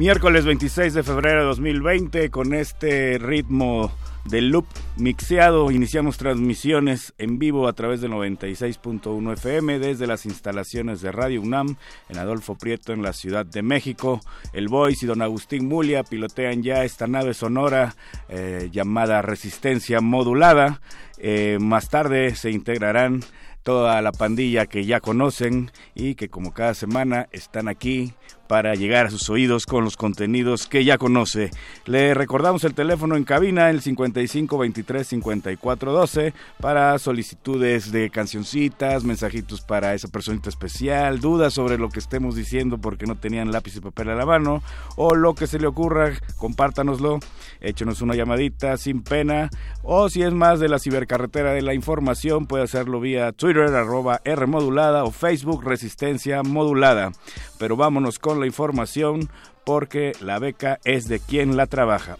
[0.00, 3.92] Miércoles 26 de febrero de 2020, con este ritmo
[4.24, 4.64] de loop
[4.96, 11.42] mixeado, iniciamos transmisiones en vivo a través del 96.1 FM desde las instalaciones de Radio
[11.42, 11.76] UNAM
[12.08, 14.22] en Adolfo Prieto en la Ciudad de México.
[14.54, 17.94] El Voice y don Agustín Mulia pilotean ya esta nave sonora
[18.30, 20.80] eh, llamada Resistencia Modulada.
[21.18, 23.20] Eh, más tarde se integrarán
[23.62, 28.14] toda la pandilla que ya conocen y que como cada semana están aquí
[28.50, 31.52] para llegar a sus oídos con los contenidos que ya conoce.
[31.86, 39.04] Le recordamos el teléfono en cabina, el 55 23 54 12, para solicitudes de cancioncitas,
[39.04, 43.76] mensajitos para esa personita especial, dudas sobre lo que estemos diciendo porque no tenían lápiz
[43.76, 44.64] y papel a la mano,
[44.96, 47.20] o lo que se le ocurra, compártanoslo,
[47.60, 49.48] échenos una llamadita sin pena,
[49.84, 54.20] o si es más de la cibercarretera de la información, puede hacerlo vía Twitter, arroba
[54.24, 57.12] R o Facebook Resistencia Modulada.
[57.60, 59.28] Pero vámonos con la información
[59.64, 62.16] porque la beca es de quien la trabaja.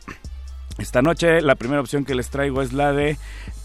[0.80, 3.18] Esta noche la primera opción que les traigo es la de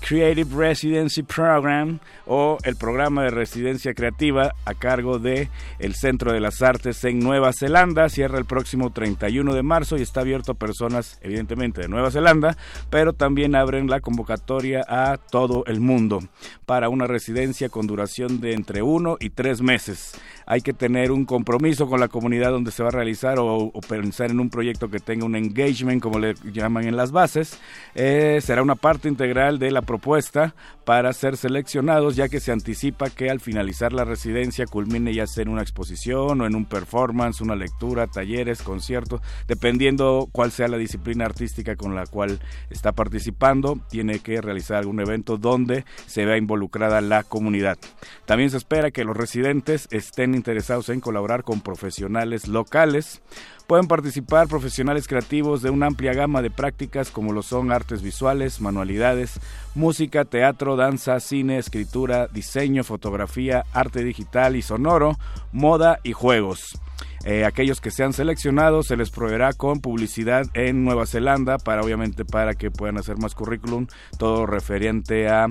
[0.07, 5.49] Creative Residency Program o el programa de residencia creativa a cargo de
[5.79, 8.09] el Centro de las Artes en Nueva Zelanda.
[8.09, 12.55] Cierra el próximo 31 de marzo y está abierto a personas evidentemente de Nueva Zelanda,
[12.91, 16.19] pero también abren la convocatoria a todo el mundo
[16.65, 20.19] para una residencia con duración de entre uno y tres meses.
[20.45, 24.29] Hay que tener un compromiso con la comunidad donde se va a realizar o, pensar
[24.29, 27.59] en un proyecto que tenga un engagement, como le llaman en las bases.
[27.93, 30.55] Eh, será una parte integral de la propuesta
[30.85, 35.44] para ser seleccionados, ya que se anticipa que al finalizar la residencia culmine ya sea
[35.44, 40.77] en una exposición o en un performance, una lectura, talleres, conciertos, dependiendo cuál sea la
[40.77, 42.39] disciplina artística con la cual
[42.71, 47.77] está participando, tiene que realizar algún evento donde se vea involucrada la comunidad.
[48.25, 53.21] También se espera que los residentes estén interesados en colaborar con profesionales locales
[53.67, 58.61] Pueden participar profesionales creativos de una amplia gama de prácticas como lo son artes visuales,
[58.61, 59.39] manualidades,
[59.73, 65.17] música, teatro, danza, cine, escritura, diseño, fotografía, arte digital y sonoro,
[65.51, 66.79] moda y juegos.
[67.25, 72.24] Eh, aquellos que sean seleccionados se les proveerá con publicidad en Nueva Zelanda para obviamente
[72.24, 73.88] para que puedan hacer más currículum,
[74.19, 75.48] todo referente a,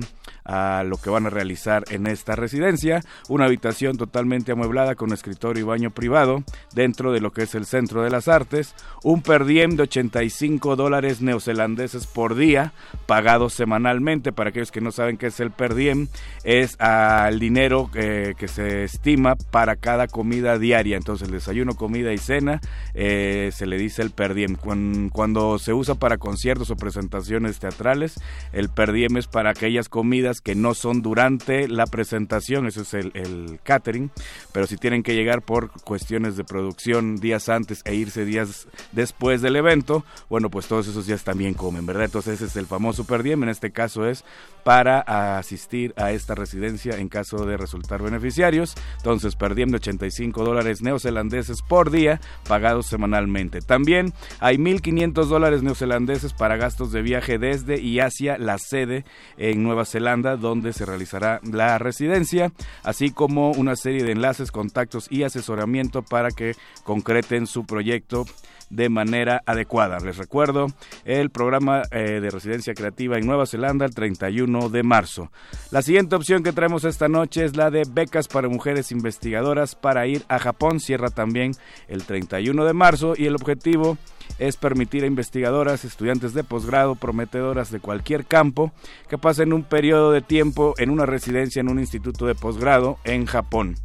[0.85, 3.01] lo que van a realizar en esta residencia.
[3.27, 6.43] Una habitación totalmente amueblada con escritorio y baño privado
[6.73, 8.75] dentro de lo que es el Centro de las Artes.
[9.03, 12.73] Un per diem de 85 dólares neozelandeses por día,
[13.07, 14.31] pagado semanalmente.
[14.31, 16.07] Para aquellos que no saben qué es el per diem,
[16.43, 20.95] es al dinero que se estima para cada comida diaria.
[20.95, 22.61] Entonces el desayuno desayuno, comida y cena,
[22.93, 24.55] eh, se le dice el per diem.
[24.55, 28.15] Cuando, se usa para conciertos o presentaciones teatrales,
[28.53, 32.93] el per diem es para aquellas comidas que no son durante la presentación, eso es
[32.93, 34.11] el, catering,
[34.51, 39.41] pero si tienen que llegar por cuestiones de producción días antes e irse días después
[39.41, 42.05] del evento, bueno, pues todos esos días también comen, ¿verdad?
[42.05, 44.23] Entonces ese es el famoso per diem, en este caso es
[44.63, 48.73] para asistir a esta residencia en caso de resultar beneficiarios.
[48.97, 53.61] Entonces, perdiendo 85 dólares neozelandeses por día pagados semanalmente.
[53.61, 59.05] También hay 1.500 dólares neozelandeses para gastos de viaje desde y hacia la sede
[59.37, 62.51] en Nueva Zelanda, donde se realizará la residencia,
[62.83, 68.25] así como una serie de enlaces, contactos y asesoramiento para que concreten su proyecto
[68.69, 69.99] de manera adecuada.
[69.99, 70.67] Les recuerdo
[71.05, 75.31] el programa eh, de residencia creativa en Nueva Zelanda el 31 de marzo.
[75.71, 80.07] La siguiente opción que traemos esta noche es la de becas para mujeres investigadoras para
[80.07, 80.79] ir a Japón.
[80.79, 81.51] Cierra también
[81.87, 83.97] el 31 de marzo y el objetivo
[84.39, 88.71] es permitir a investigadoras, estudiantes de posgrado, prometedoras de cualquier campo,
[89.07, 93.25] que pasen un periodo de tiempo en una residencia en un instituto de posgrado en
[93.25, 93.75] Japón.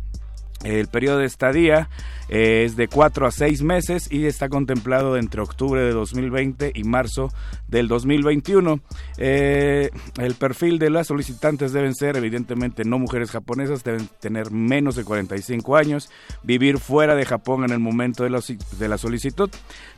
[0.63, 1.89] El periodo de estadía
[2.29, 6.85] eh, es de 4 a 6 meses y está contemplado entre octubre de 2020 y
[6.85, 7.33] marzo
[7.67, 8.81] del 2021.
[9.17, 14.97] Eh, el perfil de las solicitantes deben ser evidentemente no mujeres japonesas, deben tener menos
[14.97, 16.11] de 45 años,
[16.43, 18.41] vivir fuera de Japón en el momento de la,
[18.79, 19.49] de solicitud,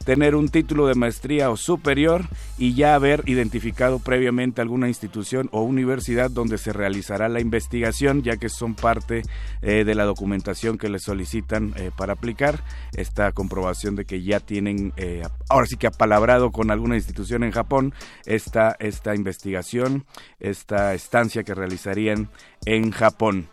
[0.04, 2.22] tener un título de maestría o superior
[2.56, 8.36] y ya haber identificado previamente alguna institución o universidad donde se realizará la investigación, ya
[8.36, 9.22] que son parte
[9.60, 12.62] eh, de la documentación que les solicitan eh, para aplicar.
[12.96, 17.52] Esta comprobación de que ya tienen, eh, ahora sí que apalabrado con alguna institución en
[17.52, 17.94] Japón,
[18.26, 20.04] esta, esta investigación,
[20.40, 22.28] esta estancia que realizarían
[22.64, 23.48] en Japón.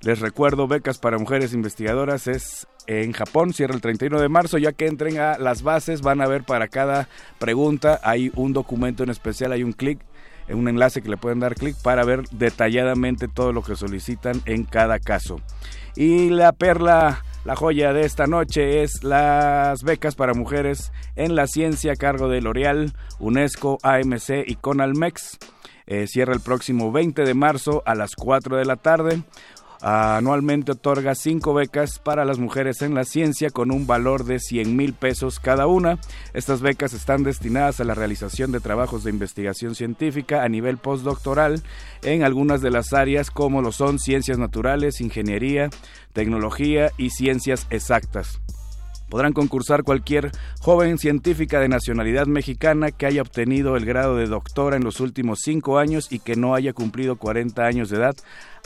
[0.00, 4.72] Les recuerdo, becas para mujeres investigadoras es en Japón, cierra el 31 de marzo, ya
[4.72, 7.08] que entren a las bases, van a ver para cada
[7.38, 9.98] pregunta, hay un documento en especial, hay un clic,
[10.48, 14.64] un enlace que le pueden dar clic para ver detalladamente todo lo que solicitan en
[14.64, 15.40] cada caso.
[15.96, 21.46] Y la perla, la joya de esta noche es las becas para mujeres en la
[21.46, 25.38] ciencia a cargo de L'Oreal, UNESCO, AMC y Conalmex.
[25.86, 29.22] Eh, cierra el próximo 20 de marzo a las 4 de la tarde.
[29.86, 34.74] Anualmente otorga cinco becas para las mujeres en la ciencia con un valor de 100
[34.74, 35.98] mil pesos cada una.
[36.32, 41.62] Estas becas están destinadas a la realización de trabajos de investigación científica a nivel postdoctoral
[42.02, 45.68] en algunas de las áreas como lo son ciencias naturales, ingeniería,
[46.14, 48.40] tecnología y ciencias exactas.
[49.14, 54.76] Podrán concursar cualquier joven científica de nacionalidad mexicana que haya obtenido el grado de doctora
[54.76, 58.16] en los últimos cinco años y que no haya cumplido 40 años de edad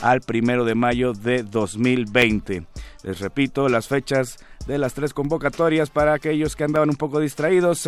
[0.01, 2.63] al primero de mayo de 2020.
[3.03, 7.87] Les repito las fechas de las tres convocatorias para aquellos que andaban un poco distraídos.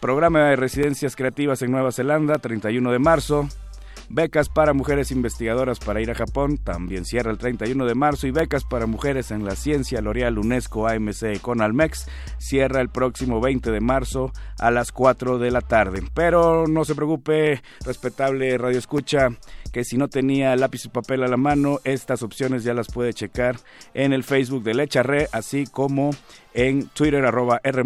[0.00, 3.48] programa de residencias creativas en Nueva Zelanda, 31 de marzo.
[4.08, 8.30] Becas para mujeres investigadoras para ir a Japón también cierra el 31 de marzo y
[8.30, 12.06] becas para mujeres en la ciencia L'Oreal, UNESCO, AMC con Almex
[12.38, 16.02] cierra el próximo 20 de marzo a las 4 de la tarde.
[16.14, 19.30] Pero no se preocupe, respetable Radio Escucha,
[19.74, 23.12] que si no tenía lápiz y papel a la mano, estas opciones ya las puede
[23.12, 23.56] checar
[23.92, 26.10] en el Facebook de Lecharre, así como
[26.54, 27.82] en Twitter arroba R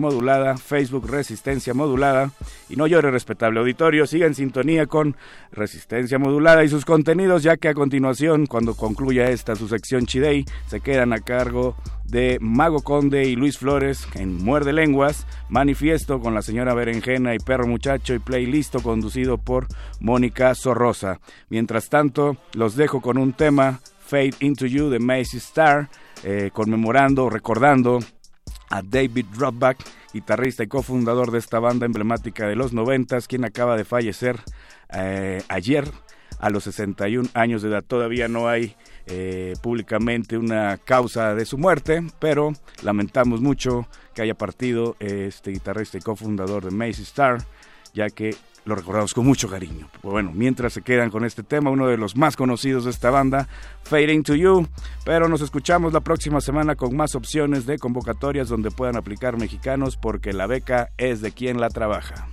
[0.58, 2.30] Facebook Resistencia Modulada.
[2.68, 5.16] Y no llore, respetable auditorio, siga en sintonía con
[5.50, 10.44] Resistencia Modulada y sus contenidos, ya que a continuación, cuando concluya esta su sección Chidei,
[10.66, 11.74] se quedan a cargo
[12.08, 17.38] de Mago Conde y Luis Flores en Muerde Lenguas, Manifiesto con la señora Berenjena y
[17.38, 19.66] Perro Muchacho y Playlisto conducido por
[20.00, 21.20] Mónica Sorrosa.
[21.50, 25.88] Mientras tanto, los dejo con un tema, Fade Into You de Macy Star,
[26.24, 28.00] eh, conmemorando, recordando
[28.70, 29.78] a David Rothbach,
[30.12, 34.40] guitarrista y cofundador de esta banda emblemática de los noventas, quien acaba de fallecer
[34.90, 35.90] eh, ayer
[36.38, 37.84] a los 61 años de edad.
[37.84, 38.76] Todavía no hay
[39.08, 45.98] eh, públicamente una causa de su muerte, pero lamentamos mucho que haya partido este guitarrista
[45.98, 47.38] y cofundador de Macy Star,
[47.94, 48.36] ya que
[48.68, 49.88] lo recordamos con mucho cariño.
[50.02, 53.48] Bueno, mientras se quedan con este tema, uno de los más conocidos de esta banda,
[53.84, 54.68] Fading to You,
[55.06, 59.96] pero nos escuchamos la próxima semana con más opciones de convocatorias donde puedan aplicar mexicanos
[59.96, 62.28] porque la beca es de quien la trabaja.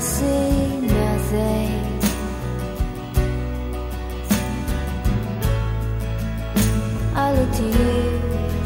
[0.00, 2.00] I see nothing.
[7.14, 8.00] I look to you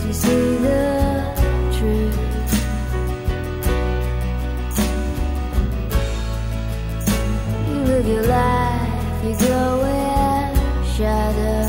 [0.03, 0.85] to see the
[1.77, 2.19] truth.
[7.69, 11.67] You live your life, you go in shadow.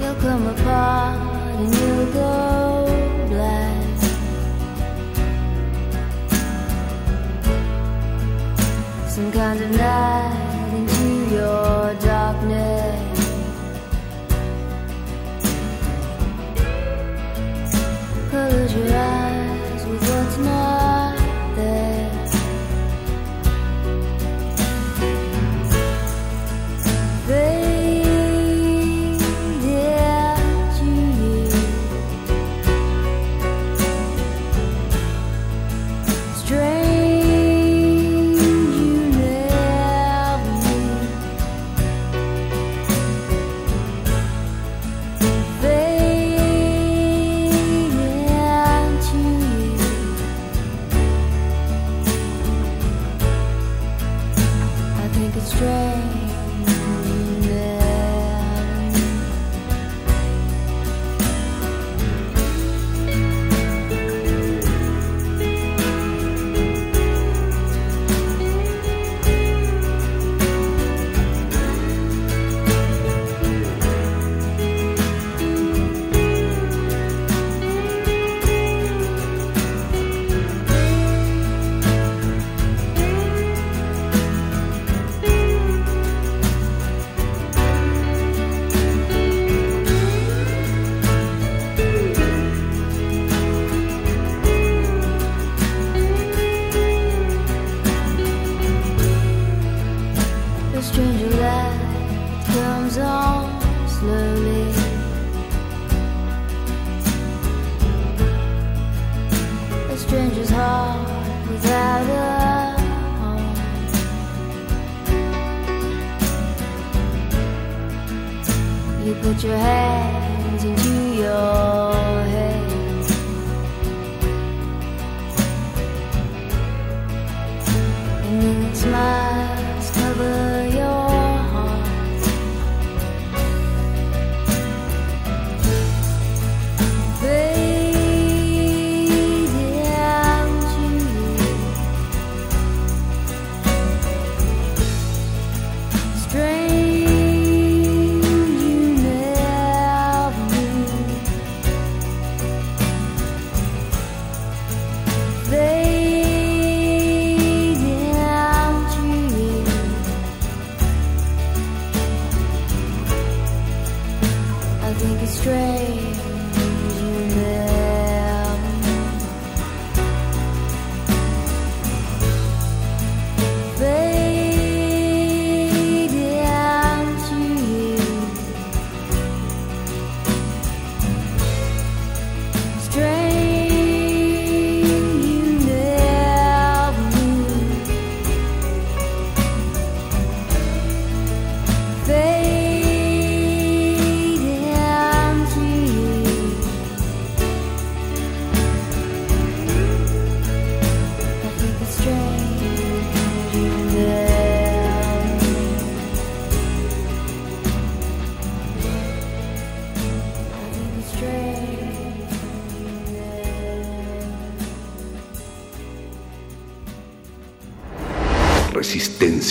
[0.00, 1.29] You'll come apart.
[9.40, 10.29] can't deny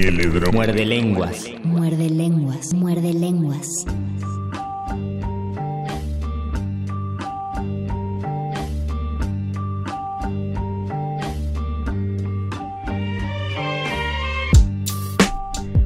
[0.00, 1.46] Muerde lenguas.
[1.62, 2.72] Muerde lenguas.
[2.72, 3.84] Muerde lenguas.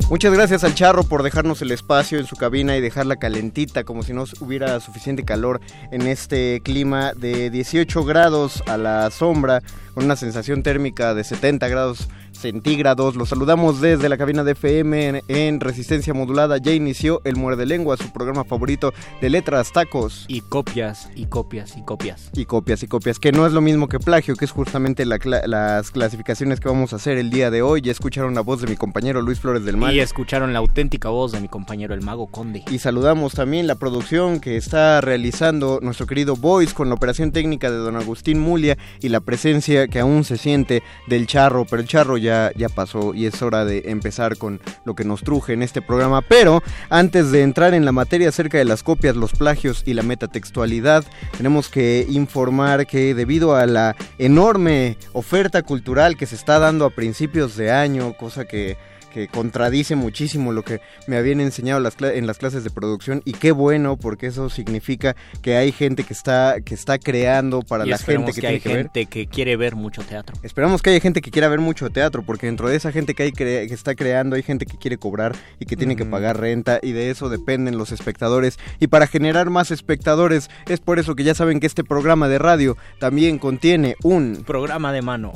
[0.09, 4.05] Muchas gracias al Charro por dejarnos el espacio en su cabina y dejarla calentita, como
[4.05, 9.61] si no hubiera suficiente calor en este clima de 18 grados a la sombra,
[9.93, 12.09] con una sensación térmica de 70 grados
[12.45, 13.17] centígrados.
[13.17, 16.59] Los saludamos desde la cabina de FM en, resistencia modulada.
[16.59, 20.27] Ya inició el Muerde Lengua, su programa favorito de letras, tacos.
[20.29, 22.29] Y copias, y copias, y copias.
[22.35, 25.91] Y copias, y copias, que no es lo mismo que plagio, que es justamente las
[25.91, 27.81] clasificaciones que vamos a hacer el día de hoy.
[27.81, 29.95] Ya escucharon la voz de mi compañero Luis Flores del Mal.
[29.95, 32.63] Y escucharon la auténtica voz de mi compañero el Mago Conde.
[32.71, 37.71] Y saludamos también la producción que está realizando nuestro querido Voice con la operación técnica
[37.71, 41.89] de don Agustín Mulia y la presencia que aún se siente del charro, pero el
[41.89, 45.63] charro ya ya, pasó y es hora de empezar con lo que nos truje en
[45.63, 46.23] este programa.
[46.23, 50.03] Pero antes de entrar en la materia acerca de las copias, los plagios y la
[50.03, 51.05] metatextualidad,
[51.37, 56.91] tenemos que informar que debido a la enorme oferta cultural que se está dando a
[56.91, 58.77] principios de año, cosa que
[59.15, 63.35] que contradice muchísimo lo que me habían enseñado las en las clases de producción y
[63.35, 67.97] qué bueno porque eso significa que hay gente que está que está creando para la
[67.97, 70.35] gente que, que hay gente que quiere ver mucho teatro.
[70.43, 73.23] Esperamos que haya gente que quiera ver mucho teatro porque dentro de esa gente que
[73.23, 76.81] hay que está creando hay gente que quiere cobrar y que tiene que pagar renta
[76.83, 78.59] y de eso dependen los espectadores.
[78.81, 82.41] Y para generar más espectadores es por eso que ya saben que este programa de
[82.41, 85.33] radio también contiene un programa de mano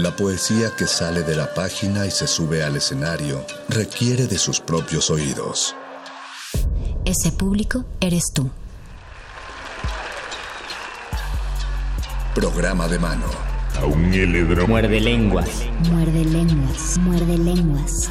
[0.00, 4.58] La poesía que sale de la página y se sube al escenario requiere de sus
[4.58, 5.76] propios oídos.
[7.04, 8.48] Ese público eres tú.
[12.34, 13.26] Programa de mano.
[13.78, 14.10] A un
[14.66, 15.50] Muerde lenguas.
[15.90, 16.96] Muerde lenguas.
[17.00, 18.08] Muerde lenguas.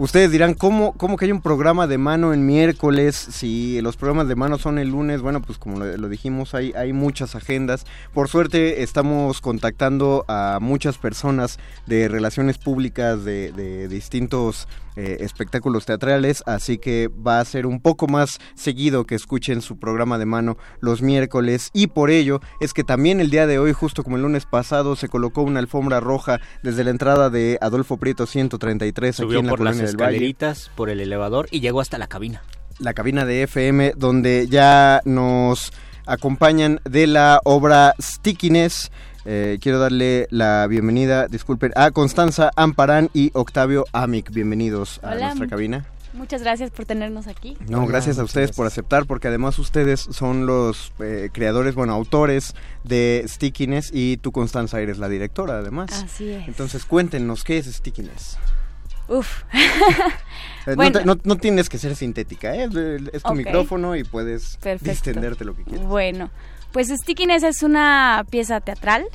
[0.00, 3.16] Ustedes dirán, ¿cómo, ¿cómo que hay un programa de mano en miércoles?
[3.16, 6.94] Si los programas de mano son el lunes, bueno, pues como lo, dijimos, hay, hay
[6.94, 7.84] muchas agendas.
[8.14, 14.68] Por suerte estamos contactando a muchas personas de relaciones públicas de, de distintos
[15.00, 19.78] eh, espectáculos teatrales, así que va a ser un poco más seguido que escuchen su
[19.78, 23.72] programa de mano los miércoles y por ello es que también el día de hoy,
[23.72, 27.96] justo como el lunes pasado, se colocó una alfombra roja desde la entrada de Adolfo
[27.96, 32.06] Prieto 133 aquí en la por las escaleritas, por el elevador y llegó hasta la
[32.06, 32.42] cabina.
[32.78, 35.72] La cabina de FM donde ya nos
[36.04, 38.90] acompañan de la obra Stickiness
[39.24, 44.30] eh, quiero darle la bienvenida, disculpen, a Constanza Amparán y Octavio Amic.
[44.30, 45.86] Bienvenidos a nuestra cabina.
[46.12, 47.56] Muchas gracias por tenernos aquí.
[47.68, 52.54] No, gracias a ustedes por aceptar, porque además ustedes son los eh, creadores, bueno, autores
[52.82, 55.92] de Stickiness y tú, Constanza, eres la directora, además.
[55.92, 56.48] Así es.
[56.48, 58.38] Entonces, cuéntenos, ¿qué es Stickiness?
[59.08, 59.42] Uf.
[60.66, 62.68] Eh, no, tienes que ser sintética, ¿eh?
[63.14, 65.86] es tu micrófono y puedes distenderte lo que quieras.
[65.86, 66.30] Bueno,
[66.72, 69.06] pues Stickiness es una pieza teatral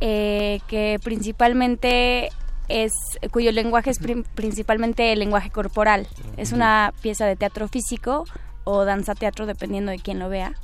[0.00, 2.30] eh, que principalmente
[2.68, 2.92] es
[3.30, 3.98] cuyo lenguaje es
[4.34, 6.08] principalmente el lenguaje corporal.
[6.36, 8.24] Es una pieza de teatro físico
[8.64, 10.54] o danza teatro dependiendo de quién lo vea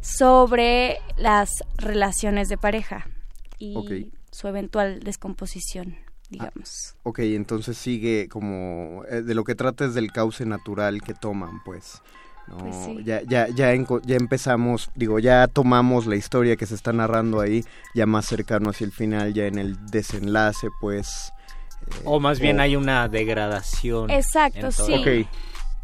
[0.00, 3.06] sobre las relaciones de pareja
[3.58, 5.98] y su eventual descomposición
[6.30, 6.94] digamos.
[7.02, 11.62] ok, entonces sigue como eh, de lo que trata es del cauce natural que toman,
[11.64, 12.02] pues.
[12.58, 13.72] Pues ya, ya, ya,
[14.04, 18.70] ya empezamos, digo, ya tomamos la historia que se está narrando ahí, ya más cercano
[18.70, 21.32] hacia el final, ya en el desenlace, pues...
[21.86, 24.10] Eh, o más bien hay una degradación.
[24.10, 25.26] Exacto, sí.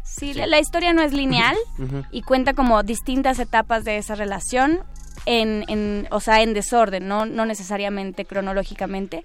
[0.03, 1.55] Sí, la, historia no es lineal
[2.11, 4.79] y cuenta como distintas etapas de esa relación,
[5.25, 9.23] en, en, o sea, en desorden, no, no necesariamente cronológicamente.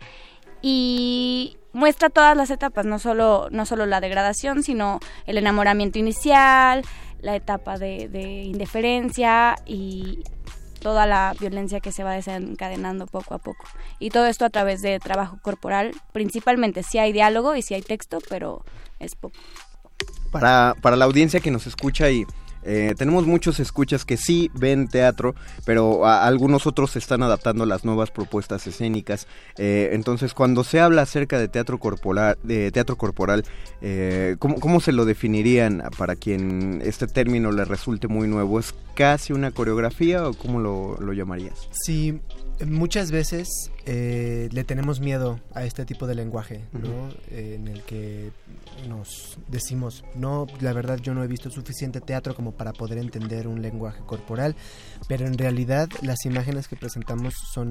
[0.61, 6.83] Y muestra todas las etapas, no solo, no solo la degradación, sino el enamoramiento inicial,
[7.23, 10.23] la etapa de, indiferencia y
[10.81, 13.65] toda la violencia que se va desencadenando poco a poco.
[13.99, 17.83] Y todo esto a través de trabajo corporal, principalmente si hay diálogo y si hay
[17.83, 18.65] texto, pero
[18.99, 19.37] es poco.
[20.33, 22.27] Para, para la audiencia que nos escucha y
[22.63, 27.67] eh, tenemos muchos escuchas que sí ven teatro, pero algunos otros se están adaptando a
[27.67, 29.27] las nuevas propuestas escénicas.
[29.57, 33.45] Eh, entonces, cuando se habla acerca de teatro corporal, de teatro corporal,
[33.81, 38.59] eh, ¿cómo, se lo definirían para quien este término le resulte muy nuevo?
[38.59, 41.69] ¿Es casi una coreografía o cómo lo, lo llamarías?
[41.71, 42.21] Sí,
[42.67, 47.11] muchas veces eh, le tenemos miedo a este tipo de lenguaje, ¿no?
[47.31, 48.31] en el que
[48.89, 53.47] nos decimos, no, la verdad yo no he visto suficiente teatro como para poder entender
[53.47, 54.57] un lenguaje corporal,
[55.09, 57.71] pero en realidad las imágenes que presentamos son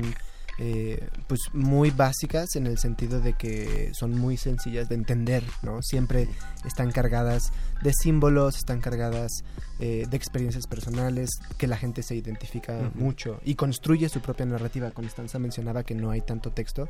[0.59, 5.81] eh, pues muy básicas en el sentido de que son muy sencillas de entender, ¿no?
[5.81, 6.27] Siempre
[6.65, 7.51] están cargadas
[7.81, 9.43] de símbolos, están cargadas
[9.79, 14.91] eh, de experiencias personales, que la gente se identifica mucho y construye su propia narrativa.
[14.91, 16.87] Constanza mencionaba que no hay tanto texto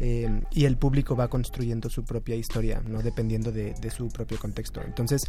[0.00, 3.02] eh, y el público va construyendo su propia historia, ¿no?
[3.02, 4.82] Dependiendo de, de su propio contexto.
[4.82, 5.22] Entonces,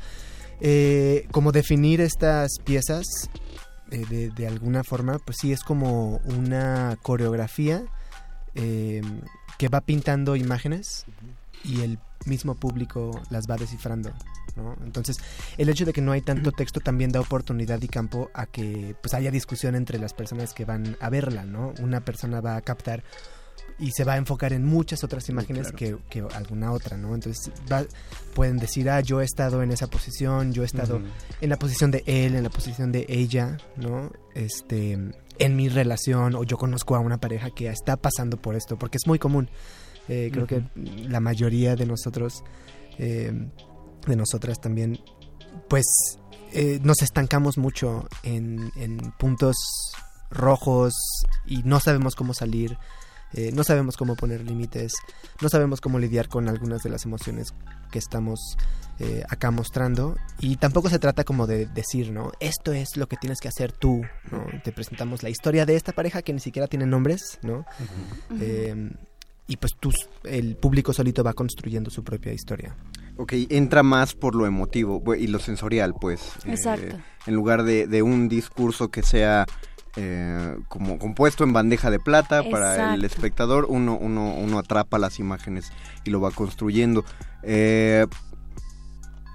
[1.31, 3.29] como definir estas piezas
[3.91, 7.83] eh, de, alguna forma, pues sí es como una coreografía
[8.53, 9.01] eh,
[9.57, 11.05] que va pintando imágenes
[11.63, 14.11] y el mismo público las va descifrando.
[14.55, 14.75] ¿No?
[14.83, 15.17] Entonces,
[15.57, 18.95] el hecho de que no hay tanto texto también da oportunidad y campo a que
[19.01, 21.73] pues haya discusión entre las personas que van a verla, ¿no?
[21.79, 23.03] Una persona va a captar
[23.79, 25.95] y se va a enfocar en muchas otras imágenes que,
[26.33, 27.15] alguna otra, ¿no?
[27.15, 27.51] Entonces
[28.33, 31.01] pueden decir, ah, yo he estado en esa posición, yo he estado
[31.39, 34.11] en la posición de él, en la posición de ella, ¿no?
[34.35, 34.97] Este,
[35.39, 38.97] en mi relación, o yo conozco a una pareja que está pasando por esto, porque
[38.97, 39.49] es muy común.
[40.09, 42.43] Eh, creo que la mayoría de nosotros,
[42.97, 43.31] eh,
[44.05, 44.99] de nosotras también,
[45.67, 45.85] pues
[46.51, 49.55] eh, nos estancamos mucho en, en puntos
[50.31, 50.93] rojos
[51.45, 52.77] y no sabemos cómo salir
[53.33, 54.93] eh, no sabemos cómo poner límites,
[55.39, 57.53] no sabemos cómo lidiar con algunas de las emociones
[57.91, 58.57] que estamos
[58.97, 62.31] eh, acá mostrando y tampoco se trata como de decir, ¿no?
[62.39, 64.47] Esto es lo que tienes que hacer tú, ¿no?
[64.63, 67.65] Te presentamos la historia de esta pareja que ni siquiera tiene nombres, ¿no?
[68.39, 68.89] Eh,
[69.49, 69.91] y pues tú,
[70.23, 72.75] el público solito va construyendo su propia historia.
[73.17, 76.21] Ok, entra más por lo emotivo y lo sensorial, pues.
[76.45, 76.97] Exacto.
[77.25, 79.45] en lugar de, de, un discurso que sea
[79.95, 85.19] eh, como compuesto en bandeja de plata para el espectador, uno, uno, uno atrapa las
[85.19, 85.71] imágenes
[86.05, 87.03] y lo va construyendo.
[87.41, 88.05] Eh,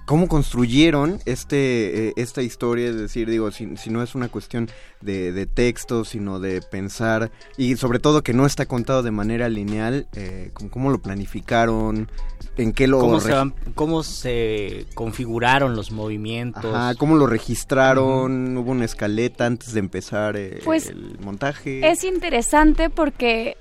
[0.04, 4.68] cómo construyeron este, eh, esta historia, es decir, digo, si, no es una cuestión
[5.00, 9.48] de, de, texto, sino de pensar, y sobre todo que no está contado de manera
[9.48, 12.10] lineal, eh, cómo lo planificaron,
[12.56, 13.00] en qué lo...
[13.00, 13.32] ¿Cómo, se,
[13.74, 16.64] cómo se configuraron los movimientos.
[16.64, 21.88] Ajá, cómo lo registraron, hubo una escaleta antes de empezar eh, pues, el montaje.
[21.88, 23.56] Es interesante porque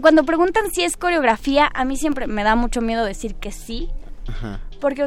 [0.00, 3.88] cuando preguntan si es coreografía, a mí siempre me da mucho miedo decir que sí.
[4.28, 5.02] Ajá porque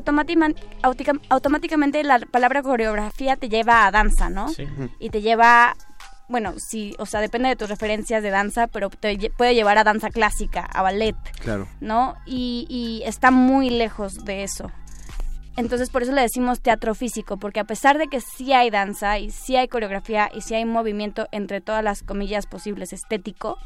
[1.30, 4.50] automáticamente la palabra coreografía te lleva a danza, ¿no?
[4.50, 4.68] Sí.
[5.00, 5.76] Y te lleva,
[6.28, 9.84] bueno, sí, o sea, depende de tus referencias de danza, pero te puede llevar a
[9.84, 11.68] danza clásica, a ballet, claro.
[11.80, 12.16] ¿no?
[12.26, 14.72] Y, y está muy lejos de eso.
[15.58, 19.20] Entonces por eso le decimos teatro físico, porque a pesar de que sí hay danza
[19.20, 23.58] y sí hay coreografía y sí hay movimiento entre todas las comillas posibles estético,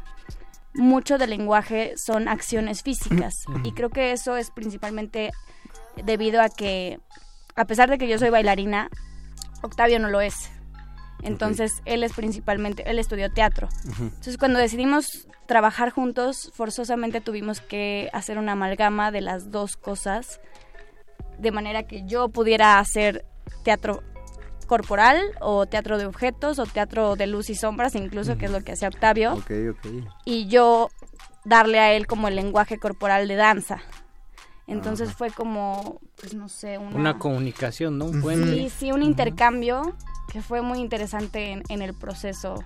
[0.76, 3.34] mucho del lenguaje son acciones físicas.
[3.64, 5.30] Y creo que eso es principalmente
[6.04, 7.00] debido a que,
[7.54, 8.90] a pesar de que yo soy bailarina,
[9.62, 10.50] Octavio no lo es.
[11.22, 13.68] Entonces, él es principalmente, él estudió teatro.
[13.98, 20.40] Entonces, cuando decidimos trabajar juntos, forzosamente tuvimos que hacer una amalgama de las dos cosas,
[21.38, 23.24] de manera que yo pudiera hacer
[23.64, 24.02] teatro
[24.66, 28.60] corporal o teatro de objetos o teatro de luz y sombras, incluso, que es lo
[28.60, 29.42] que hace Octavio.
[30.24, 30.90] Y yo
[31.44, 33.82] darle a él como el lenguaje corporal de danza.
[34.66, 36.96] Entonces fue como, pues no sé, una...
[36.96, 38.06] Una comunicación, ¿no?
[38.06, 39.96] Un Sí, sí, un intercambio
[40.32, 42.56] que fue muy interesante en, el proceso.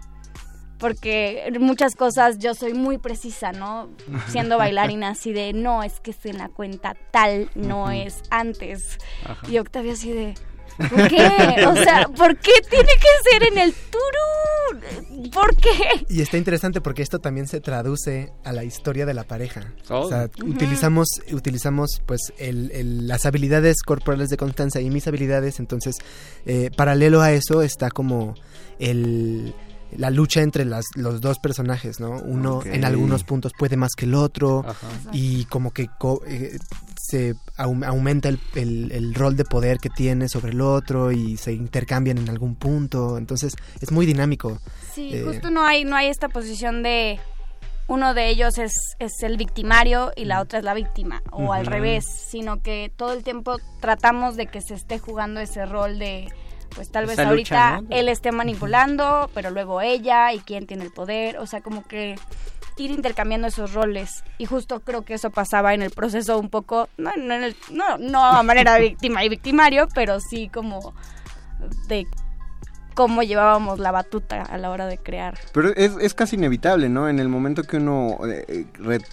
[0.79, 3.91] Porque muchas cosas yo soy muy precisa, ¿no?
[4.29, 8.97] Siendo bailarina así de, no, es que es en la cuenta tal, no es antes.
[9.47, 10.35] Y Octavio así de,
[10.89, 11.67] ¿Por qué?
[11.67, 15.31] O sea, ¿por qué tiene que ser en el turú?
[15.33, 16.05] ¿Por qué?
[16.09, 19.73] Y está interesante porque esto también se traduce a la historia de la pareja.
[19.89, 20.47] O sea, oh.
[20.47, 25.97] utilizamos, utilizamos pues el, las habilidades corporales de Constanza y mis habilidades, entonces
[26.47, 28.35] eh, paralelo a eso está como
[28.79, 29.55] el
[29.97, 32.11] la lucha entre las, los dos personajes, ¿no?
[32.11, 34.65] Uno en algunos puntos puede más que el otro
[35.13, 35.89] y como que
[36.27, 36.59] eh,
[36.97, 42.19] se aumenta el, el, rol de poder que tiene sobre el otro y se intercambian
[42.19, 44.61] en algún punto, entonces es muy dinámico.
[44.95, 47.19] Sí, eh, justo no hay, no hay esta posición de
[47.91, 51.67] uno de ellos es, es el victimario y la otra es la víctima, o al
[51.67, 56.29] revés, sino que todo el tiempo tratamos de que se esté jugando ese rol de
[56.75, 61.39] pues tal vez ahorita él esté manipulando, pero luego ella y quién tiene el poder,
[61.39, 62.17] o sea, como que
[62.77, 64.25] ir intercambiando esos roles.
[64.39, 67.35] Y justo creo que eso pasaba en el proceso un poco, no, no,
[67.71, 70.95] no, no a manera de víctima y victimario, pero sí como
[71.89, 72.07] de
[72.95, 75.39] cómo llevábamos la batuta a la hora de crear.
[75.53, 77.09] Pero es, es casi inevitable, ¿no?
[77.09, 78.67] En el momento que uno eh,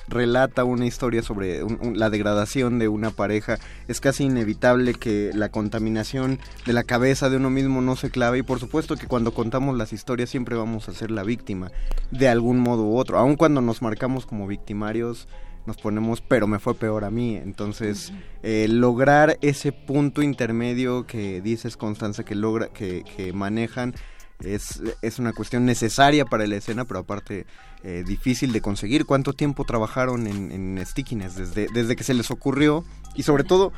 [0.07, 1.61] relata una historia sobre
[1.93, 7.37] la degradación de una pareja, es casi inevitable que la contaminación de la cabeza de
[7.37, 10.89] uno mismo no se clave y por supuesto que cuando contamos las historias siempre vamos
[10.89, 11.71] a ser la víctima
[12.11, 15.27] de algún modo u otro, aun cuando nos marcamos como victimarios
[15.67, 17.35] nos ponemos, pero me fue peor a mí.
[17.35, 23.93] Entonces, eh, lograr ese punto intermedio que dices, Constanza, que, logra, que, que manejan,
[24.39, 27.45] es, es, una cuestión necesaria para la escena, pero aparte
[27.83, 29.05] eh, difícil de conseguir.
[29.05, 32.85] ¿Cuánto tiempo trabajaron en, en Stickiness desde, desde que se les ocurrió?
[33.15, 33.73] Y sobre todo,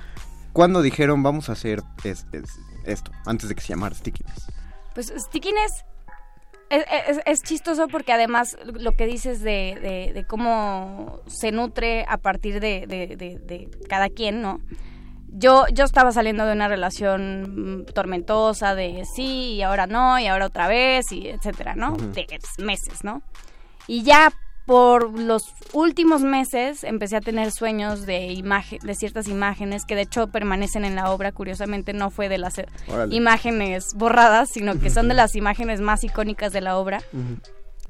[0.53, 1.81] ¿cuándo dijeron vamos a hacer
[2.85, 4.47] esto, antes de que se llamara Stickiness?
[4.93, 5.85] Pues Stickiness
[6.69, 14.09] es, chistoso porque además lo que dices de, cómo se nutre a partir de, cada
[14.09, 14.59] quien, ¿no?
[15.31, 20.47] Yo, yo estaba saliendo de una relación tormentosa de sí y ahora no y ahora
[20.47, 21.95] otra vez y etcétera, ¿no?
[21.95, 22.25] De
[22.57, 23.21] meses, ¿no?
[23.85, 24.31] Y ya
[24.69, 30.03] por los últimos meses empecé a tener sueños de imagen, de ciertas imágenes que de
[30.03, 31.31] hecho permanecen en la obra.
[31.31, 32.61] Curiosamente no fue de las
[33.09, 37.01] imágenes borradas, sino que son de las imágenes más icónicas de la obra.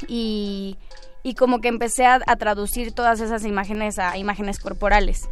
[0.07, 0.77] y,
[1.21, 5.27] y, como que empecé a, traducir todas esas imágenes a imágenes corporales.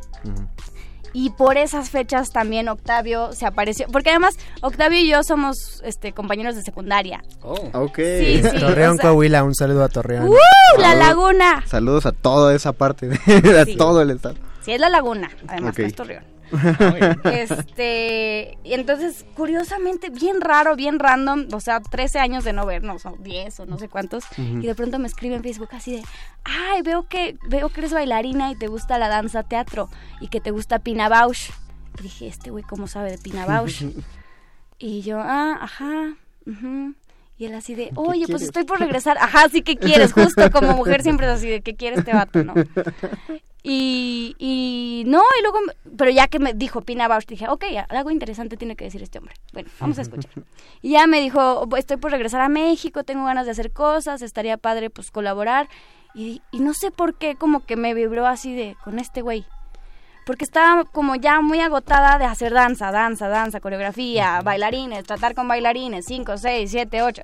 [1.13, 3.87] Y por esas fechas también Octavio se apareció.
[3.87, 7.23] Porque además Octavio y yo somos este, compañeros de secundaria.
[7.41, 7.69] Oh.
[7.73, 7.99] Ok.
[8.59, 10.29] Torreón, Coahuila, un saludo a Torreón.
[10.29, 10.35] ¡Uh!
[10.79, 11.63] La laguna.
[11.65, 14.35] Saludos a toda esa parte, de, a todo el estado.
[14.61, 16.23] Sí, es la laguna, además, es Torreón.
[17.23, 23.05] este, y entonces, curiosamente, bien raro, bien random, o sea, 13 años de no vernos,
[23.05, 26.03] o 10 o no sé cuántos, y de pronto me escribe en Facebook así de,
[26.43, 29.89] ay, veo que, veo que eres bailarina y te gusta la danza teatro,
[30.21, 31.51] y que te gusta Pina Bausch.
[31.99, 33.83] Y dije, este güey, ¿cómo sabe de Pina Bausch?
[34.79, 36.15] y yo, ah, ajá,
[37.37, 39.17] Y él así de, oye, pues estoy por regresar.
[39.17, 40.13] Ajá, sí, que quieres?
[40.13, 42.53] Justo como mujer siempre es así de, ¿qué quiere este vato, no?
[43.69, 45.59] Y, y no, y luego,
[45.97, 49.19] pero ya que me dijo Pina Bausch, dije, ok, algo interesante tiene que decir este
[49.19, 49.35] hombre.
[49.51, 50.31] Bueno, vamos a escuchar.
[50.81, 54.55] y ya me dijo, estoy por regresar a México, tengo ganas de hacer cosas, estaría
[54.55, 55.67] padre pues colaborar.
[56.15, 59.45] Y, y no sé por qué, como que me vibró así de, con este güey.
[60.25, 65.45] Porque estaba como ya muy agotada de hacer danza, danza, danza, coreografía, bailarines, tratar con
[65.49, 67.21] bailarines, 5, 6, 7, 8.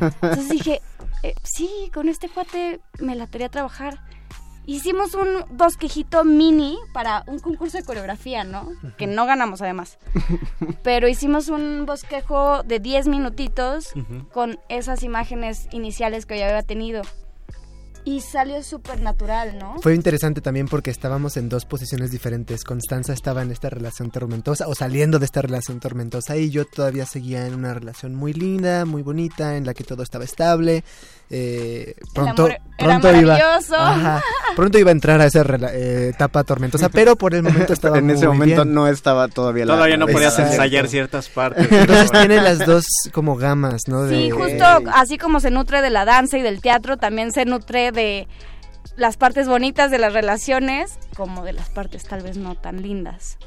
[0.00, 0.80] Entonces dije,
[1.22, 4.00] eh, sí, con este cuate me la quería trabajar
[4.66, 8.72] hicimos un bosquejito mini para un concurso de coreografía, ¿no?
[8.96, 9.98] Que no ganamos además.
[10.82, 13.92] Pero hicimos un bosquejo de 10 minutitos
[14.32, 17.02] con esas imágenes iniciales que yo había tenido.
[18.06, 19.76] Y salió súper natural, ¿no?
[19.80, 22.62] Fue interesante también porque estábamos en dos posiciones diferentes.
[22.62, 27.06] Constanza estaba en esta relación tormentosa o saliendo de esta relación tormentosa y yo todavía
[27.06, 30.84] seguía en una relación muy linda, muy bonita, en la que todo estaba estable.
[31.30, 33.38] Eh, pronto, pronto iba,
[34.54, 38.10] pronto iba a entrar a esa eh, etapa tormentosa, pero por el momento estaba en
[38.10, 39.66] ese momento no estaba todavía.
[39.66, 41.70] Todavía no podías ensayar ciertas partes.
[41.72, 44.08] Entonces tiene las dos como gamas, ¿no?
[44.08, 47.90] sí, justo así como se nutre de la danza y del teatro, también se nutre
[47.90, 48.28] de
[48.96, 53.38] las partes bonitas de las relaciones como de las partes tal vez no tan lindas.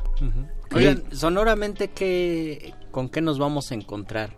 [0.73, 4.35] Oigan, sonoramente, ¿qué, ¿con qué nos vamos a encontrar?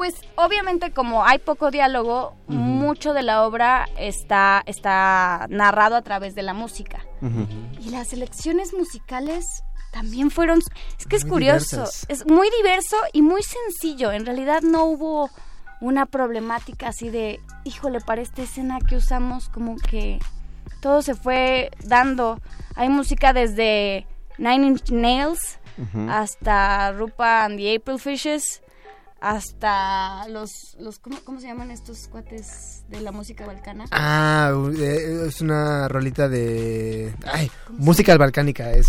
[0.00, 6.34] Pues obviamente como hay poco diálogo, mucho de la obra está, está narrado a través
[6.34, 7.04] de la música.
[7.78, 10.60] Y las elecciones musicales también fueron...
[10.98, 14.10] Es que es curioso, es muy diverso y muy sencillo.
[14.10, 15.28] En realidad no hubo
[15.82, 20.18] una problemática así de, híjole, para esta escena que usamos como que
[20.80, 22.40] todo se fue dando.
[22.74, 24.06] Hay música desde
[24.38, 25.58] Nine Inch Nails
[26.08, 28.62] hasta Rupa and the April Fishes
[29.20, 33.84] hasta los, los ¿cómo, ¿cómo, se llaman estos cuates de la música balcana?
[33.90, 37.14] Ah, eh, es una rolita de...
[37.30, 38.88] Ay, música balcánica, es,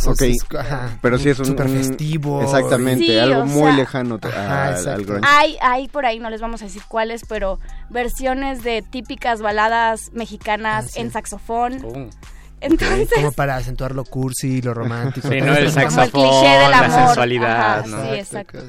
[1.02, 1.48] pero sí es un...
[1.48, 2.41] Super festivo.
[2.41, 5.28] Exactamente, algo muy lejano al grunge.
[5.28, 10.12] Hay, hay por ahí, no les vamos a decir cuáles, pero versiones de típicas baladas
[10.13, 11.84] mexicanas ah, en saxofón.
[11.84, 12.10] Oh.
[12.62, 15.28] Entonces, como para acentuar lo cursi, lo romántico.
[15.28, 18.04] Sí, no, el saxofón, la sensualidad, ¿no?
[18.04, 18.60] Sí, exacto.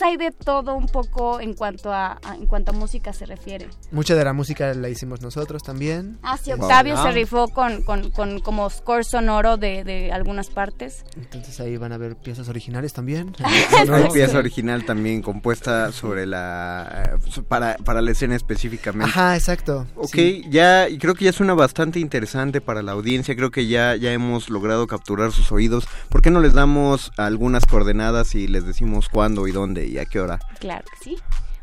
[0.00, 3.68] hay de todo un poco en cuanto a, en cuanto a música se refiere.
[3.90, 6.18] Mucha de la música la hicimos nosotros también.
[6.22, 11.04] Ah, sí, Octavio se rifó con, con, con, como score sonoro de, de, algunas partes.
[11.16, 13.34] Entonces ahí van a ver piezas originales también.
[13.86, 19.10] Una pieza original también compuesta sobre la para, para la escena específicamente.
[19.10, 19.86] Ajá, exacto.
[19.96, 20.16] Ok,
[20.48, 23.96] ya y creo que ya es una bastante interesante para la audiencia creo que ya,
[23.96, 25.88] ya hemos logrado capturar sus oídos.
[26.08, 30.04] ¿Por qué no les damos algunas coordenadas y les decimos cuándo y dónde y a
[30.04, 30.38] qué hora?
[30.60, 31.16] Claro que sí.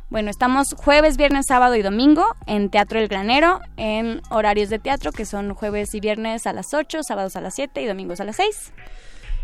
[0.09, 5.13] Bueno, estamos jueves, viernes, sábado y domingo en Teatro El Granero, en horarios de teatro
[5.13, 8.25] que son jueves y viernes a las 8, sábados a las 7 y domingos a
[8.25, 8.73] las 6.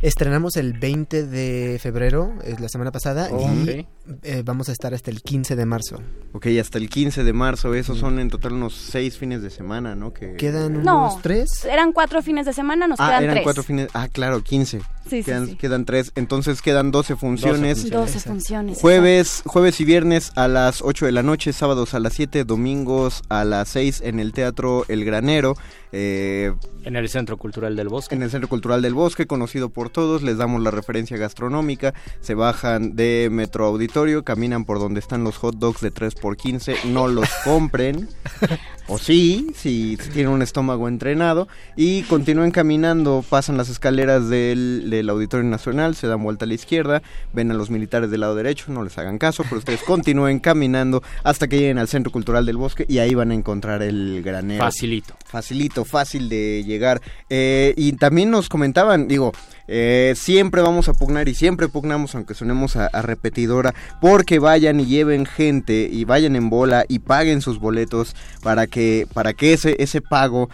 [0.01, 3.87] Estrenamos el 20 de febrero, es la semana pasada, y
[4.23, 6.01] eh, vamos a estar hasta el 15 de marzo.
[6.33, 9.95] Ok, hasta el 15 de marzo, esos son en total unos seis fines de semana,
[9.95, 10.13] ¿no?
[10.13, 10.35] Que...
[10.35, 11.65] ¿Quedan unos tres?
[11.65, 13.43] eran cuatro fines de semana, nos ah, quedan eran tres.
[13.43, 14.81] cuatro fines, ah, claro, 15.
[15.09, 15.57] Sí, quedan, sí, sí.
[15.57, 17.89] quedan tres, entonces quedan 12 funciones.
[17.89, 18.79] 12 funciones.
[18.79, 23.21] Jueves, jueves y viernes a las 8 de la noche, sábados a las 7, domingos
[23.29, 25.55] a las 6 en el Teatro El Granero.
[25.97, 28.15] Eh, en el Centro Cultural del Bosque.
[28.15, 32.33] En el Centro Cultural del Bosque, conocido por todos, les damos la referencia gastronómica, se
[32.33, 37.29] bajan de Metro Auditorio, caminan por donde están los hot dogs de 3x15, no los
[37.45, 38.09] compren,
[38.87, 45.09] o sí, si tienen un estómago entrenado, y continúen caminando, pasan las escaleras del, del
[45.09, 48.65] Auditorio Nacional, se dan vuelta a la izquierda, ven a los militares del lado derecho,
[48.67, 52.57] no les hagan caso, pero ustedes continúen caminando hasta que lleguen al Centro Cultural del
[52.57, 54.61] Bosque y ahí van a encontrar el granero.
[54.61, 55.15] Facilito.
[55.25, 57.01] Facilito, fácil de llegar.
[57.29, 59.31] Eh, y también nos comentaban, digo,
[59.67, 64.85] eh, siempre vamos a pugnar y siempre pugnamos, aunque sonemos a, repetidora, porque vayan y
[64.85, 69.75] lleven gente y vayan en bola y paguen sus boletos para que, para que ese,
[69.79, 70.49] ese pago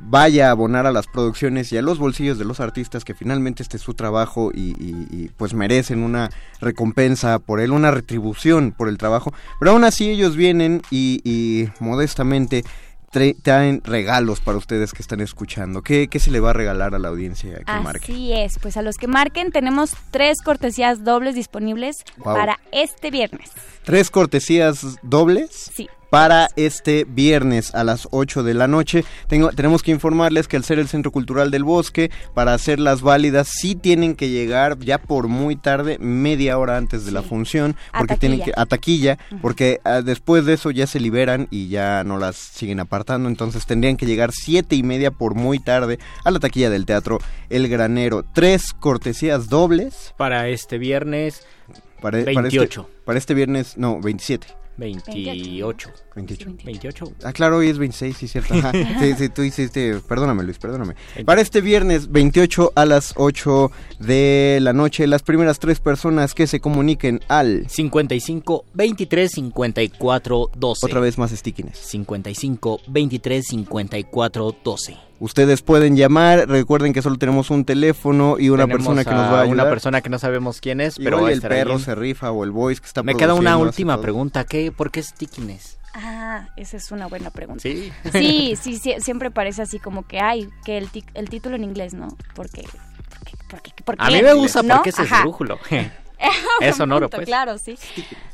[0.00, 3.62] vaya a abonar a las producciones y a los bolsillos de los artistas que finalmente
[3.62, 8.72] este es su trabajo y, y, y, pues merecen una recompensa por él, una retribución
[8.72, 9.32] por el trabajo.
[9.60, 12.64] Pero aún así ellos vienen y, y modestamente
[13.42, 15.82] traen regalos para ustedes que están escuchando.
[15.82, 18.12] ¿Qué, ¿Qué, se le va a regalar a la audiencia que Así marque?
[18.12, 22.34] Así es, pues a los que marquen tenemos tres cortesías dobles disponibles wow.
[22.34, 23.50] para este viernes.
[23.84, 25.70] ¿Tres cortesías dobles?
[25.74, 29.02] Sí para este viernes a las 8 de la noche.
[29.28, 33.48] Tengo, tenemos que informarles que al ser el Centro Cultural del Bosque, para hacerlas válidas,
[33.48, 37.14] sí tienen que llegar ya por muy tarde, media hora antes de sí.
[37.14, 39.40] la función, porque a tienen que a taquilla, uh -huh.
[39.40, 43.64] porque uh, después de eso ya se liberan y ya no las siguen apartando, entonces
[43.64, 47.68] tendrían que llegar siete y media por muy tarde a la taquilla del teatro El
[47.68, 48.22] Granero.
[48.34, 51.46] Tres cortesías dobles para este viernes.
[52.02, 52.34] Para, 28.
[52.34, 54.61] Para este, para este viernes, no, 27.
[54.76, 55.90] 28.
[56.14, 56.56] 28.
[56.64, 57.12] 28.
[57.24, 58.54] Ah, claro, hoy es 26, sí, cierto.
[58.54, 58.72] Ajá.
[59.00, 60.00] sí, sí, tú hiciste.
[60.08, 60.94] Perdóname, Luis, perdóname.
[61.24, 66.46] Para este viernes 28 a las 8 de la noche, las primeras tres personas que
[66.46, 70.86] se comuniquen al 55 23 54 12.
[70.86, 71.78] Otra vez más stickiness.
[71.78, 75.11] 55 23 54 12.
[75.22, 79.32] Ustedes pueden llamar, recuerden que solo tenemos un teléfono y una tenemos persona que nos
[79.32, 79.54] va a ayudar.
[79.54, 82.80] Una persona que no sabemos quién es, pero el perro se rifa o el voice
[82.80, 85.78] que está Me queda una última pregunta, ¿qué, ¿por qué stickiness?
[85.94, 87.62] Ah, esa es una buena pregunta.
[87.62, 87.92] Sí.
[88.10, 91.94] Sí, sí, sí siempre parece así como que hay que el, el título en inglés,
[91.94, 92.08] ¿no?
[92.34, 92.64] Porque
[93.08, 94.74] porque, porque, porque a mí me gusta ¿no?
[94.74, 95.60] porque es esdrújulo.
[96.60, 97.26] es sonoro, punto, pues.
[97.26, 97.78] Claro, sí.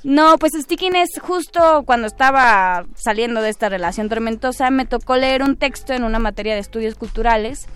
[0.04, 5.42] No, pues Sticking es justo cuando estaba saliendo de esta relación tormentosa, me tocó leer
[5.42, 7.66] un texto en una materia de estudios culturales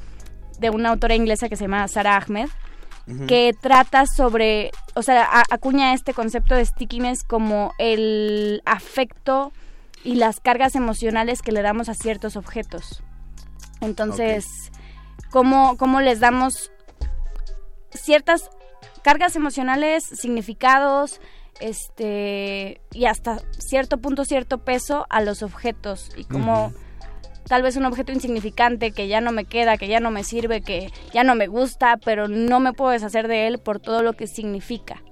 [0.59, 2.49] de una autora inglesa que se llama Sarah Ahmed,
[3.07, 3.27] uh -huh.
[3.27, 9.53] que trata sobre, o sea, a, acuña este concepto de stickiness como el afecto
[10.05, 13.03] y las cargas emocionales que le damos a ciertos objetos.
[13.81, 15.31] Entonces, okay.
[15.31, 16.71] ¿cómo, ¿cómo les damos
[17.91, 18.51] ciertas
[19.03, 21.21] cargas emocionales, significados,
[21.61, 26.77] este y hasta cierto punto cierto peso a los objetos y como uh -huh.
[27.47, 30.63] tal vez un objeto insignificante que ya no me queda, que ya no me sirve,
[30.63, 34.15] que ya no me gusta, pero no me puedo deshacer de él por todo lo
[34.15, 35.03] que significa.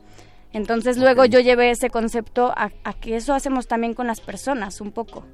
[0.53, 1.05] Entonces okay.
[1.05, 4.91] luego yo llevé ese concepto a, a que eso hacemos también con las personas un
[4.91, 5.25] poco,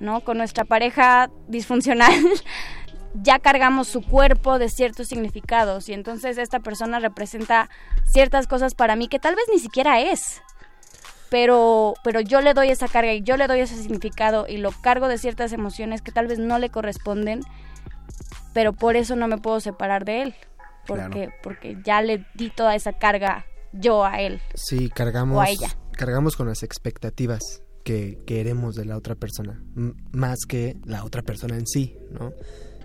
[0.00, 0.22] ¿no?
[0.22, 2.12] Con nuestra pareja disfuncional
[3.22, 7.68] ya cargamos su cuerpo de ciertos significados y entonces esta persona representa
[8.04, 10.42] ciertas cosas para mí que tal vez ni siquiera es.
[11.28, 14.70] Pero, pero yo le doy esa carga y yo le doy ese significado y lo
[14.70, 17.40] cargo de ciertas emociones que tal vez no le corresponden,
[18.52, 20.34] pero por eso no me puedo separar de él,
[20.86, 21.32] porque, claro.
[21.42, 24.40] porque ya le di toda esa carga yo a él.
[24.54, 25.68] Sí, cargamos, o a ella.
[25.92, 27.40] cargamos con las expectativas
[27.82, 29.60] que queremos de la otra persona,
[30.12, 32.32] más que la otra persona en sí, ¿no?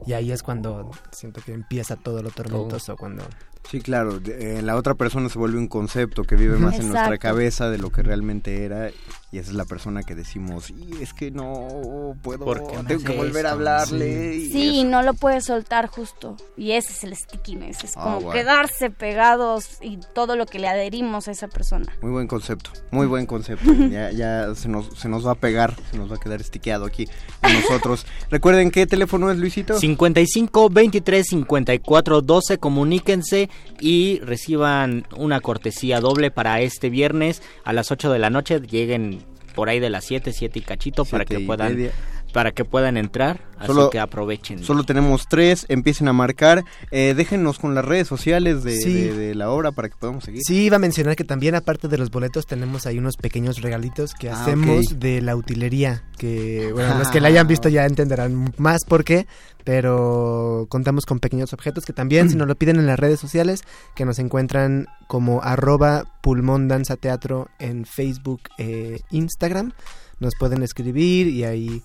[0.06, 2.98] Y ahí es cuando siento que empieza todo lo tormentoso, oh.
[2.98, 3.24] cuando...
[3.70, 6.86] Sí, claro, eh, la otra persona se vuelve un concepto que vive más Exacto.
[6.86, 8.92] en nuestra cabeza de lo que realmente era
[9.32, 12.44] y esa es la persona que decimos, y es que no puedo,
[12.86, 14.34] tengo que volver a hablarle.
[14.34, 18.32] Sí, sí no lo puedes soltar justo y ese es el stickiness, es oh, como
[18.32, 21.86] quedarse pegados y todo lo que le adherimos a esa persona.
[22.02, 25.78] Muy buen concepto, muy buen concepto, ya, ya se, nos, se nos va a pegar,
[25.92, 27.08] se nos va a quedar stiqueado aquí
[27.42, 28.06] con nosotros.
[28.30, 29.80] Recuerden, ¿qué teléfono es Luisito?
[29.80, 37.92] 55 23 54 12, comuníquense y reciban una cortesía doble para este viernes a las
[37.92, 38.62] 8 de la noche.
[38.62, 39.24] Lleguen
[39.56, 41.92] por ahí de las 7, 7 y cachito para que puedan
[42.32, 44.64] para que puedan entrar, así que aprovechen.
[44.64, 49.72] Solo tenemos tres, empiecen a marcar, eh, déjenos con las redes sociales de, la obra
[49.72, 50.42] para que podamos seguir.
[50.46, 54.14] Sí, iba a mencionar que también aparte de los boletos tenemos ahí unos pequeños regalitos
[54.14, 58.54] que ah, hacemos de la utilería, que bueno, los que la hayan visto ya entenderán
[58.58, 59.28] más por qué,
[59.64, 63.64] pero contamos con pequeños objetos que también si nos lo piden en las redes sociales,
[63.96, 69.74] que nos encuentran como arroba pulmón danza teatro en Facebook e Instagram,
[70.20, 71.84] nos pueden escribir y ahí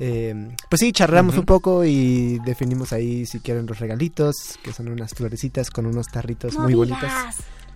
[0.00, 4.88] eh, pues sí, charlamos un poco y definimos ahí si quieren los regalitos, que son
[4.88, 7.10] unas florecitas con unos tarritos muy bonitos.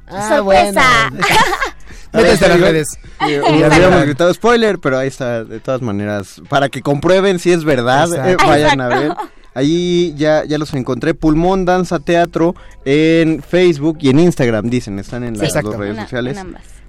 [0.06, 0.42] Ah, ¡Sorpresa!
[0.42, 0.80] bueno.
[2.12, 2.98] a las redes.
[3.20, 6.40] Ya habíamos gritado spoiler, pero ahí está, de todas maneras.
[6.48, 9.12] Para que comprueben si es verdad, eh, vayan a ver.
[9.54, 11.14] Ahí ya, ya los encontré.
[11.14, 12.54] Pulmón Danza Teatro
[12.84, 14.98] en Facebook y en Instagram, dicen.
[14.98, 16.38] Están en las dos redes sociales.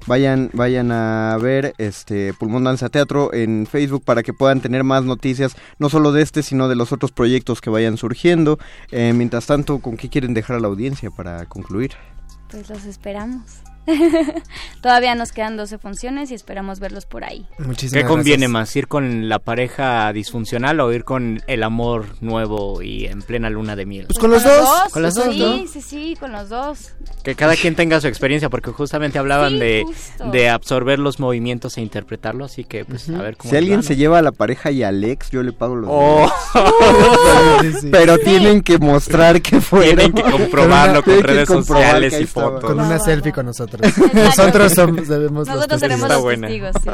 [0.09, 5.03] Vayan, vayan a ver este Pulmón Danza Teatro en Facebook para que puedan tener más
[5.03, 8.57] noticias, no solo de este, sino de los otros proyectos que vayan surgiendo.
[8.89, 11.91] Eh, mientras tanto, ¿con qué quieren dejar a la audiencia para concluir?
[12.49, 13.61] Pues los esperamos.
[14.81, 17.45] Todavía nos quedan 12 funciones y esperamos verlos por ahí.
[17.91, 18.75] ¿Qué conviene más?
[18.75, 23.75] ¿Ir con la pareja disfuncional o ir con el amor nuevo y en plena luna
[23.75, 24.05] de miel?
[24.07, 24.69] Pues con los dos.
[24.91, 25.33] Con los dos.
[25.33, 26.93] Sí, sí, sí, con los dos.
[27.23, 29.85] Que cada quien tenga su experiencia, porque justamente hablaban de,
[30.31, 33.49] de, absorber los movimientos e interpretarlo, así que pues a ver cómo.
[33.49, 36.31] Si alguien se lleva a la pareja y al ex, yo le pago los oh.
[37.91, 39.97] Pero tienen que mostrar que fueron.
[39.97, 42.63] Tienen que comprobarlo con redes sociales y fotos.
[42.63, 43.78] Con una selfie con nosotros.
[44.13, 46.89] Nosotros somos, Nosotros seremos los testigos, sí.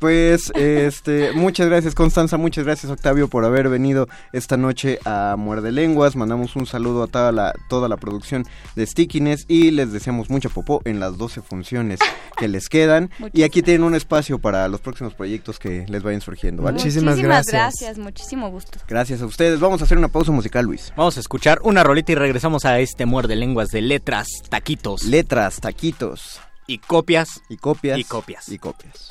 [0.00, 5.72] Pues, este, muchas gracias Constanza, muchas gracias Octavio por haber venido esta noche a Muerde
[5.72, 6.16] Lenguas.
[6.16, 8.44] Mandamos un saludo a toda la, toda la producción
[8.74, 12.00] de Stickiness y les deseamos mucha popó en las 12 funciones
[12.36, 13.10] que les quedan.
[13.32, 16.62] y aquí tienen un espacio para los próximos proyectos que les vayan surgiendo.
[16.62, 17.52] Muchísimas, gracias.
[17.52, 17.98] gracias.
[17.98, 18.78] Muchísimo gusto.
[18.88, 19.60] Gracias a ustedes.
[19.60, 20.92] Vamos a hacer una pausa musical, Luis.
[20.96, 25.04] Vamos a escuchar una rolita y regresamos a este Muerde Lenguas de letras, taquitos.
[25.04, 25.85] Letras, taquitos
[26.66, 27.42] y copias.
[27.48, 27.98] Y copias.
[27.98, 28.48] Y copias.
[28.48, 29.08] Y copias.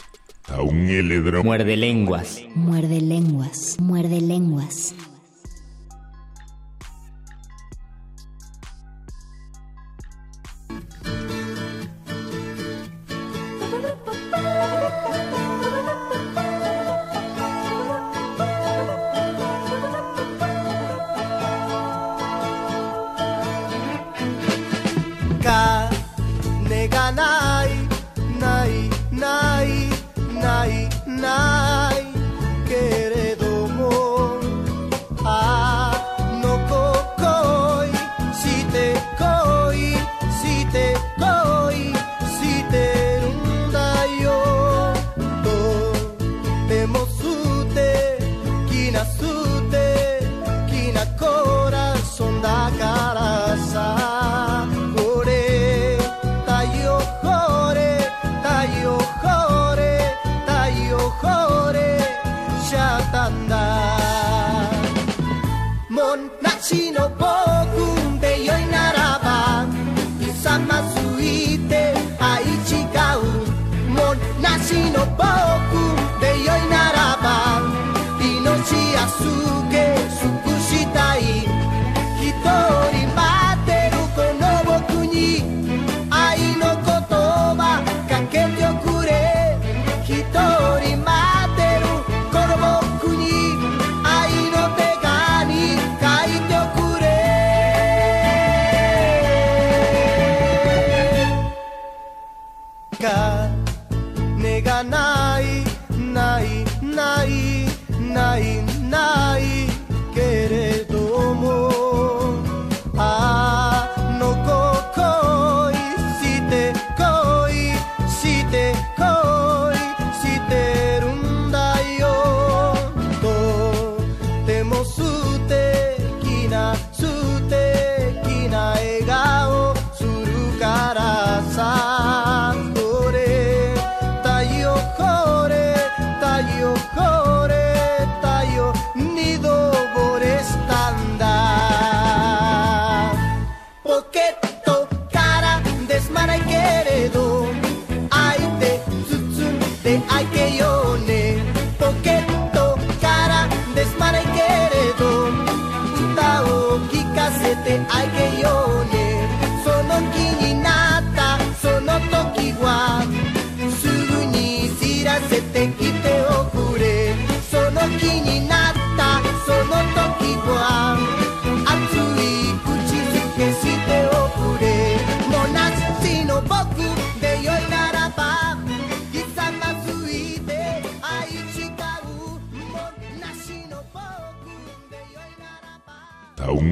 [0.48, 0.86] A un
[1.44, 2.42] Muerde lenguas.
[2.54, 3.78] Muerde lenguas.
[3.80, 4.94] Muerde lenguas.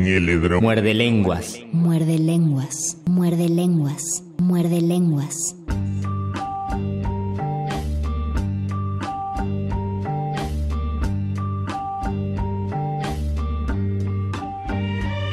[0.03, 1.61] Muerde lenguas.
[1.71, 2.97] Muerde lenguas.
[3.05, 4.21] Muerde lenguas.
[4.37, 5.55] Muerde lenguas.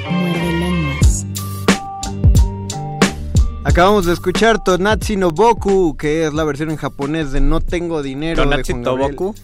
[0.08, 1.26] Muerde lenguas.
[3.64, 8.04] Acabamos de escuchar Tonatsi no Boku, que es la versión en japonés de No tengo
[8.04, 8.42] dinero.
[8.42, 9.34] de Tonatsi Juan to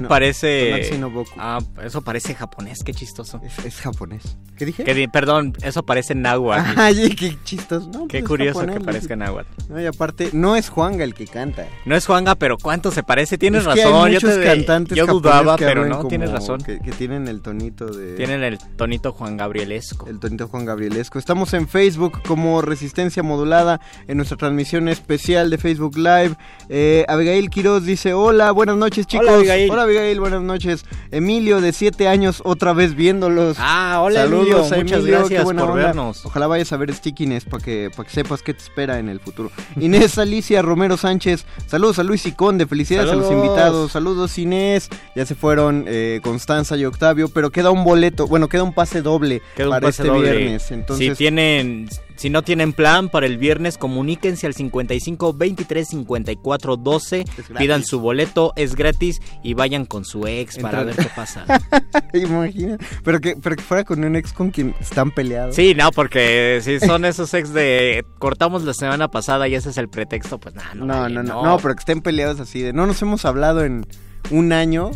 [0.00, 0.70] No- parece...
[0.70, 1.30] Tonatsi no Boku.
[1.38, 3.40] Ah, eso parece japonés, qué chistoso.
[3.44, 4.36] Es, es japonés.
[4.56, 4.84] ¿Qué dije?
[4.84, 6.62] Que perdón, eso parece náhuatl.
[6.80, 7.88] Ay, qué chistoso.
[7.92, 9.48] No, Qué pues, curioso japonés, que parezca náhuatl.
[9.68, 11.66] No, y aparte, no es Juanga el que canta.
[11.86, 13.38] No es Juanga, pero ¿cuánto se parece?
[13.38, 14.06] Tienes Es que razón.
[14.06, 16.60] hay yo muchos te- cantantes yo japoneses dudaba, que pero no, como tienes razón.
[16.60, 18.14] Que, que tienen el tonito de...
[18.16, 20.06] Tienen el tonito Juan Gabrielesco.
[20.08, 21.18] El tonito Juan Gabrielesco.
[21.18, 26.34] Estamos en Facebook como Resistencia Modulada en nuestra transmisión especial de Facebook Live.
[26.68, 29.26] Eh, Abigail Quiroz dice, hola, buenas noches chicos.
[29.28, 29.70] Hola, Abigail.
[29.70, 30.84] Hola Abigail, buenas noches.
[31.10, 33.56] Emilio de 7 años otra vez viéndolos.
[33.58, 35.72] Ah, hola Saludos Emilio, a muchas Emilio, qué gracias por onda.
[35.74, 36.24] vernos.
[36.26, 39.20] Ojalá vayas a ver Stickiness para que, para que sepas qué te espera en el
[39.20, 39.50] futuro.
[39.80, 44.88] Inés Alicia Romero Sánchez, saludos a Luis y Conde, felicidades a los invitados, saludos Inés,
[45.16, 49.02] ya se fueron eh, Constanza y Octavio, pero queda un boleto, bueno, queda un pase
[49.02, 50.30] doble Queda un para pase este doble.
[50.36, 50.70] viernes.
[50.70, 51.88] Entonces, Si tienen,
[52.20, 57.46] si no tienen plan para el viernes, comuníquense al 55 23 54 12, gratis.
[57.56, 61.46] pidan su boleto, es gratis y vayan con su ex para ver qué pasa.
[62.12, 65.56] imagina, pero que, pero que fuera con un ex con quien están peleados.
[65.56, 69.78] Sí, no, porque si son esos ex de cortamos la semana pasada y ese es
[69.78, 72.74] el pretexto, pues nada, no, No, no, no, no, pero que estén peleados así de,
[72.74, 73.86] no nos hemos hablado en
[74.30, 74.90] un año.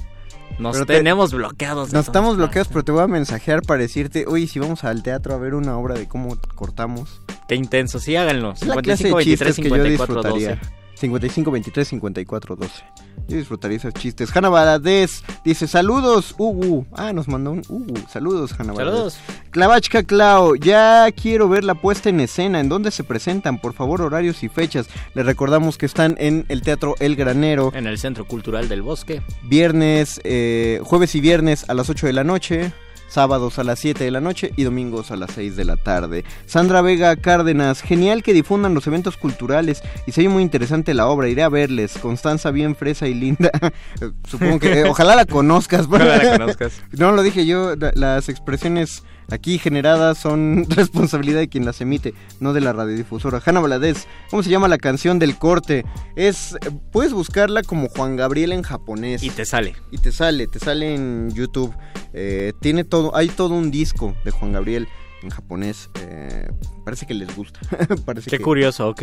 [0.59, 1.93] Nos pero te- tenemos bloqueados.
[1.93, 5.35] Nos estamos bloqueados, pero te voy a mensajear para decirte, oye, si vamos al teatro
[5.35, 7.21] a ver una obra de cómo cortamos.
[7.49, 8.53] Qué intenso, sí, háganlo.
[8.53, 10.59] Es la clase de 55 23 chistes que yo 54 12.
[10.95, 11.35] Disfrutaría.
[11.35, 12.85] 55 23 54 12.
[13.29, 14.35] Yo disfrutaría esos chistes.
[14.35, 16.87] Hanna Valadez dice: Saludos, Ugu.
[16.93, 17.95] Ah, nos mandó un Ugu.
[18.09, 19.15] Saludos, Hanna Valadez.
[19.15, 19.19] Saludos.
[19.51, 22.61] Clavachka Clau, ya quiero ver la puesta en escena.
[22.61, 23.59] ¿En dónde se presentan?
[23.61, 24.89] Por favor, horarios y fechas.
[25.15, 27.73] Les recordamos que están en el Teatro El Granero.
[27.75, 29.23] En el Centro Cultural del Bosque.
[29.45, 32.73] Viernes, eh, jueves y viernes a las 8 de la noche.
[33.15, 36.25] Sábados a las 7 de la noche y domingos a las 6 de la tarde.
[36.47, 41.07] Sandra Vega Cárdenas, genial que difundan los eventos culturales y se oye muy interesante la
[41.07, 41.97] obra, iré a verles.
[42.03, 43.53] Constanza bien fresa y linda.
[44.29, 45.87] Supongo que, eh, ojalá la conozcas.
[45.87, 46.83] Ojalá la conozcas.
[46.91, 52.15] No lo dije yo, la- las expresiones aquí generadas son responsabilidad de quien las emite,
[52.41, 53.43] no de la radiodifusora.
[53.45, 55.85] Hanna Valadez, ¿cómo se llama la canción del corte?
[56.17, 56.57] Es,
[56.93, 59.23] puedes buscarla como Juan Gabriel en japonés.
[59.23, 59.75] Y te sale.
[59.91, 61.75] Y te sale, te sale en YouTube.
[62.13, 64.87] Eh, tiene todo, hay todo un disco de Juan Gabriel
[65.23, 65.91] en japonés.
[66.01, 66.49] Eh,
[66.85, 67.59] parece que les gusta.
[68.05, 68.95] parece Qué que- curioso,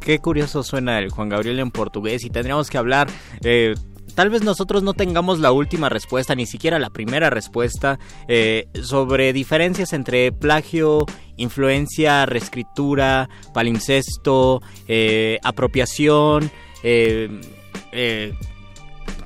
[0.00, 3.08] qué curioso suena el Juan Gabriel en portugués y tendríamos que hablar...
[3.44, 3.74] eh,
[4.14, 7.98] Tal vez nosotros no tengamos la última respuesta, ni siquiera la primera respuesta,
[8.28, 11.06] eh, sobre diferencias entre plagio,
[11.36, 16.50] influencia, reescritura, palincesto, eh, apropiación,
[16.82, 17.40] eh,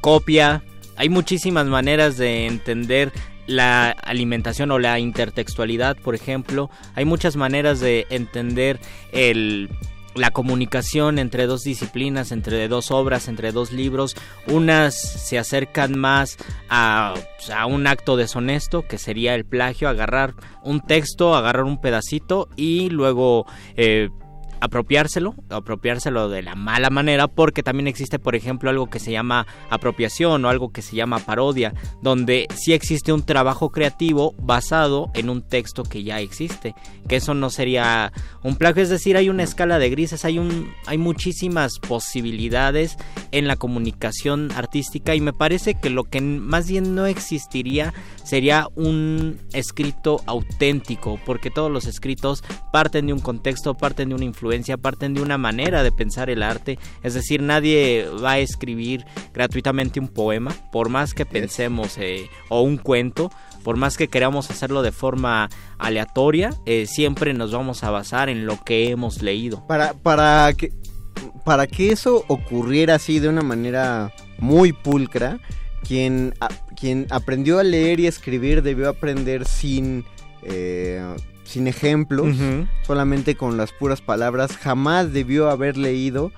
[0.01, 0.63] copia.
[0.97, 3.13] Hay muchísimas maneras de entender
[3.47, 6.71] la alimentación o la intertextualidad, por ejemplo.
[6.95, 8.81] Hay muchas maneras de entender
[9.13, 9.69] el
[10.15, 16.37] la comunicación entre dos disciplinas, entre dos obras, entre dos libros, unas se acercan más
[16.69, 17.15] a,
[17.55, 22.91] a un acto deshonesto, que sería el plagio, agarrar un texto, agarrar un pedacito y
[22.91, 23.47] luego
[23.77, 24.11] eh,
[24.61, 29.47] apropiárselo, apropiárselo de la mala manera, porque también existe, por ejemplo, algo que se llama
[29.71, 35.31] apropiación o algo que se llama parodia, donde sí existe un trabajo creativo basado en
[35.31, 36.75] un texto que ya existe,
[37.09, 40.73] que eso no sería un plagio, es decir, hay una escala de grises, hay un
[40.87, 42.97] hay muchísimas posibilidades
[43.33, 47.93] en la comunicación artística y me parece que lo que más bien no existiría
[48.23, 52.43] sería un escrito auténtico, porque todos los escritos
[52.73, 54.44] parten de un contexto, parten de una influencia,
[54.81, 60.01] parten de una manera de pensar el arte, es decir, nadie va a escribir gratuitamente
[60.01, 63.31] un poema, por más que pensemos, eh, o un cuento,
[63.63, 68.47] por más que queramos hacerlo de forma aleatoria, eh, siempre nos vamos a basar en
[68.47, 69.67] lo que hemos leído.
[69.67, 70.73] Para, para, que,
[71.45, 75.39] para que eso ocurriera así de una manera muy pulcra,
[75.87, 80.05] quien, a- quien aprendió a leer y escribir debió aprender sin,
[80.43, 81.03] eh,
[81.45, 82.37] sin ejemplos,
[82.83, 84.57] solamente con las puras palabras.
[84.57, 86.33] Jamás debió haber leído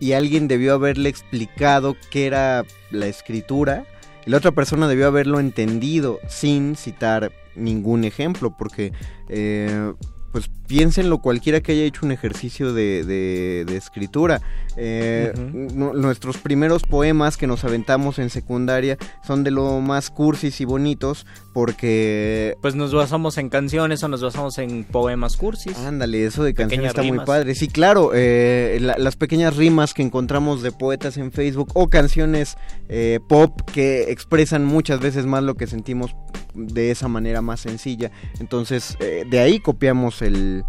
[0.00, 3.84] y alguien debió haberle explicado qué era la escritura.
[4.26, 8.92] Y la otra persona debió haberlo entendido sin citar ningún ejemplo, porque
[9.28, 9.92] eh,
[10.32, 14.40] pues piénsenlo cualquiera que haya hecho un ejercicio de, de, escritura.
[14.76, 15.32] Eh,
[15.74, 21.26] nuestros primeros poemas que nos aventamos en secundaria son de lo más cursis y bonitos
[21.52, 22.56] porque...
[22.62, 25.76] Pues nos basamos en canciones o nos basamos en poemas cursis.
[25.78, 27.54] Ándale, eso de canciones está muy padre.
[27.54, 32.56] Sí, claro, eh, las pequeñas rimas que encontramos de poetas en Facebook o canciones
[32.88, 36.16] eh, pop que expresan muchas veces más lo que sentimos
[36.54, 38.10] de esa manera más sencilla.
[38.40, 40.64] Entonces, eh, de ahí copiamos el,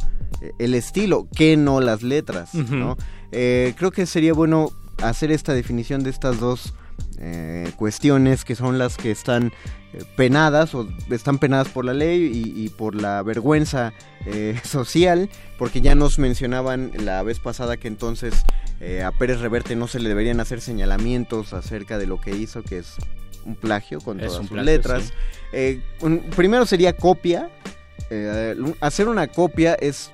[0.59, 2.97] el, estilo, que no las letras, ¿no?
[3.31, 4.69] creo que sería bueno
[5.01, 6.75] hacer esta definición de estas dos
[7.77, 9.51] cuestiones que son las que están
[10.15, 13.93] penadas o están penadas por la ley y, por la vergüenza
[14.25, 18.43] eh, social, porque ya nos mencionaban la vez pasada que entonces
[18.79, 22.63] eh, a Pérez Reverte no se le deberían hacer señalamientos acerca de lo que hizo,
[22.63, 22.95] que es
[23.45, 25.13] un plagio con todas sus letras.
[25.51, 25.81] Eh,
[26.35, 27.49] primero sería copia.
[28.81, 30.11] hacer una copia es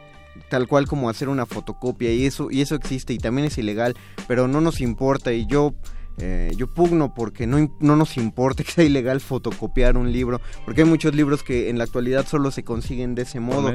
[0.49, 3.95] tal cual como hacer una fotocopia y eso y eso existe y también es ilegal,
[4.27, 5.73] pero no nos importa y yo
[6.21, 10.81] eh, yo pugno porque no, no nos importa que sea ilegal fotocopiar un libro, porque
[10.81, 13.71] hay muchos libros que en la actualidad solo se consiguen de ese modo.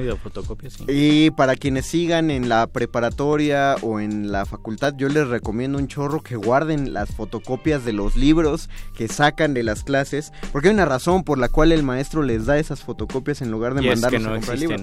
[0.89, 5.89] Y para quienes sigan en la preparatoria o en la facultad, yo les recomiendo un
[5.89, 10.75] chorro que guarden las fotocopias de los libros que sacan de las clases, porque hay
[10.75, 14.27] una razón por la cual el maestro les da esas fotocopias en lugar de mandarlos
[14.27, 14.83] a comprar libros.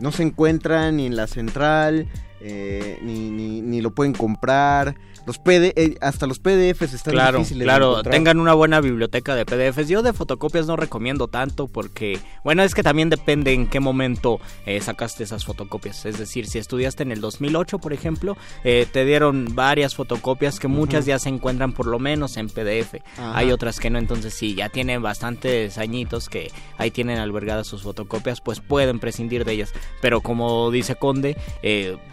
[0.00, 2.08] No se encuentran ni en la central,
[2.40, 7.38] eh, ni, ni, ni lo pueden comprar los PD, eh, hasta los PDFs están claro,
[7.38, 9.88] difíciles Claro, tengan una buena biblioteca de PDFs.
[9.88, 14.40] Yo de fotocopias no recomiendo tanto porque, bueno, es que también depende en qué momento
[14.66, 16.04] eh, sacaste esas fotocopias.
[16.06, 20.68] Es decir, si estudiaste en el 2008, por ejemplo, eh, te dieron varias fotocopias que
[20.68, 22.96] muchas ya se encuentran por lo menos en PDF.
[23.18, 27.82] Hay otras que no, entonces si ya tienen bastantes añitos que ahí tienen albergadas sus
[27.82, 29.72] fotocopias, pues pueden prescindir de ellas.
[30.00, 31.36] Pero como dice Conde,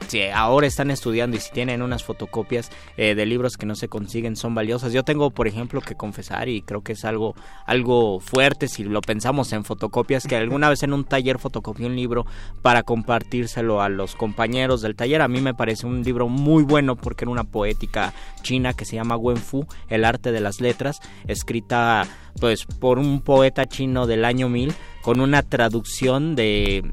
[0.08, 2.70] si ahora están estudiando y si tienen unas fotocopias,
[3.02, 4.92] eh, de libros que no se consiguen son valiosas.
[4.92, 7.34] Yo tengo, por ejemplo, que confesar y creo que es algo,
[7.66, 11.96] algo fuerte si lo pensamos en fotocopias, que alguna vez en un taller fotocopié un
[11.96, 12.26] libro
[12.62, 15.22] para compartírselo a los compañeros del taller.
[15.22, 18.98] A mí me parece un libro muy bueno porque era una poética china que se
[18.98, 22.06] llama Wen Fu, El arte de las letras, escrita
[22.42, 26.84] pues por un poeta chino del año 1000 con una traducción de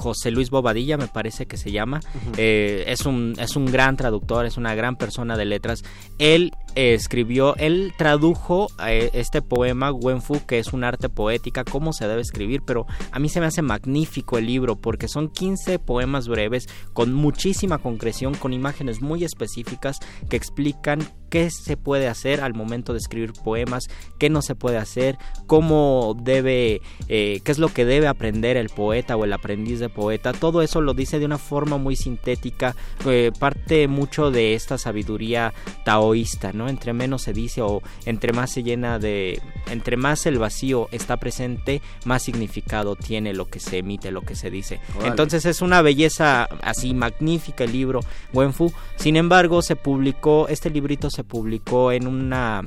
[0.00, 2.00] José Luis Bobadilla, me parece que se llama.
[2.38, 5.84] Eh, es, un, es un gran traductor, es una gran persona de letras.
[6.18, 12.06] Él escribió, él tradujo eh, este poema Wenfu, que es un arte poética, cómo se
[12.06, 16.28] debe escribir, pero a mí se me hace magnífico el libro porque son 15 poemas
[16.28, 19.98] breves con muchísima concreción, con imágenes muy específicas
[20.28, 21.00] que explican
[21.30, 23.84] qué se puede hacer al momento de escribir poemas,
[24.18, 25.16] qué no se puede hacer,
[25.46, 29.88] cómo debe, eh, qué es lo que debe aprender el poeta o el aprendiz de
[29.88, 30.32] poeta.
[30.32, 32.74] Todo eso lo dice de una forma muy sintética,
[33.06, 35.54] eh, parte mucho de esta sabiduría
[35.84, 36.59] taoísta, ¿no?
[36.68, 39.40] Entre menos se dice o entre más se llena de,
[39.70, 44.34] entre más el vacío está presente, más significado tiene lo que se emite, lo que
[44.34, 44.80] se dice.
[45.04, 48.00] Entonces es una belleza así magnífica el libro
[48.32, 48.72] Wenfu.
[48.96, 52.62] Sin embargo, se publicó este librito se publicó en una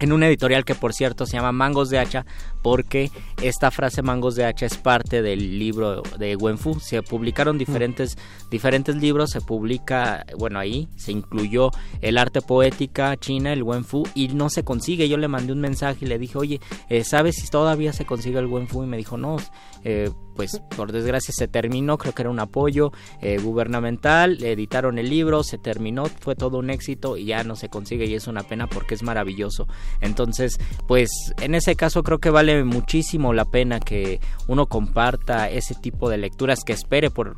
[0.00, 2.24] en un editorial que por cierto se llama Mangos de Hacha
[2.62, 3.10] porque
[3.42, 6.80] esta frase Mangos de Hacha es parte del libro de Wenfu.
[6.80, 8.16] Se publicaron diferentes,
[8.50, 14.28] diferentes libros, se publica, bueno, ahí se incluyó el arte poética china, el Wenfu, y
[14.28, 15.08] no se consigue.
[15.08, 18.38] Yo le mandé un mensaje y le dije, oye, eh, ¿sabes si todavía se consigue
[18.38, 18.82] el Wenfu?
[18.82, 19.36] Y me dijo, no,
[19.84, 25.10] eh, pues por desgracia se terminó, creo que era un apoyo eh, gubernamental, editaron el
[25.10, 28.44] libro, se terminó, fue todo un éxito y ya no se consigue y es una
[28.44, 29.66] pena porque es maravilloso.
[30.00, 35.74] Entonces, pues en ese caso creo que vale muchísimo la pena que uno comparta ese
[35.74, 37.34] tipo de lecturas, que espere por,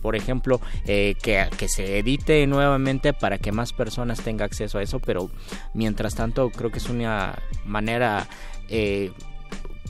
[0.00, 4.82] por ejemplo, eh, que, que se edite nuevamente para que más personas tengan acceso a
[4.82, 5.30] eso, pero
[5.74, 8.26] mientras tanto creo que es una manera...
[8.68, 9.12] Eh,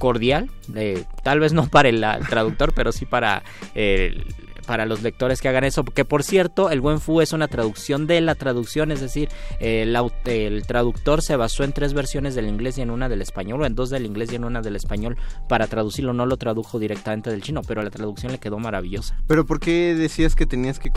[0.02, 3.44] cordial, eh, tal vez no para el, traductor, pero sí para
[3.76, 4.24] eh,
[4.66, 8.06] para los lectores que hagan eso, que por cierto, el buen fu es una traducción
[8.06, 9.28] de la traducción, es decir,
[9.60, 13.62] el, el, traductor se basó en tres versiones del inglés y en una del español,
[13.62, 15.16] o en dos del inglés y en una del español
[15.48, 19.16] para traducirlo, no lo tradujo directamente del chino, pero la traducción le quedó maravillosa.
[19.26, 20.90] ¿Pero por qué decías que tenías que,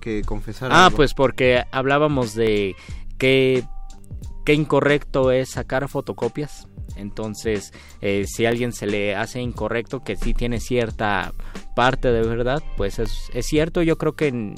[0.00, 0.70] que confesar?
[0.72, 2.74] Ah, pues porque hablábamos de
[3.18, 3.64] que
[4.44, 10.16] qué incorrecto es sacar fotocopias entonces, eh, si a alguien se le hace incorrecto, que
[10.16, 11.32] sí tiene cierta
[11.74, 13.82] parte de verdad, pues es, es cierto.
[13.82, 14.54] Yo creo que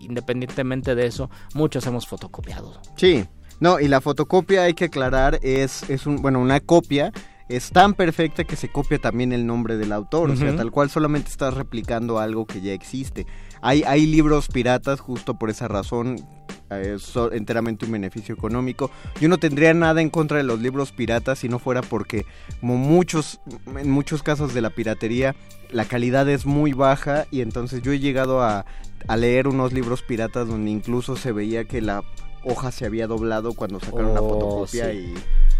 [0.00, 2.80] independientemente de eso, muchos hemos fotocopiado.
[2.96, 3.24] Sí,
[3.60, 7.12] no, y la fotocopia hay que aclarar, es, es un, bueno, una copia
[7.48, 10.90] es tan perfecta que se copia también el nombre del autor, o sea, tal cual
[10.90, 13.24] solamente estás replicando algo que ya existe.
[13.62, 16.16] Hay, hay libros piratas justo por esa razón,
[16.70, 18.90] es enteramente un beneficio económico.
[19.20, 22.26] Yo no tendría nada en contra de los libros piratas si no fuera porque,
[22.60, 23.40] como muchos,
[23.76, 25.34] en muchos casos de la piratería,
[25.70, 28.66] la calidad es muy baja y entonces yo he llegado a,
[29.08, 32.02] a leer unos libros piratas donde incluso se veía que la
[32.44, 35.14] hoja se había doblado cuando sacaron la oh, fotocopia y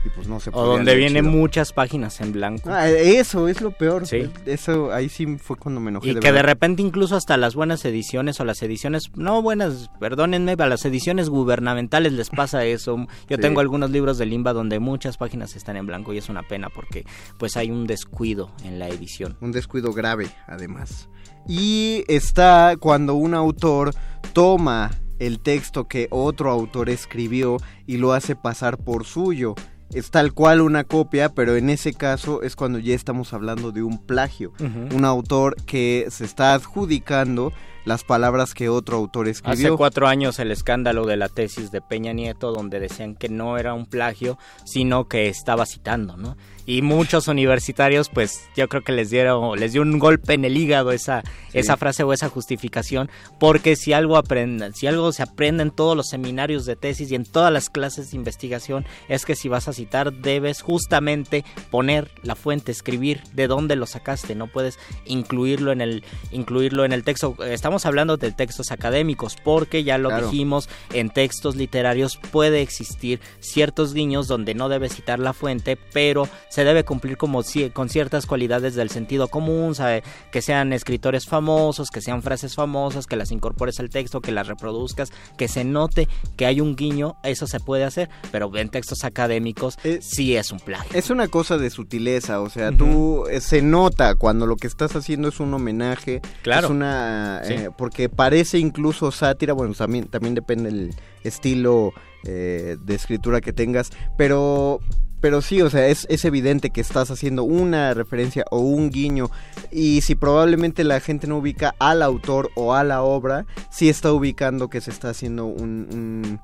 [0.08, 2.70] pues no se O donde vienen muchas páginas en blanco.
[2.70, 4.06] Ah, eso es lo peor.
[4.06, 4.30] Sí.
[4.44, 6.10] Eso ahí sí fue cuando me enojé.
[6.10, 10.56] Y que de repente incluso hasta las buenas ediciones o las ediciones, no buenas, perdónenme,
[10.58, 13.06] a las ediciones gubernamentales les pasa eso.
[13.28, 16.42] Yo tengo algunos libros de Limba donde muchas páginas están en blanco y es una
[16.42, 17.04] pena porque
[17.38, 19.36] pues hay un descuido en la edición.
[19.40, 21.08] Un descuido grave, además.
[21.48, 23.94] Y está cuando un autor
[24.32, 29.54] toma el texto que otro autor escribió y lo hace pasar por suyo
[29.92, 33.82] es tal cual una copia, pero en ese caso es cuando ya estamos hablando de
[33.82, 34.52] un plagio.
[34.58, 37.52] Un autor que se está adjudicando
[37.84, 39.68] las palabras que otro autor escribió.
[39.68, 43.58] Hace cuatro años el escándalo de la tesis de Peña Nieto, donde decían que no
[43.58, 46.36] era un plagio, sino que estaba citando, ¿no?
[46.66, 50.56] Y muchos universitarios pues yo creo que les dieron les dio un golpe en el
[50.56, 53.08] hígado esa esa frase o esa justificación
[53.38, 57.14] porque si algo aprenden si algo se aprende en todos los seminarios de tesis y
[57.14, 62.10] en todas las clases de investigación es que si vas a citar debes justamente poner
[62.22, 67.04] la fuente escribir de dónde lo sacaste no puedes incluirlo en el incluirlo en el
[67.04, 67.36] texto.
[67.44, 73.94] Estamos hablando de textos académicos porque ya lo dijimos en textos literarios puede existir ciertos
[73.94, 77.42] guiños donde no debes citar la fuente pero se debe cumplir como
[77.74, 80.02] con ciertas cualidades del sentido común, ¿sabe?
[80.32, 84.46] que sean escritores famosos, que sean frases famosas, que las incorpores al texto, que las
[84.46, 89.04] reproduzcas, que se note que hay un guiño, eso se puede hacer, pero en textos
[89.04, 90.98] académicos eh, sí es un plagio.
[90.98, 94.96] Es una cosa de sutileza, o sea, tú eh, se nota cuando lo que estás
[94.96, 96.68] haciendo es un homenaje, claro.
[96.68, 101.92] es una eh, porque parece incluso sátira, bueno, también también depende del estilo
[102.24, 104.80] de escritura que tengas, pero
[105.20, 109.30] pero sí, o sea, es, es, evidente que estás haciendo una referencia o un guiño.
[109.70, 114.12] Y si probablemente la gente no ubica al autor o a la obra, sí está
[114.12, 116.40] ubicando que se está haciendo un,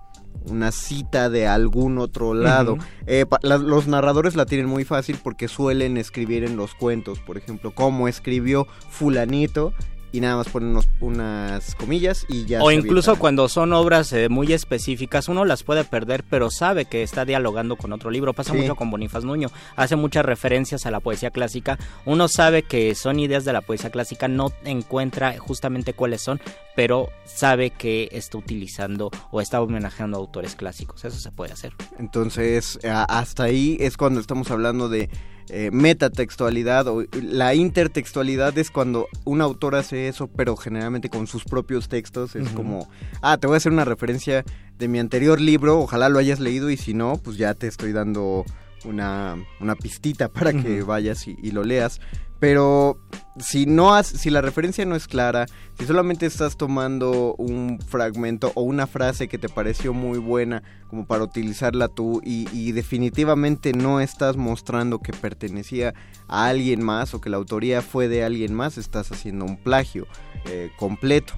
[0.46, 2.78] una cita de algún otro lado.
[3.06, 7.72] Eh, los narradores la tienen muy fácil porque suelen escribir en los cuentos, por ejemplo,
[7.74, 9.72] como escribió fulanito
[10.12, 12.62] y nada más ponen unas comillas y ya.
[12.62, 17.02] O incluso cuando son obras eh, muy específicas, uno las puede perder, pero sabe que
[17.02, 18.34] está dialogando con otro libro.
[18.34, 19.50] Pasa mucho con Bonifaz Nuño.
[19.74, 21.78] Hace muchas referencias a la poesía clásica.
[22.04, 26.40] Uno sabe que son ideas de la poesía clásica, no encuentra justamente cuáles son,
[26.76, 31.04] pero sabe que está utilizando o está homenajeando a autores clásicos.
[31.04, 31.72] Eso se puede hacer.
[31.98, 35.08] Entonces, hasta ahí es cuando estamos hablando de
[35.54, 41.44] eh, metatextualidad o la intertextualidad es cuando un autor hace eso, pero generalmente con sus
[41.44, 42.34] propios textos.
[42.36, 42.88] Es como,
[43.20, 44.46] ah, te voy a hacer una referencia
[44.78, 47.92] de mi anterior libro, ojalá lo hayas leído y si no, pues ya te estoy
[47.92, 48.46] dando
[48.84, 52.00] una, una pistita para que vayas y, lo leas.
[52.38, 52.98] Pero
[53.38, 55.46] si no has, si la referencia no es clara,
[55.78, 61.06] si solamente estás tomando un fragmento o una frase que te pareció muy buena como
[61.06, 65.94] para utilizarla tú y, definitivamente no estás mostrando que pertenecía
[66.26, 70.08] a alguien más o que la autoría fue de alguien más, estás haciendo un plagio
[70.46, 71.34] eh, completo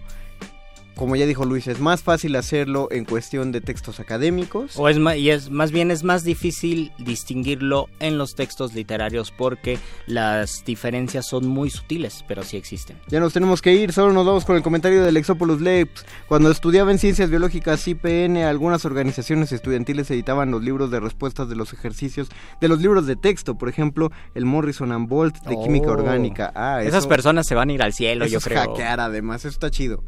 [0.97, 4.77] como ya dijo Luis, es más fácil hacerlo en cuestión de textos académicos.
[4.77, 9.33] O es más, y es más bien es más difícil distinguirlo en los textos literarios
[9.33, 12.97] porque las diferencias son muy sutiles, pero sí existen.
[13.09, 16.05] Ya nos tenemos que ir, solo nos vamos con el comentario del Exopolus Labs.
[16.29, 21.57] Cuando estudiaba en ciencias biológicas IPN, algunas organizaciones estudiantiles editaban los libros de respuestas de
[21.57, 22.29] los ejercicios,
[22.61, 25.95] de los libros de texto, por ejemplo, el Morrison and Bolt de química oh.
[25.95, 26.53] orgánica.
[26.55, 28.61] Ah, Esas personas se van a ir al cielo, yo creo.
[28.61, 30.03] hackear además, eso está chido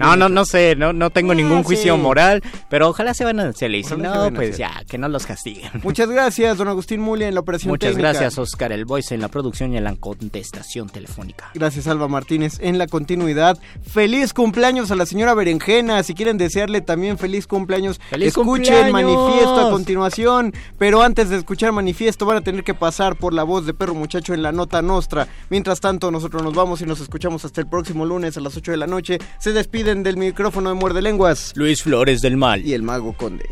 [0.00, 3.48] no, no, no sé, no, no tengo ningún juicio moral, pero ojalá se van a
[3.48, 5.70] hacer y si no, pues ya, que no los castiguen.
[5.82, 9.28] Muchas gracias, don Agustín Mulia en la operación Muchas gracias, Oscar El Voice en la
[9.28, 11.50] producción y en la contestación telefónica.
[11.54, 13.58] Gracias, Alba Martínez en la continuidad.
[13.82, 19.68] Feliz cumpleaños a la señora Berenjena, si quieren desearle también feliz cumpleaños, ¡Feliz escuchen Manifiesto
[19.68, 23.66] a continuación, pero antes de escuchar Manifiesto van a tener que pasar por la voz
[23.66, 25.28] de Perro Muchacho en la nota nostra.
[25.50, 28.72] Mientras tanto, nosotros nos vamos y nos escuchamos hasta el próximo lunes a las 8
[28.72, 29.18] de la noche.
[29.38, 31.52] Se piden del micrófono de Muerde Lenguas.
[31.54, 32.64] Luis Flores del Mal.
[32.66, 33.46] Y el Mago Conde.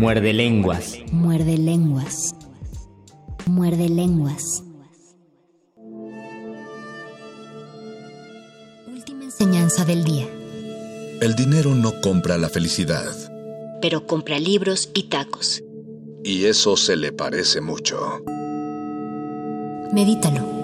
[0.00, 0.98] Muerde Lenguas.
[1.12, 2.34] Muerde Lenguas.
[3.46, 4.64] Muerde Lenguas.
[8.86, 10.26] Última enseñanza del día.
[11.20, 13.14] El dinero no compra la felicidad.
[13.82, 15.62] Pero compra libros y tacos.
[16.24, 18.22] Y eso se le parece mucho.
[19.92, 20.63] Medítalo.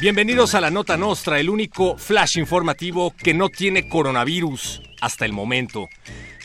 [0.00, 5.32] Bienvenidos a la Nota Nostra, el único flash informativo que no tiene coronavirus hasta el
[5.32, 5.88] momento.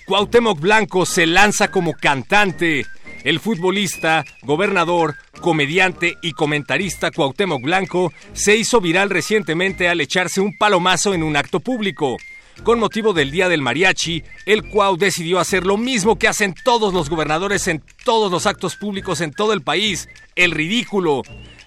[0.07, 2.87] Cuauhtémoc Blanco se lanza como cantante.
[3.23, 10.57] El futbolista, gobernador, comediante y comentarista Cuauhtémoc Blanco se hizo viral recientemente al echarse un
[10.57, 12.17] palomazo en un acto público.
[12.63, 16.91] Con motivo del Día del Mariachi, el Cuau decidió hacer lo mismo que hacen todos
[16.91, 21.21] los gobernadores en todos los actos públicos en todo el país, el ridículo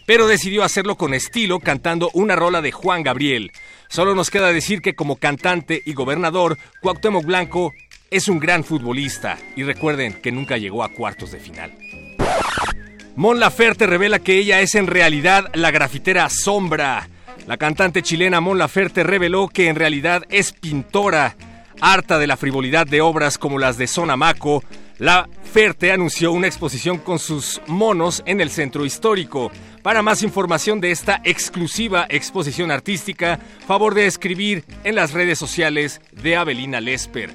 [0.06, 3.52] pero decidió hacerlo con estilo cantando una rola de Juan Gabriel.
[3.88, 7.72] Solo nos queda decir que como cantante y gobernador, Cuauhtémoc Blanco
[8.10, 11.76] es un gran futbolista y recuerden que nunca llegó a cuartos de final.
[13.16, 17.08] Mon Laferte revela que ella es en realidad la grafitera Sombra.
[17.46, 21.36] La cantante chilena Mon Laferte reveló que en realidad es pintora.
[21.80, 24.62] Harta de la frivolidad de obras como las de Sonamaco,
[24.98, 29.50] la Ferte anunció una exposición con sus monos en el centro histórico.
[29.86, 36.00] Para más información de esta exclusiva exposición artística, favor de escribir en las redes sociales
[36.10, 37.30] de Avelina Lesper.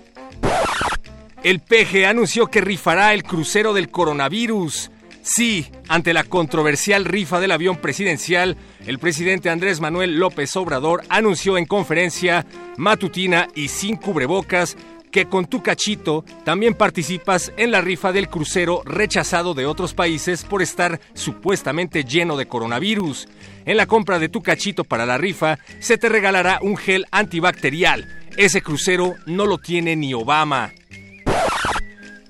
[1.44, 4.92] El PG anunció que rifará el crucero del coronavirus.
[5.22, 11.58] Sí, ante la controversial rifa del avión presidencial, el presidente Andrés Manuel López Obrador anunció
[11.58, 12.46] en conferencia
[12.76, 14.76] matutina y sin cubrebocas
[15.12, 20.44] que con tu cachito también participas en la rifa del crucero rechazado de otros países
[20.44, 23.28] por estar supuestamente lleno de coronavirus.
[23.66, 28.08] En la compra de tu cachito para la rifa se te regalará un gel antibacterial.
[28.38, 30.72] Ese crucero no lo tiene ni Obama.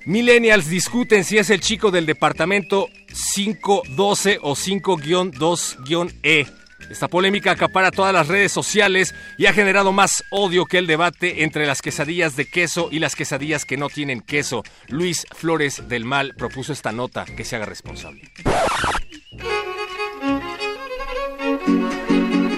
[0.04, 2.88] Millennials discuten si es el chico del departamento
[3.34, 6.61] 512 o 5-2-E.
[6.92, 11.42] Esta polémica acapara todas las redes sociales y ha generado más odio que el debate
[11.42, 14.62] entre las quesadillas de queso y las quesadillas que no tienen queso.
[14.88, 18.30] Luis Flores del Mal propuso esta nota que se haga responsable.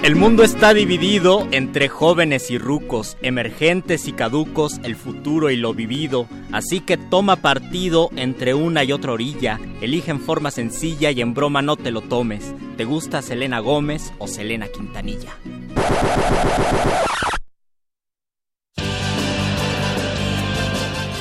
[0.05, 5.73] El mundo está dividido entre jóvenes y rucos, emergentes y caducos, el futuro y lo
[5.73, 6.27] vivido.
[6.51, 9.59] Así que toma partido entre una y otra orilla.
[9.81, 12.53] Elige en forma sencilla y en broma no te lo tomes.
[12.77, 15.39] ¿Te gusta Selena Gómez o Selena Quintanilla?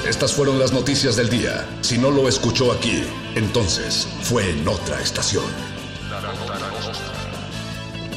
[0.07, 1.67] Estas fueron las noticias del día.
[1.81, 3.03] Si no lo escuchó aquí,
[3.35, 5.74] entonces fue en otra estación.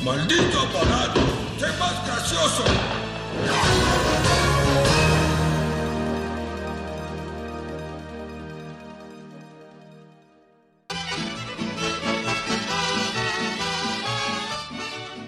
[0.07, 1.19] ¡Maldito aparato!
[1.59, 2.63] ¡Sé más gracioso!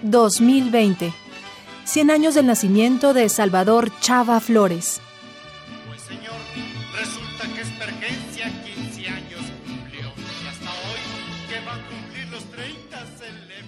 [0.02, 1.12] ...2020...
[1.84, 5.02] ...100 años del nacimiento de Salvador Chava Flores...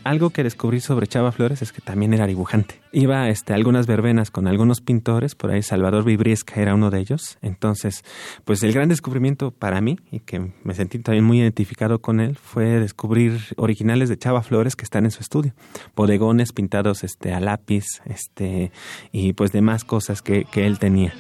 [0.05, 2.81] Algo que descubrí sobre Chava Flores es que también era dibujante.
[2.91, 6.99] Iba este, a algunas verbenas con algunos pintores, por ahí Salvador Vibriesca era uno de
[6.99, 7.39] ellos.
[7.41, 8.03] Entonces,
[8.45, 12.37] pues el gran descubrimiento para mí, y que me sentí también muy identificado con él,
[12.37, 15.55] fue descubrir originales de Chava Flores que están en su estudio.
[15.95, 18.73] Bodegones pintados este, a lápiz este,
[19.13, 21.15] y pues demás cosas que, que él tenía.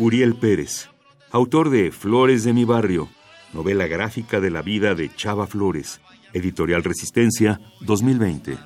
[0.00, 0.88] Uriel Pérez,
[1.30, 3.08] autor de Flores de mi barrio,
[3.52, 6.00] novela gráfica de la vida de Chava Flores
[6.36, 8.58] Editorial Resistencia 2020.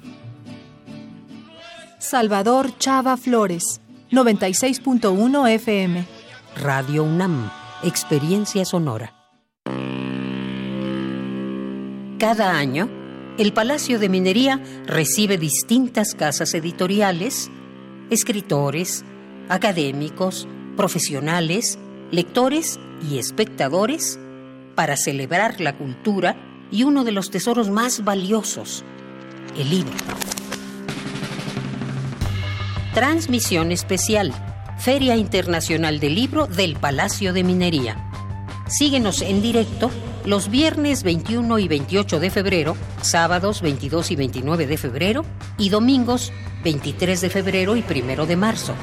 [2.00, 6.04] Salvador Chava Flores, 96.1 FM.
[6.56, 7.48] Radio UNAM,
[7.84, 9.14] Experiencia Sonora.
[12.18, 12.90] Cada año,
[13.38, 17.52] el Palacio de Minería recibe distintas casas editoriales,
[18.10, 19.04] escritores,
[19.48, 21.78] académicos, profesionales,
[22.10, 24.18] lectores y espectadores
[24.74, 28.84] para celebrar la cultura y uno de los tesoros más valiosos,
[29.56, 29.94] el libro.
[32.94, 34.32] Transmisión especial,
[34.78, 38.10] Feria Internacional del Libro del Palacio de Minería.
[38.66, 39.90] Síguenos en directo
[40.24, 45.24] los viernes 21 y 28 de febrero, sábados 22 y 29 de febrero
[45.56, 48.74] y domingos 23 de febrero y 1 de marzo.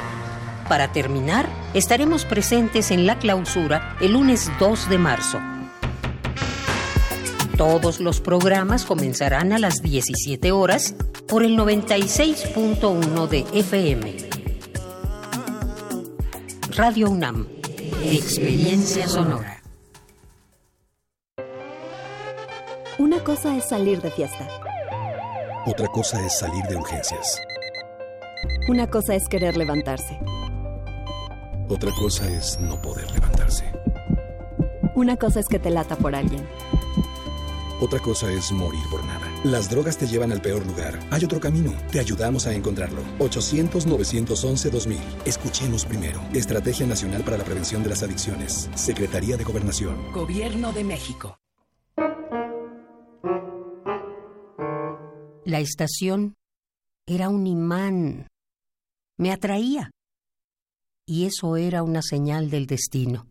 [0.67, 5.39] Para terminar, estaremos presentes en la clausura el lunes 2 de marzo.
[7.57, 10.93] Todos los programas comenzarán a las 17 horas
[11.27, 14.15] por el 96.1 de FM.
[16.75, 17.47] Radio UNAM.
[18.03, 19.63] Experiencia sonora.
[22.99, 24.47] Una cosa es salir de fiesta.
[25.65, 27.41] Otra cosa es salir de urgencias.
[28.69, 30.19] Una cosa es querer levantarse.
[31.69, 33.65] Otra cosa es no poder levantarse.
[34.93, 36.45] Una cosa es que te lata por alguien.
[37.79, 39.29] Otra cosa es morir por nada.
[39.43, 40.99] Las drogas te llevan al peor lugar.
[41.11, 41.71] Hay otro camino.
[41.91, 43.03] Te ayudamos a encontrarlo.
[43.19, 44.97] 800-911-2000.
[45.25, 46.19] Escuchemos primero.
[46.33, 48.67] Estrategia Nacional para la Prevención de las Adicciones.
[48.73, 50.11] Secretaría de Gobernación.
[50.11, 51.37] Gobierno de México.
[55.45, 56.33] La estación
[57.05, 58.27] era un imán.
[59.17, 59.91] Me atraía.
[61.05, 63.27] Y eso era una señal del destino.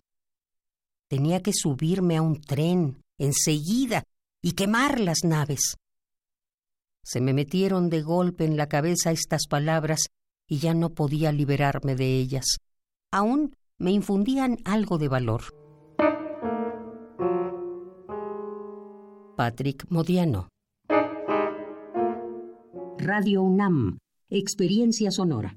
[1.11, 4.05] Tenía que subirme a un tren enseguida
[4.47, 5.75] y quemar las naves.
[7.03, 10.07] Se me metieron de golpe en la cabeza estas palabras
[10.47, 12.59] y ya no podía liberarme de ellas.
[13.11, 15.43] Aún me infundían algo de valor.
[19.37, 20.49] Patrick Modiano.
[22.99, 23.99] Radio UNAM.
[24.31, 25.57] Experiencia sonora.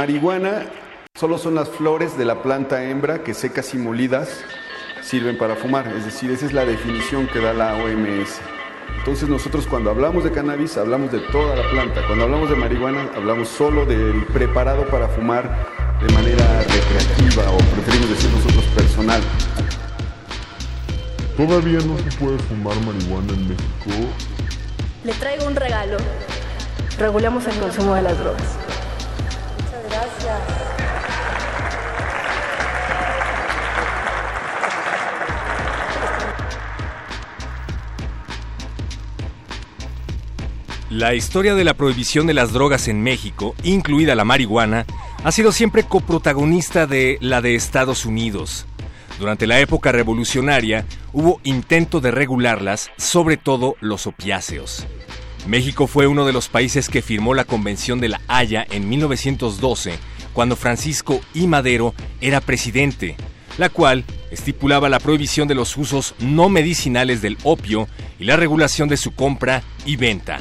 [0.00, 0.64] Marihuana
[1.14, 4.30] solo son las flores de la planta hembra que secas y molidas
[5.02, 8.40] sirven para fumar, es decir, esa es la definición que da la OMS.
[8.96, 13.10] Entonces nosotros cuando hablamos de cannabis hablamos de toda la planta, cuando hablamos de marihuana
[13.14, 15.68] hablamos solo del preparado para fumar
[16.00, 19.20] de manera recreativa o preferimos decir nosotros personal.
[21.36, 24.08] Todavía no se puede fumar marihuana en México.
[25.04, 25.98] Le traigo un regalo.
[26.98, 28.69] Regulemos el consumo de las drogas.
[40.90, 44.84] La historia de la prohibición de las drogas en México, incluida la marihuana,
[45.24, 48.66] ha sido siempre coprotagonista de la de Estados Unidos.
[49.18, 54.84] Durante la época revolucionaria hubo intento de regularlas, sobre todo los opiáceos.
[55.46, 59.98] México fue uno de los países que firmó la Convención de la Haya en 1912,
[60.32, 61.46] cuando Francisco I.
[61.46, 63.16] Madero era presidente,
[63.58, 68.88] la cual estipulaba la prohibición de los usos no medicinales del opio y la regulación
[68.88, 70.40] de su compra y venta.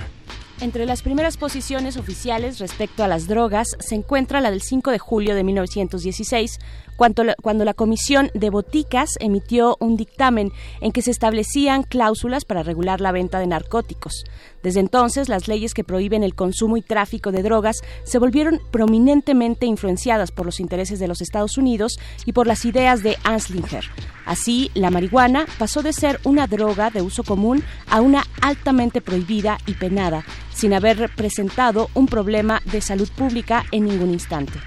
[0.62, 5.00] Entre las primeras posiciones oficiales respecto a las drogas se encuentra la del 5 de
[5.00, 6.60] julio de 1916,
[7.00, 7.24] cuando
[7.64, 13.14] la, Comisión de Boticas emitió un dictamen en que se establecían cláusulas para regular la
[13.14, 14.26] venta de narcóticos.
[14.64, 19.66] Desde entonces, las leyes que prohíben el consumo y tráfico de drogas se volvieron prominentemente
[19.66, 23.86] influenciadas por los intereses de los Estados Unidos y por las ideas de Anslinger.
[24.26, 29.58] Así, la marihuana pasó de ser una droga de uso común a una altamente prohibida
[29.66, 34.60] y penada, sin haber representado un problema de salud pública en ningún instante.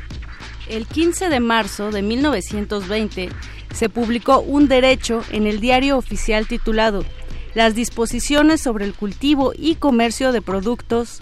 [0.69, 3.31] El 15 de marzo de 1920
[3.75, 7.05] se publicó un derecho en el diario oficial titulado
[7.55, 11.21] Las disposiciones sobre el cultivo y comercio de productos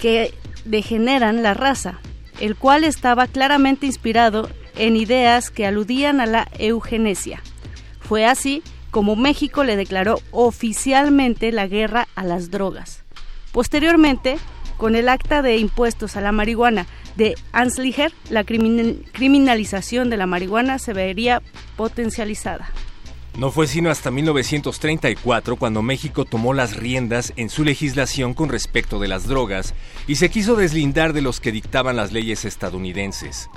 [0.00, 0.32] que
[0.64, 2.00] degeneran la raza,
[2.40, 7.42] el cual estaba claramente inspirado en ideas que aludían a la eugenesia.
[8.00, 13.04] Fue así como México le declaró oficialmente la guerra a las drogas.
[13.52, 14.38] Posteriormente,
[14.76, 16.86] con el acta de impuestos a la marihuana
[17.16, 21.42] de Anslinger, la crimin- criminalización de la marihuana se vería
[21.76, 22.68] potencializada.
[23.38, 28.98] No fue sino hasta 1934 cuando México tomó las riendas en su legislación con respecto
[28.98, 29.74] de las drogas
[30.06, 33.50] y se quiso deslindar de los que dictaban las leyes estadounidenses.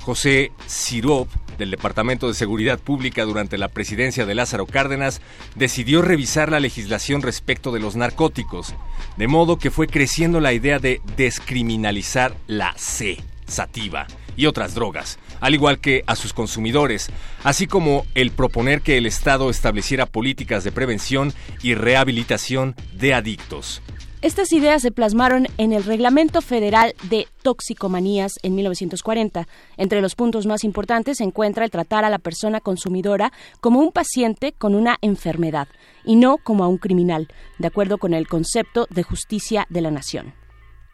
[0.00, 1.28] José Sirop,
[1.58, 5.20] del Departamento de Seguridad Pública durante la presidencia de Lázaro Cárdenas,
[5.54, 8.74] decidió revisar la legislación respecto de los narcóticos,
[9.16, 15.18] de modo que fue creciendo la idea de descriminalizar la C, sativa, y otras drogas,
[15.40, 17.10] al igual que a sus consumidores,
[17.44, 23.82] así como el proponer que el Estado estableciera políticas de prevención y rehabilitación de adictos.
[24.22, 29.48] Estas ideas se plasmaron en el Reglamento Federal de Toxicomanías en 1940.
[29.78, 33.92] Entre los puntos más importantes se encuentra el tratar a la persona consumidora como un
[33.92, 35.68] paciente con una enfermedad
[36.04, 39.90] y no como a un criminal, de acuerdo con el concepto de justicia de la
[39.90, 40.34] nación.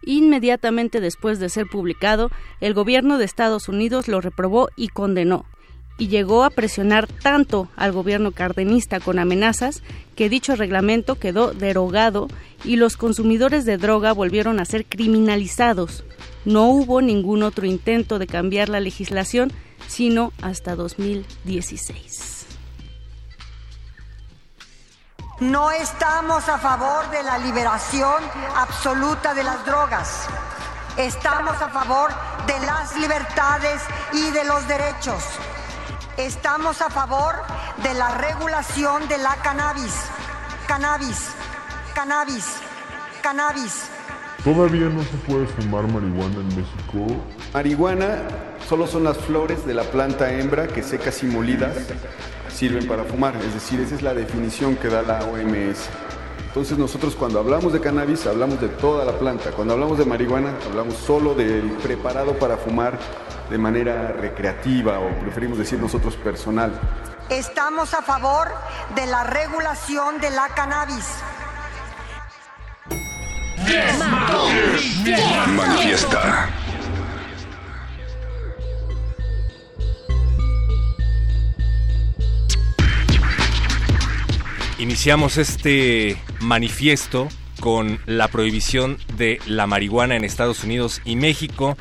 [0.04, 5.46] Inmediatamente después de ser publicado, el gobierno de Estados Unidos lo reprobó y condenó,
[5.98, 9.82] y llegó a presionar tanto al gobierno cardenista con amenazas
[10.14, 12.28] que dicho reglamento quedó derogado
[12.64, 16.04] y los consumidores de droga volvieron a ser criminalizados.
[16.44, 19.52] No hubo ningún otro intento de cambiar la legislación,
[19.88, 22.46] sino hasta 2016.
[25.40, 28.22] No estamos a favor de la liberación
[28.54, 30.26] absoluta de las drogas.
[30.96, 32.10] Estamos a favor
[32.46, 33.82] de las libertades
[34.14, 35.22] y de los derechos.
[36.18, 37.34] Estamos a favor
[37.82, 39.92] de la regulación de la cannabis.
[40.66, 41.28] Cannabis,
[41.94, 42.46] cannabis,
[43.22, 43.90] cannabis.
[44.42, 47.22] Todavía no se puede fumar marihuana en México.
[47.52, 48.22] Marihuana
[48.66, 51.76] solo son las flores de la planta hembra que secas y molidas
[52.48, 53.36] sirven para fumar.
[53.36, 55.90] Es decir, esa es la definición que da la OMS.
[56.46, 59.50] Entonces nosotros cuando hablamos de cannabis hablamos de toda la planta.
[59.50, 62.98] Cuando hablamos de marihuana hablamos solo del preparado para fumar
[63.50, 66.72] de manera recreativa o preferimos decir nosotros personal.
[67.28, 68.48] Estamos a favor
[68.94, 71.04] de la regulación de la cannabis.
[75.48, 76.48] Manifiesta.
[84.78, 87.28] Iniciamos este manifiesto
[87.60, 91.76] con la prohibición de la marihuana en Estados Unidos y México.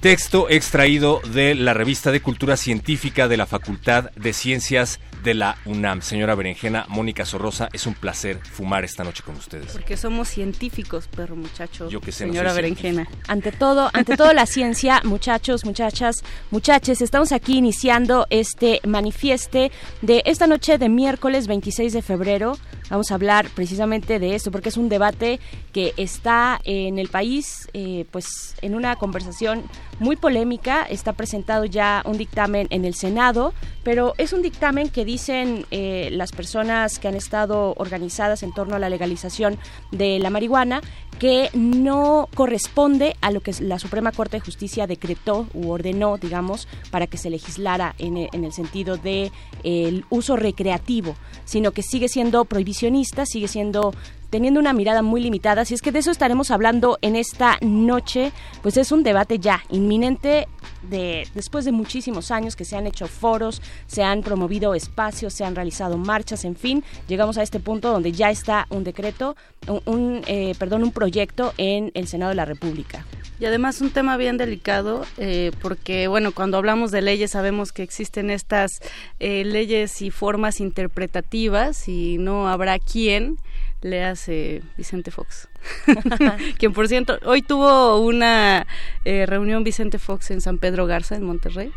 [0.00, 5.56] Texto extraído de la revista de Cultura Científica de la Facultad de Ciencias de la
[5.64, 6.02] UNAM.
[6.02, 9.72] Señora Berenjena, Mónica Sorrosa, es un placer fumar esta noche con ustedes.
[9.72, 11.88] Porque somos científicos, perro muchacho.
[11.88, 13.08] Yo que sé, Señora Berenjena.
[13.28, 19.70] Ante todo, ante todo la ciencia, muchachos, muchachas, muchaches, estamos aquí iniciando este manifieste
[20.02, 22.56] de esta noche de miércoles 26 de febrero.
[22.88, 25.38] Vamos a hablar precisamente de esto porque es un debate
[25.72, 29.62] que está en el país, eh, pues en una conversación
[30.00, 30.82] muy polémica.
[30.82, 33.54] Está presentado ya un dictamen en el Senado,
[33.84, 38.76] pero es un dictamen que dicen eh, las personas que han estado organizadas en torno
[38.76, 39.58] a la legalización
[39.90, 40.82] de la marihuana
[41.18, 46.68] que no corresponde a lo que la Suprema Corte de Justicia decretó u ordenó, digamos,
[46.92, 49.32] para que se legislara en, el sentido de
[49.64, 53.92] el uso recreativo, sino que sigue siendo prohibicionista, sigue siendo
[54.30, 55.64] teniendo una mirada muy limitada.
[55.64, 59.62] Si es que de eso estaremos hablando en esta noche, pues es un debate ya
[59.68, 60.46] inminente
[60.82, 65.44] de después de muchísimos años que se han hecho foros, se han promovido espacios, se
[65.44, 69.36] han realizado marchas, en fin, llegamos a este punto donde ya está un decreto,
[69.84, 73.04] un, eh, perdón, un proyecto en el Senado de la República.
[73.38, 77.82] Y además un tema bien delicado, eh, porque bueno, cuando hablamos de leyes sabemos que
[77.82, 78.80] existen estas
[79.18, 83.38] eh, leyes y formas interpretativas y no habrá quien
[83.82, 85.48] le hace Vicente Fox.
[86.58, 88.66] Quien por cierto, hoy tuvo una
[89.04, 91.72] eh, reunión Vicente Fox en San Pedro Garza, en Monterrey.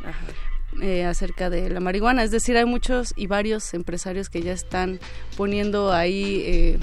[0.82, 5.00] Eh, acerca de la marihuana, es decir, hay muchos y varios empresarios que ya están
[5.38, 6.80] poniendo ahí eh,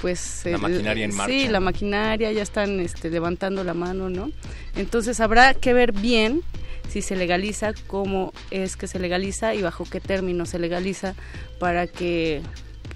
[0.00, 1.32] pues la maquinaria en marcha.
[1.32, 4.30] Sí, la maquinaria, ya están este, levantando la mano, ¿no?
[4.76, 6.42] Entonces habrá que ver bien
[6.88, 11.16] si se legaliza, cómo es que se legaliza y bajo qué término se legaliza
[11.58, 12.42] para que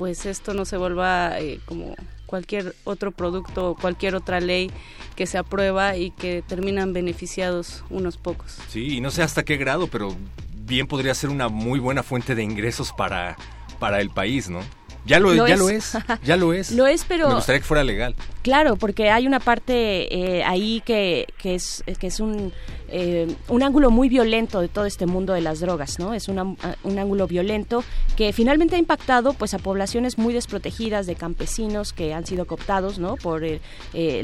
[0.00, 1.94] pues esto no se vuelva eh, como
[2.24, 4.70] cualquier otro producto o cualquier otra ley
[5.14, 8.56] que se aprueba y que terminan beneficiados unos pocos.
[8.70, 10.16] Sí, y no sé hasta qué grado, pero
[10.54, 13.36] bien podría ser una muy buena fuente de ingresos para,
[13.78, 14.62] para el país, ¿no?
[15.06, 16.72] Ya lo, ya lo es, ya lo es.
[16.76, 17.28] lo es, pero...
[17.28, 18.14] Me gustaría que fuera legal.
[18.42, 22.52] Claro, porque hay una parte eh, ahí que, que, es, que es un,
[22.88, 26.12] eh, un ángulo muy violento de todo este mundo de las drogas, ¿no?
[26.12, 27.84] Es un ángulo violento
[28.16, 32.98] que finalmente ha impactado pues a poblaciones muy desprotegidas de campesinos que han sido cooptados,
[32.98, 33.16] ¿no?
[33.16, 33.60] Por eh,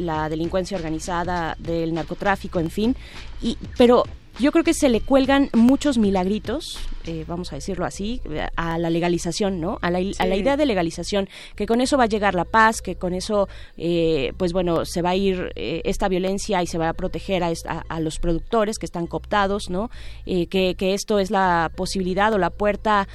[0.00, 2.96] la delincuencia organizada, del narcotráfico, en fin.
[3.40, 4.04] Y, pero
[4.38, 8.20] yo creo que se le cuelgan muchos milagritos, eh, vamos a decirlo así,
[8.56, 9.78] a la legalización, ¿no?
[9.80, 12.82] A la, a la, idea de legalización, que con eso va a llegar la paz,
[12.82, 13.48] que con eso,
[13.78, 17.44] eh, pues bueno, se va a ir eh, esta violencia y se va a proteger
[17.44, 17.52] a,
[17.88, 19.90] a, los productores que están cooptados, ¿no?
[20.24, 23.08] que, que esto es la posibilidad o la puerta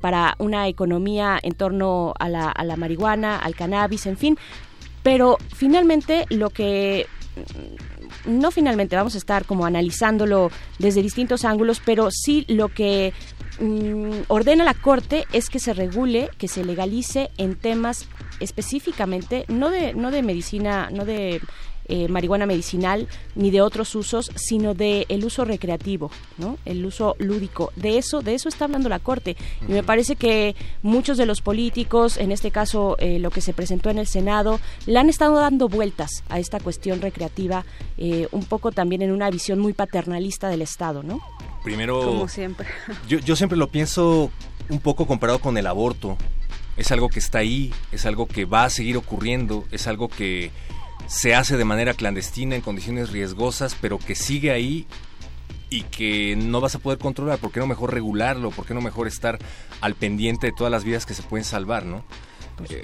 [0.00, 4.38] para una economía en torno a la, a la marihuana, al cannabis, en fin.
[5.02, 7.06] Pero finalmente lo que
[8.24, 13.12] no finalmente vamos a estar como analizándolo desde distintos ángulos, pero sí lo que
[13.60, 18.06] mm, ordena la Corte es que se regule, que se legalice en temas
[18.40, 21.40] específicamente, no de, no de medicina, no de
[21.94, 26.56] eh, marihuana medicinal ni de otros usos, sino de el uso recreativo, ¿no?
[26.64, 27.70] El uso lúdico.
[27.76, 29.36] De eso, de eso está hablando la Corte.
[29.68, 33.52] Y me parece que muchos de los políticos, en este caso eh, lo que se
[33.52, 37.66] presentó en el Senado, le han estado dando vueltas a esta cuestión recreativa,
[37.98, 41.20] eh, un poco también en una visión muy paternalista del Estado, ¿no?
[41.62, 42.68] Primero, como siempre.
[43.06, 44.30] Yo, yo siempre lo pienso
[44.70, 46.16] un poco comparado con el aborto.
[46.78, 50.50] Es algo que está ahí, es algo que va a seguir ocurriendo, es algo que
[51.06, 54.86] se hace de manera clandestina en condiciones riesgosas, pero que sigue ahí
[55.70, 57.38] y que no vas a poder controlar.
[57.38, 58.50] ¿Por qué no mejor regularlo?
[58.50, 59.38] ¿Por qué no mejor estar
[59.80, 62.04] al pendiente de todas las vidas que se pueden salvar, no?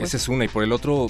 [0.01, 0.45] Esa es una.
[0.45, 1.09] Y por el otro,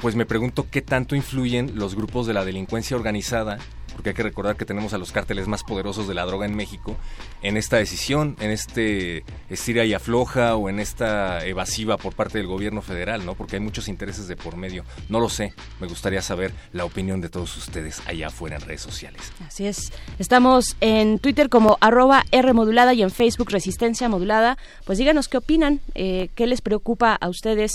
[0.00, 3.58] pues me pregunto qué tanto influyen los grupos de la delincuencia organizada
[4.00, 6.56] porque hay que recordar que tenemos a los cárteles más poderosos de la droga en
[6.56, 6.96] México,
[7.42, 12.46] en esta decisión, en este estira y afloja o en esta evasiva por parte del
[12.46, 13.34] gobierno federal, ¿no?
[13.34, 14.86] Porque hay muchos intereses de por medio.
[15.10, 15.52] No lo sé,
[15.82, 19.20] me gustaría saber la opinión de todos ustedes allá afuera en redes sociales.
[19.46, 19.92] Así es.
[20.18, 24.56] Estamos en Twitter como arroba R modulada y en Facebook Resistencia Modulada.
[24.86, 27.72] Pues díganos qué opinan, eh, qué les preocupa a ustedes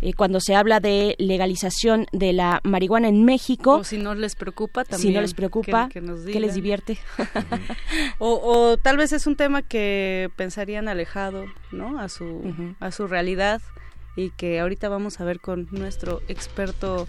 [0.00, 3.76] eh, cuando se habla de legalización de la marihuana en México.
[3.76, 5.12] O si no les preocupa también.
[5.12, 6.98] Si no les preocupa, que, les divierte.
[8.18, 11.98] o, tal vez es un tema que pensarían alejado, ¿no?
[11.98, 12.42] A su,
[12.80, 13.62] a su realidad
[14.16, 17.06] y que ahorita vamos a ver con nuestro experto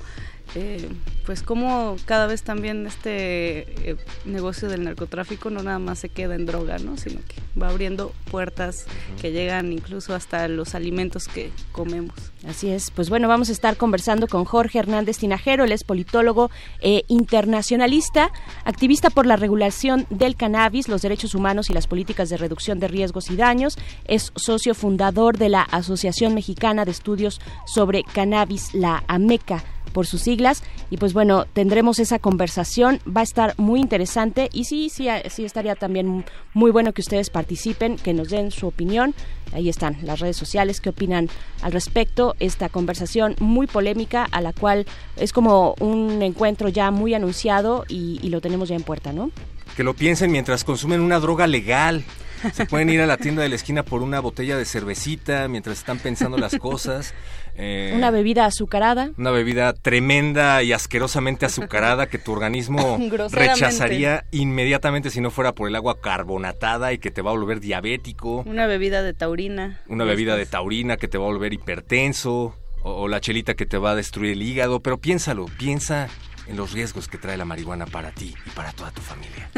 [0.55, 0.87] eh,
[1.25, 6.35] pues como cada vez también este eh, negocio del narcotráfico no nada más se queda
[6.35, 6.95] en droga, ¿no?
[6.95, 8.85] sino que va abriendo puertas
[9.21, 12.15] que llegan incluso hasta los alimentos que comemos.
[12.47, 16.49] Así es, pues bueno, vamos a estar conversando con Jorge Hernández Tinajero, él es politólogo
[16.79, 18.31] e internacionalista,
[18.63, 22.87] activista por la regulación del cannabis, los derechos humanos y las políticas de reducción de
[22.87, 29.03] riesgos y daños, es socio fundador de la Asociación Mexicana de Estudios sobre Cannabis, la
[29.07, 29.63] AMECA
[29.97, 30.61] por sus siglas.
[30.91, 35.43] Y pues bueno, tendremos esa conversación, va a estar muy interesante y sí, sí, sí
[35.43, 39.15] estaría también muy bueno que ustedes participen, que nos den su opinión.
[39.53, 41.29] Ahí están las redes sociales, qué opinan
[41.63, 42.35] al respecto.
[42.39, 48.19] Esta conversación muy polémica a la cual es como un encuentro ya muy anunciado y,
[48.21, 49.31] y lo tenemos ya en puerta, ¿no?
[49.77, 52.03] Que lo piensen mientras consumen una droga legal.
[52.51, 55.77] Se pueden ir a la tienda de la esquina por una botella de cervecita mientras
[55.77, 57.13] están pensando las cosas.
[57.53, 59.11] Eh, una bebida azucarada.
[59.19, 62.97] Una bebida tremenda y asquerosamente azucarada que tu organismo
[63.31, 67.59] rechazaría inmediatamente si no fuera por el agua carbonatada y que te va a volver
[67.59, 68.41] diabético.
[68.47, 69.81] Una bebida de taurina.
[69.87, 72.55] Una bebida de taurina que te va a volver hipertenso.
[72.81, 74.79] o la chelita que te va a destruir el hígado.
[74.79, 76.07] Pero piénsalo, piensa
[76.47, 79.49] en los riesgos que trae la marihuana para ti y para toda tu familia.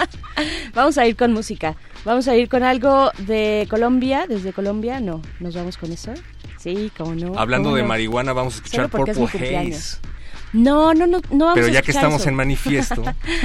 [0.74, 1.76] vamos a ir con música.
[2.04, 4.26] Vamos a ir con algo de Colombia.
[4.28, 5.22] Desde Colombia, no.
[5.40, 6.12] ¿Nos vamos con eso?
[6.58, 7.38] Sí, cómo no.
[7.38, 9.98] Hablando de marihuana, vamos a escuchar Purple Haze.
[10.52, 13.02] No, no, no, no vamos Pero ya que estamos en manifiesto.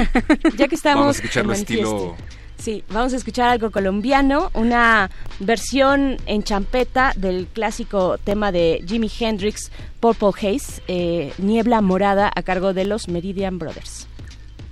[0.58, 2.16] ya que estamos vamos a escucharlo estilo
[2.60, 5.10] Sí, vamos a escuchar algo colombiano, una
[5.40, 9.72] versión en champeta del clásico tema de Jimi Hendrix,
[10.02, 14.08] Purple Haze, eh, Niebla Morada, a cargo de los Meridian Brothers.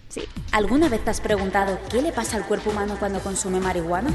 [0.10, 0.22] Sí.
[0.52, 4.10] ¿Alguna vez te has preguntado qué le pasa al cuerpo humano cuando consume marihuana?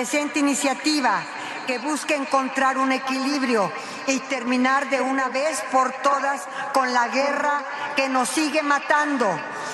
[0.00, 1.20] Presente iniciativa
[1.66, 3.70] que busca encontrar un equilibrio
[4.06, 7.62] y terminar de una vez por todas con la guerra
[7.96, 9.26] que nos sigue matando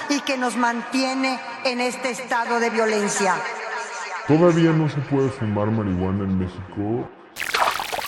[0.08, 3.36] y que nos mantiene en este estado de violencia.
[4.26, 7.08] Todavía no se puede fumar marihuana en México.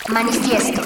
[0.09, 0.81] Manifiesto.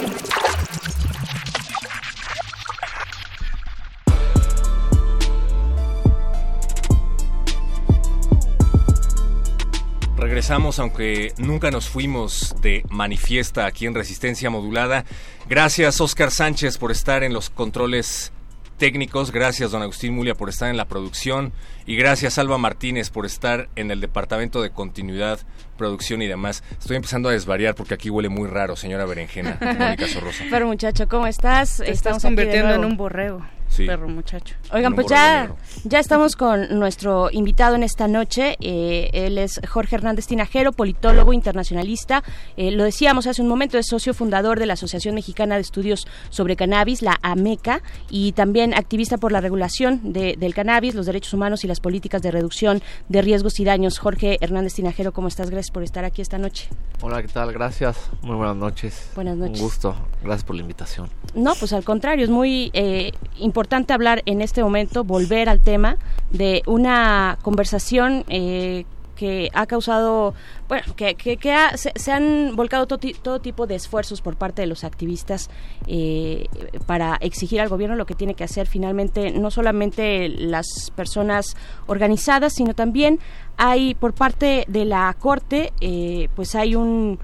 [10.54, 15.04] Regresamos, aunque nunca nos fuimos de manifiesta aquí en Resistencia Modulada.
[15.50, 18.32] Gracias, Oscar Sánchez, por estar en los controles
[18.78, 19.32] técnicos.
[19.32, 21.54] Gracias, don Agustín Mulia, por estar en la producción.
[21.88, 25.40] Y gracias, Alba Martínez, por estar en el departamento de continuidad,
[25.76, 26.64] producción y demás.
[26.80, 30.44] Estoy empezando a desvariar porque aquí huele muy raro, señora Berenjena, Mónica Sorrosa.
[30.52, 31.78] Pero muchacho, ¿cómo estás?
[31.78, 33.44] Te Estamos estás aquí de convirtiendo en un borrego,
[33.74, 33.86] Sí.
[33.88, 34.56] perro muchacho.
[34.72, 38.56] Oigan, pues ya, ya estamos con nuestro invitado en esta noche.
[38.60, 42.24] Eh, él es Jorge Hernández Tinajero, politólogo internacionalista.
[42.58, 46.06] Eh, lo decíamos hace un momento, es socio fundador de la Asociación Mexicana de Estudios
[46.30, 51.34] sobre Cannabis, la AMECA, y también activista por la regulación de- del cannabis, los derechos
[51.34, 53.98] humanos y las políticas de reducción de riesgos y daños.
[53.98, 55.50] Jorge Hernández Tinajero, ¿cómo estás?
[55.50, 56.68] Gracias por estar aquí esta noche.
[57.02, 57.52] Hola, ¿qué tal?
[57.54, 57.98] Gracias.
[58.22, 59.10] Muy buenas noches.
[59.16, 59.58] Buenas noches.
[59.60, 59.96] Un gusto.
[60.22, 61.10] Gracias por la invitación.
[61.34, 63.63] No, pues al contrario, es muy eh, importante
[63.94, 65.98] hablar en este momento, volver al tema
[66.32, 68.86] de una conversación eh,
[69.16, 70.34] que ha causado,
[70.68, 74.36] bueno, que, que, que ha- se, se han volcado ti- todo tipo de esfuerzos por
[74.38, 75.52] parte de los activistas
[75.86, 76.48] eh,
[76.88, 78.66] para exigir al gobierno lo que tiene que hacer.
[78.66, 80.66] Finalmente no solamente las
[80.96, 83.20] personas organizadas, sino también
[83.56, 87.20] hay por parte de la Corte, eh, pues hay un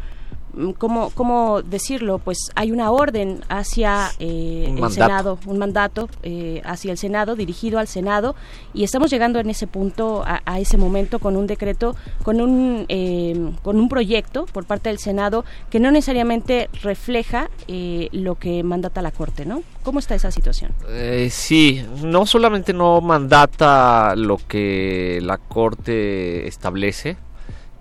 [0.77, 2.19] ¿Cómo, ¿Cómo decirlo?
[2.19, 4.93] Pues hay una orden hacia eh, Un el mandato.
[4.93, 8.35] Senado, un mandato eh, hacia el Senado, dirigido al Senado,
[8.73, 12.85] y estamos llegando en ese punto, a, a ese momento, con un decreto, con un,
[12.89, 18.63] eh, con un proyecto por parte del Senado que no necesariamente refleja eh, lo que
[18.63, 19.63] mandata la Corte, ¿no?
[19.83, 20.71] ¿Cómo está esa situación?
[20.89, 27.17] Eh, sí, no solamente no mandata lo que la Corte establece,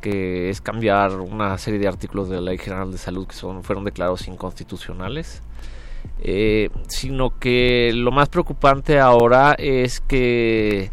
[0.01, 3.63] que es cambiar una serie de artículos de la Ley General de Salud que son,
[3.63, 5.43] fueron declarados inconstitucionales,
[6.21, 10.91] eh, sino que lo más preocupante ahora es que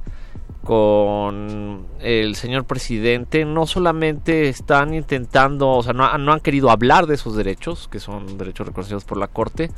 [0.65, 7.15] con el señor presidente no solamente están intentando, o sea, no, han querido hablar de
[7.15, 9.69] esos derechos, que son derechos reconocidos por la Corte,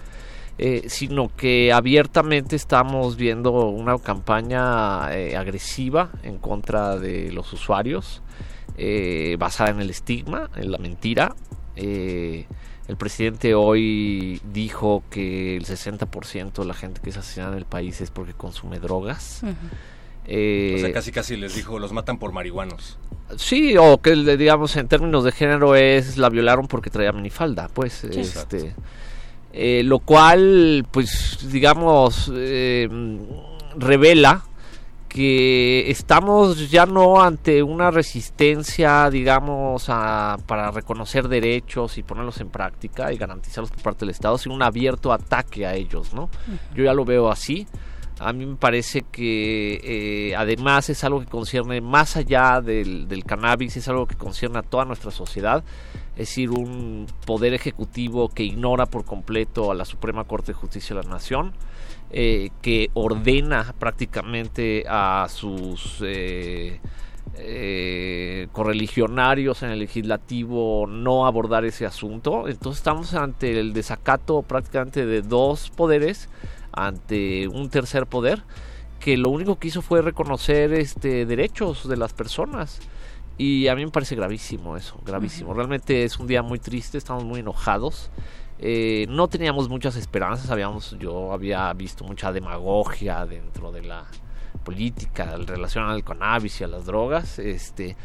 [0.58, 8.24] eh, sino que abiertamente estamos viendo una campaña eh, agresiva en contra de los usuarios,
[8.78, 11.36] eh, basada en el estigma, en la mentira.
[11.76, 12.46] Eh,
[12.88, 17.66] el presidente hoy dijo que el 60% de la gente que es asesinada en el
[17.66, 19.42] país es porque consume drogas.
[20.26, 22.98] Eh, o sea, casi casi les dijo, los matan por marihuanos.
[23.38, 28.06] Sí, o que digamos en términos de género es la violaron porque traía minifalda, pues,
[28.12, 28.20] Sí.
[28.22, 28.74] este,
[29.54, 32.88] eh, lo cual, pues, digamos, eh,
[33.78, 34.46] revela
[35.18, 42.50] que estamos ya no ante una resistencia, digamos, a- para reconocer derechos y ponerlos en
[42.50, 46.30] práctica y garantizarlos por parte del Estado, sino un abierto ataque a ellos, ¿no?
[46.76, 47.66] Yo ya lo veo así.
[48.20, 53.24] A mí me parece que eh, además es algo que concierne más allá del, del
[53.24, 55.64] cannabis, es algo que concierne a toda nuestra sociedad,
[56.14, 60.96] es decir, un poder ejecutivo que ignora por completo a la Suprema Corte de Justicia
[60.96, 61.54] de la Nación,
[62.10, 66.80] eh, que ordena prácticamente a sus eh,
[67.36, 72.48] eh, correligionarios en el legislativo no abordar ese asunto.
[72.48, 76.30] Entonces estamos ante el desacato prácticamente de dos poderes
[76.72, 78.42] ante un tercer poder
[79.02, 82.80] que lo único que hizo fue reconocer este derechos de las personas.
[83.38, 85.54] Y a mí me parece gravísimo eso gravísimo.
[85.54, 88.10] Realmente es un día muy triste estamos muy enojados
[88.60, 94.06] Eh, no teníamos muchas esperanzas habíamos yo había visto mucha demagogia dentro de la
[94.64, 97.96] política en relación al cannabis y a las drogas este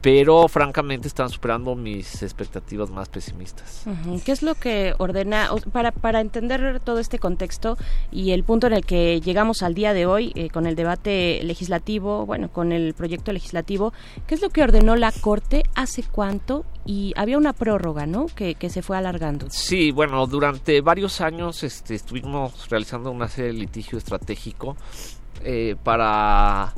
[0.00, 3.84] pero francamente están superando mis expectativas más pesimistas.
[4.24, 7.76] ¿Qué es lo que ordena, para, para entender todo este contexto
[8.12, 11.40] y el punto en el que llegamos al día de hoy eh, con el debate
[11.42, 13.92] legislativo, bueno, con el proyecto legislativo,
[14.26, 18.26] qué es lo que ordenó la Corte, hace cuánto y había una prórroga, ¿no?
[18.26, 19.46] Que, que se fue alargando.
[19.50, 24.76] Sí, bueno, durante varios años este, estuvimos realizando una serie de litigio estratégico
[25.44, 26.72] eh, para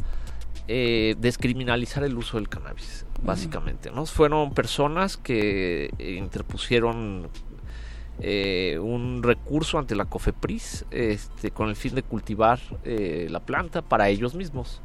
[0.72, 3.90] eh, descriminalizar el uso del cannabis, básicamente.
[3.90, 4.06] ¿no?
[4.06, 7.28] Fueron personas que eh, interpusieron
[8.20, 13.82] eh, un recurso ante la COFEPRIS este, con el fin de cultivar eh, la planta
[13.82, 14.80] para ellos mismos.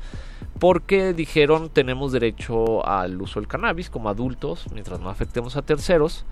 [0.60, 6.26] Porque dijeron tenemos derecho al uso del cannabis como adultos mientras no afectemos a terceros.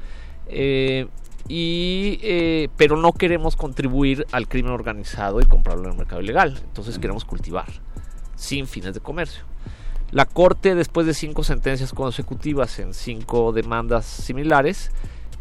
[0.48, 1.06] Eh,
[1.48, 6.60] y, pero no queremos contribuir al crimen organizado y comprarlo en el mercado ilegal.
[6.64, 7.68] Entonces queremos cultivar
[8.36, 9.44] sin fines de comercio.
[10.12, 14.92] La Corte, después de cinco sentencias consecutivas en cinco demandas similares,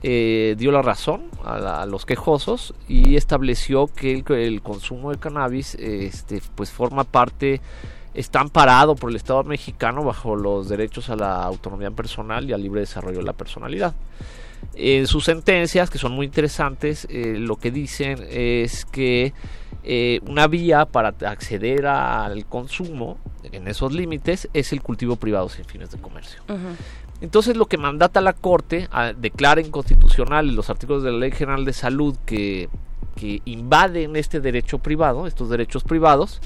[0.03, 6.43] eh, dio la razón a, los quejosos y estableció que el, consumo de cannabis este,
[6.55, 7.61] pues forma parte,
[8.15, 12.63] está amparado por el Estado mexicano bajo los derechos a la autonomía personal y al
[12.63, 13.95] libre desarrollo de la personalidad.
[14.75, 19.33] En sus sentencias, que son muy interesantes, eh, lo que dicen es que
[19.85, 25.65] eh, una vía para acceder al consumo en esos límites es el cultivo privado sin
[25.65, 26.41] fines de comercio.
[27.21, 31.65] Entonces lo que mandata la Corte a, declara inconstitucional los artículos de la Ley General
[31.65, 32.69] de Salud que,
[33.45, 36.41] invaden este derecho privado, estos derechos privados,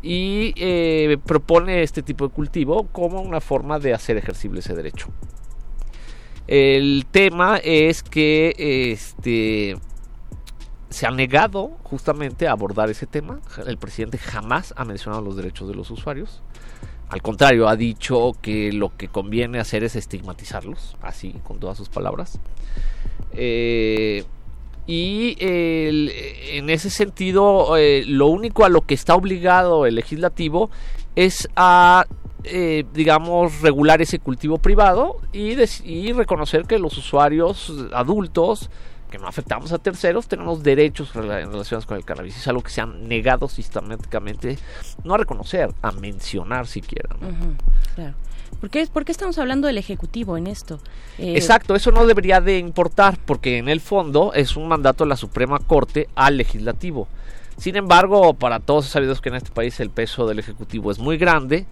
[0.00, 5.08] y eh, propone este tipo de cultivo como una forma de hacer ejercible ese derecho.
[6.48, 8.54] El tema es que
[8.92, 9.76] este
[10.88, 13.40] se ha negado justamente a abordar ese tema.
[13.66, 16.40] El presidente jamás ha mencionado los derechos de los usuarios.
[17.10, 21.90] Al contrario, ha dicho que lo que conviene hacer es estigmatizarlos, así, con todas sus
[21.90, 22.40] palabras.
[23.32, 24.24] Eh,
[24.86, 30.70] y en ese sentido, eh, lo único a lo que está obligado el legislativo
[31.14, 32.06] es a,
[32.44, 38.70] eh, digamos, regular ese cultivo privado y, y reconocer que los usuarios adultos
[39.10, 42.36] que no afectamos a terceros, tenemos derechos en relación con el cannabis.
[42.36, 44.58] Es algo que se han negado sistemáticamente,
[45.04, 47.16] no a reconocer, a mencionar siquiera.
[47.94, 48.14] claro.
[48.60, 50.80] ¿Por qué, estamos hablando del Ejecutivo en esto?
[51.18, 55.10] Eh, Exacto, eso no debería de importar, porque en el fondo es un mandato de
[55.10, 57.06] la Suprema Corte al Legislativo.
[57.58, 61.18] Sin embargo, para todos sabidos que en este país el peso del Ejecutivo es muy
[61.18, 61.66] grande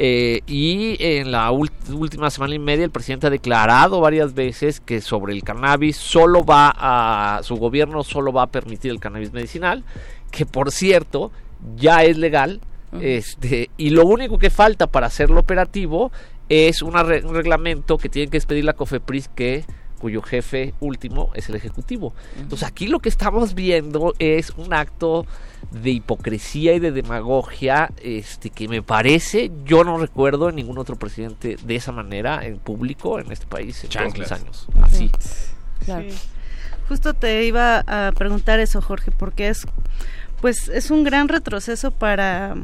[0.00, 5.00] eh, y en la última semana y media el presidente ha declarado varias veces que
[5.00, 9.84] sobre el cannabis solo va a su gobierno solo va a permitir el cannabis medicinal,
[10.32, 11.30] que por cierto
[11.76, 12.60] ya es legal.
[13.00, 16.10] Este, y lo único que falta para hacerlo operativo
[16.48, 19.66] es un reglamento que tiene que expedir la COFEPRIS que
[19.98, 22.14] cuyo jefe último es el ejecutivo.
[22.38, 25.26] Entonces aquí lo que estamos viendo es un acto
[25.70, 30.96] de hipocresía y de demagogia este que me parece yo no recuerdo en ningún otro
[30.96, 34.66] presidente de esa manera en público en este país en todos mis años.
[34.80, 35.10] Así.
[36.88, 39.66] Justo te iba a preguntar eso Jorge porque es
[40.40, 42.54] pues es un gran retroceso para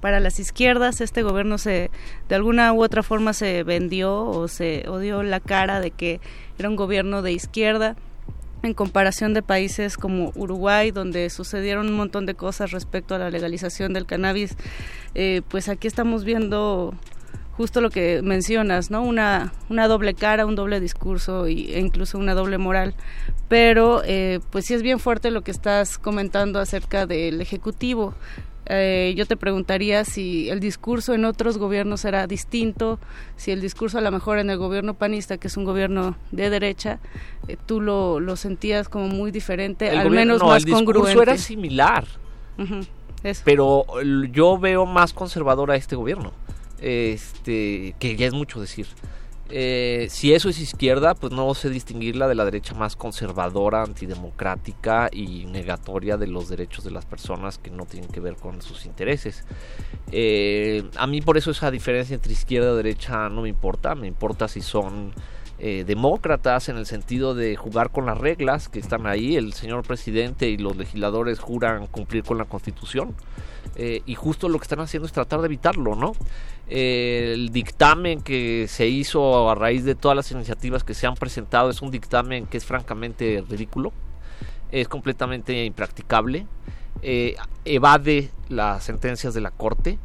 [0.00, 1.90] para las izquierdas este gobierno se
[2.28, 6.20] de alguna u otra forma se vendió o se dio la cara de que
[6.58, 7.96] era un gobierno de izquierda
[8.62, 13.30] en comparación de países como Uruguay, donde sucedieron un montón de cosas respecto a la
[13.30, 14.56] legalización del cannabis,
[15.14, 16.94] eh, pues aquí estamos viendo
[17.58, 19.02] justo lo que mencionas, ¿no?
[19.02, 22.94] Una, una doble cara, un doble discurso y, e incluso una doble moral.
[23.48, 28.14] Pero eh, pues sí es bien fuerte lo que estás comentando acerca del Ejecutivo.
[28.70, 32.98] Eh, yo te preguntaría si el discurso en otros gobiernos era distinto,
[33.36, 36.50] si el discurso a lo mejor en el gobierno panista, que es un gobierno de
[36.50, 36.98] derecha,
[37.48, 42.06] eh, tú lo, lo, sentías como muy diferente, al menos más el discurso era similar.
[43.44, 43.86] Pero
[44.30, 46.32] yo veo más conservador a este gobierno,
[46.80, 48.86] este, que ya es mucho decir.
[49.50, 55.08] Eh, si eso es izquierda, pues no sé distinguirla de la derecha más conservadora, antidemocrática
[55.10, 58.84] y negatoria de los derechos de las personas que no tienen que ver con sus
[58.84, 59.44] intereses.
[60.12, 64.06] Eh, a mí por eso esa diferencia entre izquierda y derecha no me importa, me
[64.06, 65.12] importa si son
[65.58, 69.84] eh, demócratas en el sentido de jugar con las reglas que están ahí, el señor
[69.84, 73.14] presidente y los legisladores juran cumplir con la constitución.
[73.78, 76.12] y justo lo que están haciendo es tratar de evitarlo, ¿no?
[76.68, 81.70] el dictamen que se hizo a raíz de todas las iniciativas que se han presentado
[81.70, 83.92] es un dictamen que es francamente ridículo,
[84.70, 86.46] es completamente impracticable,
[87.02, 89.98] eh, evade las sentencias de la Corte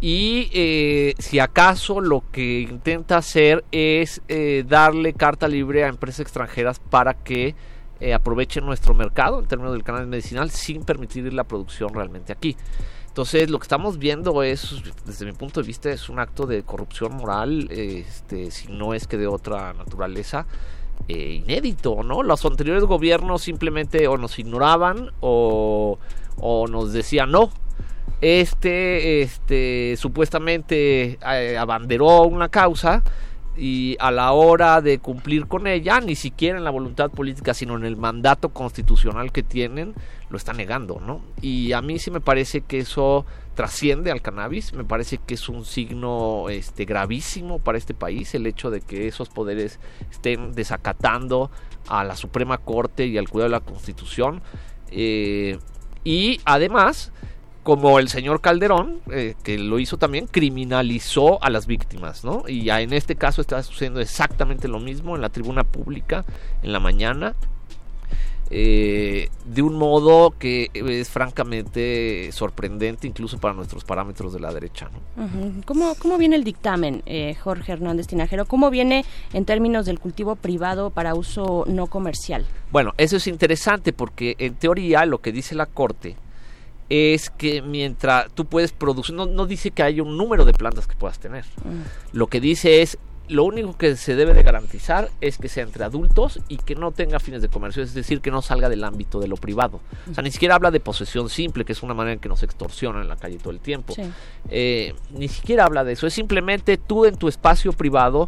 [0.00, 6.20] y eh, si acaso lo que intenta hacer es eh, darle carta libre a empresas
[6.20, 7.54] extranjeras para que
[8.14, 12.56] aprovechen nuestro mercado en términos del canal medicinal sin permitir la producción realmente aquí.
[13.10, 16.62] Entonces, lo que estamos viendo es, desde mi punto de vista, es un acto de
[16.62, 20.46] corrupción moral, este, si no es que de otra naturaleza,
[21.08, 22.22] eh, inédito, ¿no?
[22.22, 25.98] Los anteriores gobiernos simplemente o nos ignoraban o,
[26.36, 27.50] o nos decían no.
[28.20, 33.02] Este, este, supuestamente eh, abanderó una causa
[33.56, 37.76] y a la hora de cumplir con ella, ni siquiera en la voluntad política, sino
[37.76, 39.94] en el mandato constitucional que tienen,
[40.30, 41.22] lo está negando, ¿no?
[41.42, 45.48] Y a mí sí me parece que eso trasciende al cannabis, me parece que es
[45.48, 49.80] un signo este, gravísimo para este país el hecho de que esos poderes
[50.10, 51.50] estén desacatando
[51.88, 54.42] a la Suprema Corte y al cuidado de la Constitución.
[54.90, 55.58] Eh,
[56.04, 57.12] y además,
[57.62, 62.44] como el señor Calderón, eh, que lo hizo también, criminalizó a las víctimas, ¿no?
[62.48, 66.24] Y ya en este caso está sucediendo exactamente lo mismo en la tribuna pública
[66.62, 67.34] en la mañana.
[68.52, 74.90] Eh, de un modo que es francamente sorprendente incluso para nuestros parámetros de la derecha.
[75.16, 75.62] ¿no?
[75.66, 78.46] ¿Cómo, ¿Cómo, viene el dictamen, eh, Jorge Hernández Tinajero?
[78.46, 82.44] ¿Cómo viene en términos del cultivo privado para uso no comercial?
[82.72, 86.16] Bueno, eso es interesante porque en teoría lo que dice la Corte
[86.90, 90.86] es que mientras tú puedes producir, no, no dice que haya un número de plantas
[90.86, 91.44] que puedas tener.
[91.64, 92.16] Mm.
[92.16, 92.98] Lo que dice es
[93.30, 96.90] lo único que se debe de garantizar es que sea entre adultos y que no
[96.90, 99.80] tenga fines de comercio, es decir, que no salga del ámbito de lo privado.
[100.10, 102.42] O sea, ni siquiera habla de posesión simple, que es una manera en que nos
[102.42, 103.94] extorsionan en la calle todo el tiempo.
[104.48, 108.26] Eh, ni siquiera habla de eso, es simplemente tú en tu espacio privado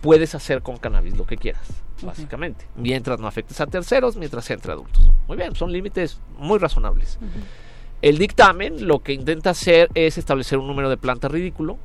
[0.00, 1.66] puedes hacer con cannabis lo que quieras,
[2.02, 5.02] básicamente, mientras no afectes a terceros, mientras sea entre adultos.
[5.26, 7.18] Muy bien, son límites muy razonables.
[8.02, 11.78] El dictamen lo que intenta hacer es establecer un número de plantas ridículo,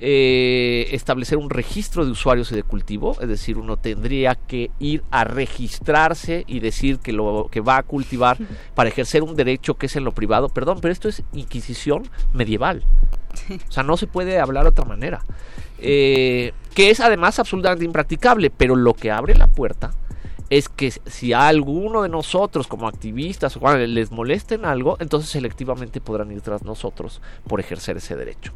[0.00, 5.04] eh, establecer un registro de usuarios y de cultivo, es decir, uno tendría que ir
[5.12, 8.38] a registrarse y decir que lo que va a cultivar
[8.74, 10.48] para ejercer un derecho que es en lo privado.
[10.48, 12.82] Perdón, pero esto es inquisición medieval.
[13.68, 15.22] O sea, no se puede hablar de otra manera.
[15.78, 19.92] Eh, que es además absolutamente impracticable, pero lo que abre la puerta
[20.52, 25.98] es que si a alguno de nosotros como activistas o les molesten algo, entonces selectivamente
[26.02, 28.52] podrán ir tras nosotros por ejercer ese derecho.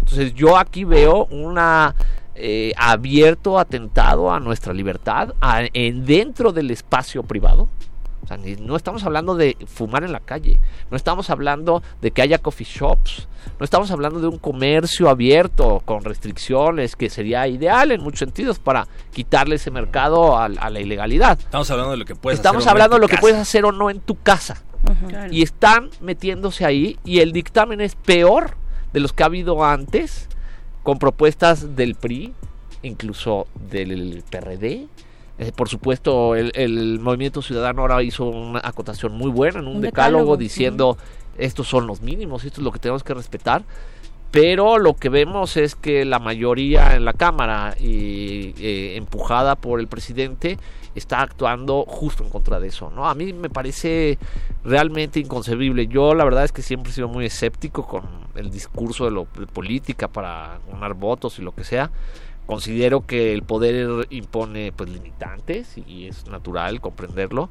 [0.00, 1.94] Entonces yo aquí veo una
[2.34, 5.32] eh, abierto atentado a nuestra libertad
[5.72, 7.68] en, dentro del espacio privado
[8.60, 10.60] no estamos hablando de fumar en la calle,
[10.90, 13.28] no estamos hablando de que haya coffee shops,
[13.58, 18.58] no estamos hablando de un comercio abierto con restricciones que sería ideal en muchos sentidos
[18.58, 21.38] para quitarle ese mercado a, la ilegalidad.
[21.38, 22.70] Estamos hablando de lo que puedes estamos hacer.
[22.70, 24.62] hablando de lo que puedes hacer o no en tu casa.
[25.30, 28.56] Y están metiéndose ahí y el dictamen es peor
[28.92, 30.28] de los que ha habido antes
[30.82, 32.34] con propuestas del PRI,
[32.82, 34.86] incluso del PRD,
[35.38, 40.36] eh, por supuesto, el, Movimiento Ciudadano ahora hizo una acotación muy buena en un, decálogo,
[40.36, 40.96] diciendo
[41.36, 43.62] estos son los mínimos, esto es lo que tenemos que respetar.
[44.30, 49.78] Pero lo que vemos es que la mayoría en la Cámara, y, eh, empujada por
[49.78, 50.58] el presidente,
[50.96, 52.90] está actuando justo en contra de eso.
[52.90, 53.08] ¿no?
[53.08, 54.18] A mí me parece
[54.64, 55.86] realmente inconcebible.
[55.86, 58.04] Yo la verdad es que siempre he sido muy escéptico con
[58.34, 61.90] el discurso de, lo, de política para ganar votos y lo que sea
[62.46, 67.48] considero que el poder impone pues limitantes y es natural comprenderlo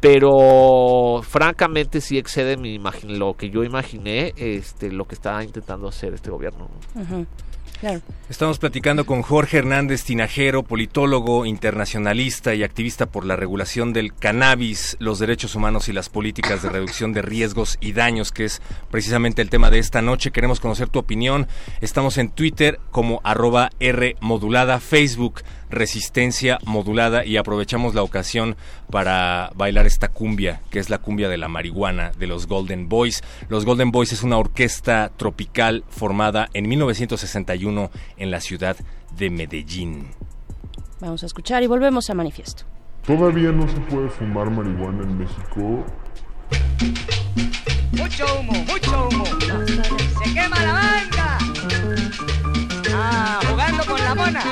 [0.00, 6.14] pero francamente sí excede mi lo que yo imaginé este lo que está intentando hacer
[6.14, 6.68] este gobierno
[8.28, 14.96] Estamos platicando con Jorge Hernández Tinajero, politólogo, internacionalista y activista por la regulación del cannabis,
[14.98, 18.60] los derechos humanos y las políticas de reducción de riesgos y daños, que es
[18.90, 20.32] precisamente el tema de esta noche.
[20.32, 21.46] Queremos conocer tu opinión.
[21.80, 28.56] Estamos en Twitter como arroba R modulada, Facebook resistencia modulada y aprovechamos la ocasión
[28.90, 33.22] para bailar esta cumbia, que es la cumbia de la marihuana de los Golden Boys.
[33.48, 38.76] Los Golden Boys es una orquesta tropical formada en 1961 en la ciudad
[39.16, 40.08] de Medellín.
[41.00, 42.64] Vamos a escuchar y volvemos a manifiesto.
[43.06, 45.84] Todavía no se puede fumar marihuana en México.
[47.92, 49.24] Mucho humo, mucho humo.
[49.24, 51.38] Se quema la banda.
[52.94, 54.44] Ah, jugando con la mona.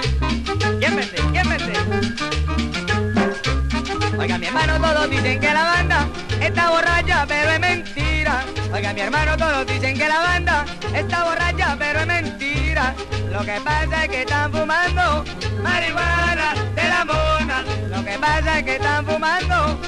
[4.18, 6.09] Oiga, mi hermano, todos dicen que la banda
[6.40, 8.44] está borracha, pero es mentira.
[8.73, 10.64] Oiga, mi hermano, todos dicen que la banda
[10.94, 12.94] está borracha, pero es mentira.
[13.31, 15.24] Lo que pasa es que están fumando
[15.62, 17.62] marihuana de la mona.
[17.94, 19.78] Lo que pasa es que están fumando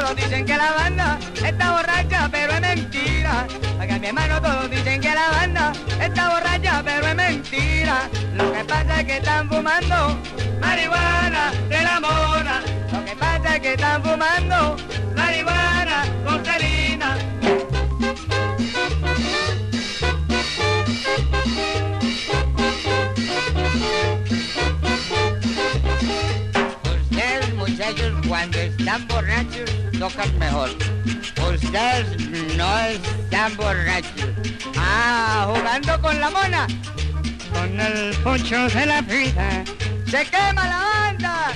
[0.00, 3.46] todos dicen que la banda está borracha, pero es mentira.
[3.80, 8.08] Oiga, mi hermano, todos dicen que la banda está borracha, pero es mentira.
[8.34, 10.18] Lo que pasa es que están fumando
[10.60, 12.60] marihuana de la mona.
[12.92, 14.76] Lo que pasa es que están fumando
[15.16, 17.16] marihuana con salina.
[28.78, 30.70] están borrachos tocan mejor.
[31.52, 34.28] Ustedes no están borrachos.
[34.76, 36.66] Ah, jugando con la mona.
[37.52, 39.64] Con el pocho de la vida.
[40.06, 41.52] Se quema la banda.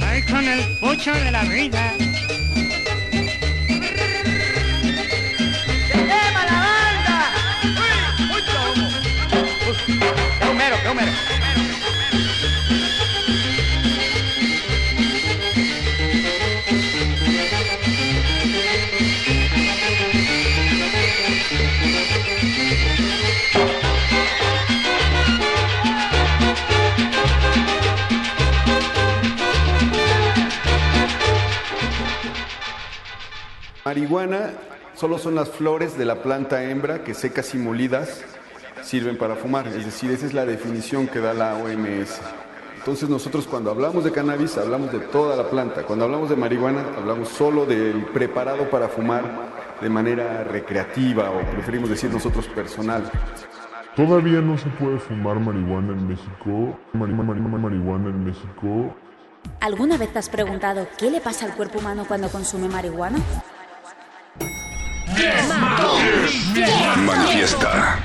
[0.00, 2.11] Ay, con el pocho de la vida.
[33.84, 34.52] Marihuana
[34.94, 38.22] solo son las flores de la planta hembra que secas y molidas
[38.82, 39.66] sirven para fumar.
[39.68, 42.20] Es decir, esa es la definición que da la OMS.
[42.76, 45.84] Entonces nosotros cuando hablamos de cannabis hablamos de toda la planta.
[45.84, 49.22] Cuando hablamos de marihuana hablamos solo del preparado para fumar
[49.80, 53.08] de manera recreativa o preferimos decir nosotros personal.
[53.94, 56.76] Todavía no se puede fumar marihuana en México.
[56.94, 58.96] Mari- mari- mari- marihuana en México.
[59.60, 63.18] ¿Alguna vez te has preguntado qué le pasa al cuerpo humano cuando consume marihuana?
[67.06, 67.98] Manifiesta.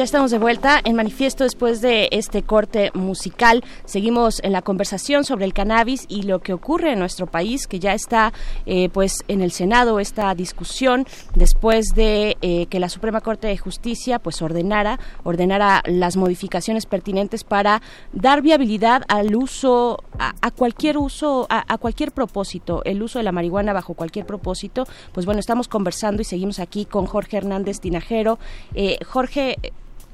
[0.00, 3.62] Ya estamos de vuelta en manifiesto después de este corte musical.
[3.84, 7.80] Seguimos en la conversación sobre el cannabis y lo que ocurre en nuestro país, que
[7.80, 8.32] ya está
[8.64, 13.58] eh, pues en el Senado esta discusión después de eh, que la Suprema Corte de
[13.58, 17.82] Justicia pues ordenara ordenara las modificaciones pertinentes para
[18.14, 23.32] dar viabilidad al uso a, cualquier uso a, a cualquier propósito, el uso de la
[23.32, 24.86] marihuana bajo cualquier propósito.
[25.12, 28.38] Pues bueno, estamos conversando y seguimos aquí con Jorge Hernández Tinajero.
[28.74, 29.58] Eh, Jorge,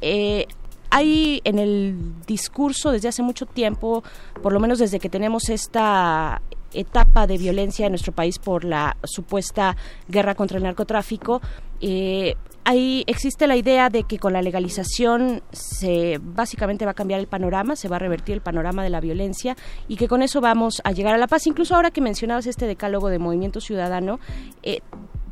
[0.01, 0.47] eh,
[0.91, 4.03] hay en el discurso desde hace mucho tiempo,
[4.43, 6.41] por lo menos desde que tenemos esta
[6.73, 9.77] etapa de violencia en nuestro país por la supuesta
[10.09, 11.41] guerra contra el narcotráfico,
[11.81, 17.21] eh, ahí existe la idea de que con la legalización se básicamente va a cambiar
[17.21, 19.57] el panorama, se va a revertir el panorama de la violencia
[19.89, 21.47] y que con eso vamos a llegar a la paz.
[21.47, 24.19] Incluso ahora que mencionabas este decálogo de Movimiento Ciudadano,
[24.63, 24.81] eh,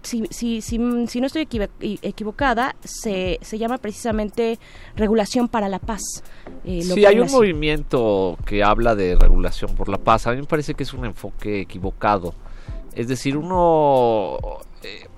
[0.05, 0.79] si, si, si,
[1.09, 4.59] si no estoy equivo- equivocada, se, se llama precisamente
[4.97, 6.03] regulación para la paz.
[6.65, 7.35] Eh, Sí, hay un así.
[7.35, 10.27] movimiento que habla de regulación por la paz.
[10.27, 12.35] A mí me parece que es un enfoque equivocado.
[12.95, 14.39] Es decir, uno...
[14.83, 15.09] eh,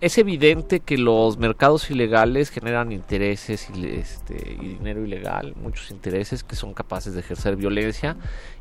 [0.00, 6.44] es evidente que los mercados ilegales generan intereses y, este, y dinero ilegal, muchos intereses
[6.44, 8.16] que son capaces de ejercer violencia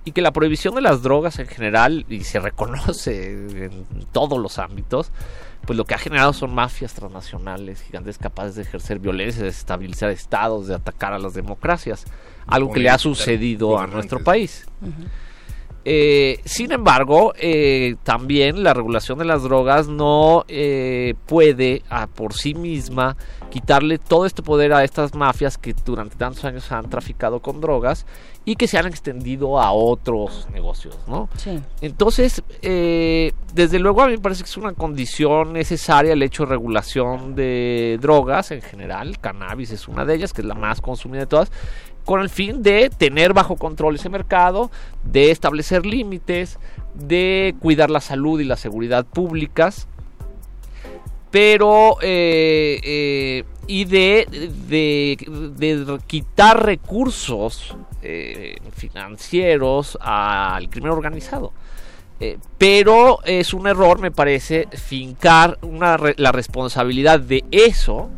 [0.06, 4.60] y que la prohibición de las drogas en general, y se reconoce en todos los
[4.60, 5.12] ámbitos,
[5.66, 10.12] pues lo que ha generado son mafias transnacionales gigantes capaces de ejercer violencia, de desestabilizar
[10.12, 12.06] estados, de atacar a las democracias,
[12.48, 14.68] algo que le ha sucedido a nuestro país.
[15.88, 22.34] Eh, sin embargo, eh, también la regulación de las drogas no eh, puede a por
[22.34, 23.16] sí misma
[23.52, 28.06] quitarle todo este poder a estas mafias que durante tantos años han traficado con drogas
[28.45, 31.30] y que se han extendido a otros negocios, ¿no?
[31.38, 31.60] Sí.
[31.82, 36.44] Entonces, eh, desde luego a mí me parece que es una condición necesaria el hecho
[36.44, 40.82] de regulación de drogas en general, cannabis es una de ellas, que es la más
[40.82, 41.52] consumida de todas,
[42.06, 44.72] con el fin de tener bajo control ese mercado,
[45.03, 46.60] de establecer límites,
[46.94, 49.88] de cuidar la salud y la seguridad públicas,
[51.32, 54.26] pero eh, eh, y de,
[54.69, 61.52] de, quitar recursos eh, financieros al crimen organizado.
[62.57, 65.60] Pero es un error, me parece, fincar
[66.15, 68.10] la responsabilidad de eso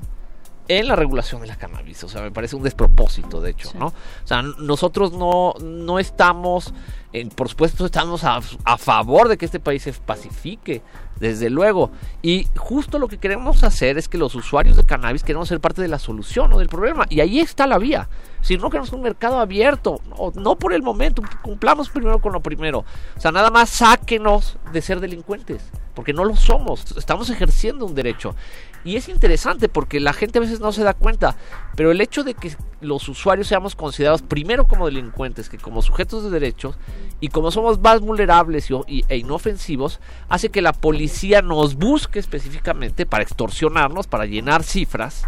[0.67, 2.03] en la regulación de la cannabis.
[2.03, 3.87] O sea, me parece un despropósito, de hecho, ¿no?
[3.87, 6.73] O sea, nosotros no, no estamos,
[7.13, 10.81] eh, por supuesto, estamos a, a favor de que este país se pacifique,
[11.19, 11.91] desde luego.
[12.21, 15.81] Y justo lo que queremos hacer es que los usuarios de cannabis queremos ser parte
[15.81, 17.05] de la solución o del problema.
[17.09, 18.09] Y ahí está la vía.
[18.41, 22.41] Si no queremos un mercado abierto, no, no por el momento, cumplamos primero con lo
[22.41, 22.85] primero.
[23.15, 25.63] O sea, nada más sáquenos de ser delincuentes,
[25.93, 28.35] porque no lo somos, estamos ejerciendo un derecho.
[28.87, 31.35] Y es interesante porque la gente a veces no se da cuenta,
[31.75, 36.23] pero el hecho de que los usuarios seamos considerados primero como delincuentes que como sujetos
[36.23, 36.77] de derechos
[37.19, 39.99] y como somos más vulnerables y, e inofensivos,
[40.29, 45.25] hace que la policía nos busque específicamente para extorsionarnos, para llenar cifras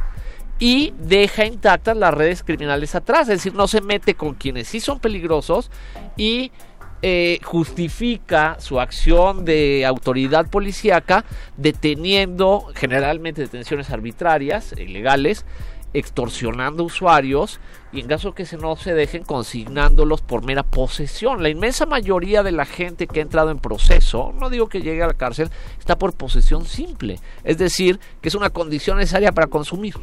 [0.57, 4.80] y deja intactas las redes criminales atrás, es decir, no se mete con quienes sí
[4.80, 5.69] son peligrosos
[6.15, 6.53] y
[7.01, 11.23] eh, justifica su acción de autoridad policíaca
[11.55, 15.45] deteniendo generalmente detenciones arbitrarias, ilegales,
[15.93, 17.59] extorsionando usuarios
[17.91, 21.41] y en caso que se no se dejen consignándolos por mera posesión.
[21.41, 25.01] La inmensa mayoría de la gente que ha entrado en proceso, no digo que llegue
[25.01, 25.49] a la cárcel,
[25.80, 29.95] está por posesión simple, es decir, que es una condición necesaria para consumir.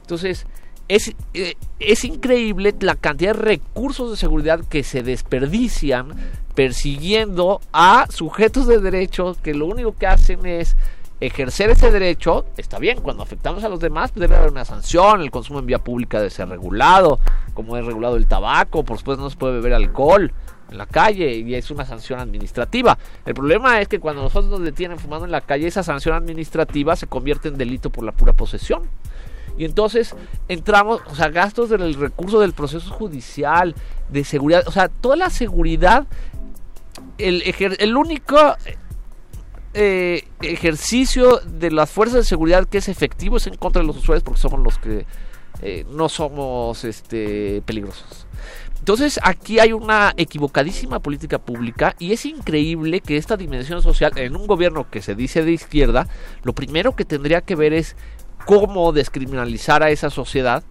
[0.00, 0.46] Entonces,
[0.90, 6.08] es, eh, es increíble la cantidad de recursos de seguridad que se desperdician
[6.56, 10.76] persiguiendo a sujetos de derecho que lo único que hacen es
[11.20, 15.20] ejercer ese derecho, está bien, cuando afectamos a los demás pues, debe haber una sanción,
[15.20, 17.20] el consumo en vía pública debe ser regulado,
[17.54, 20.32] como es regulado el tabaco, por supuesto no se puede beber alcohol
[20.72, 22.98] en la calle y es una sanción administrativa.
[23.26, 26.96] El problema es que cuando nosotros nos detienen fumando en la calle, esa sanción administrativa
[26.96, 28.82] se convierte en delito por la pura posesión.
[29.58, 30.14] Y entonces
[30.48, 33.74] entramos, o sea, gastos del recurso del proceso judicial,
[34.08, 36.06] de seguridad, o sea, toda la seguridad,
[37.18, 37.42] el,
[37.78, 38.36] el único
[39.72, 43.96] eh, ejercicio de las fuerzas de seguridad que es efectivo es en contra de los
[43.96, 45.06] usuarios porque somos los que
[45.62, 48.26] eh, no somos este, peligrosos.
[48.80, 54.34] Entonces aquí hay una equivocadísima política pública y es increíble que esta dimensión social en
[54.34, 56.08] un gobierno que se dice de izquierda,
[56.42, 57.94] lo primero que tendría que ver es
[58.46, 60.62] cómo descriminalizar a esa sociedad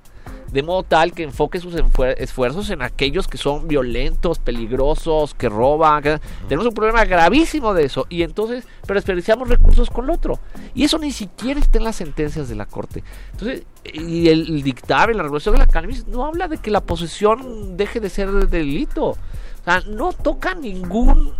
[0.51, 1.75] de modo tal que enfoque sus
[2.17, 6.19] esfuerzos en aquellos que son violentos, peligrosos, que roban.
[6.47, 10.39] Tenemos un problema gravísimo de eso y entonces, pero desperdiciamos recursos con el otro.
[10.73, 13.03] Y eso ni siquiera está en las sentencias de la Corte.
[13.31, 13.63] Entonces,
[13.93, 17.99] y el, dictamen, la regulación de la cannabis no habla de que la posesión deje
[17.99, 19.05] de ser delito.
[19.09, 19.17] O
[19.63, 21.33] sea, no toca ninguno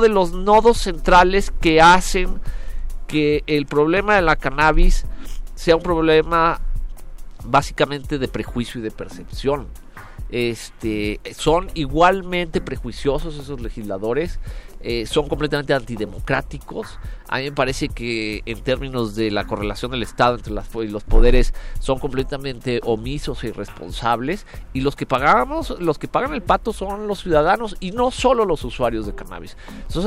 [0.00, 2.40] de los nodos centrales que hacen
[3.06, 5.06] que el problema de la cannabis
[5.58, 6.60] sea un problema
[7.44, 9.66] básicamente de prejuicio y de percepción.
[10.30, 14.38] Este, son igualmente prejuiciosos esos legisladores,
[14.82, 17.00] eh, son completamente antidemocráticos.
[17.26, 21.02] A mí me parece que en términos de la correlación del Estado entre las, los
[21.02, 26.72] poderes son completamente omisos e irresponsables y los que pagamos, los que pagan el pato
[26.72, 29.56] son los ciudadanos y no solo los usuarios de cannabis.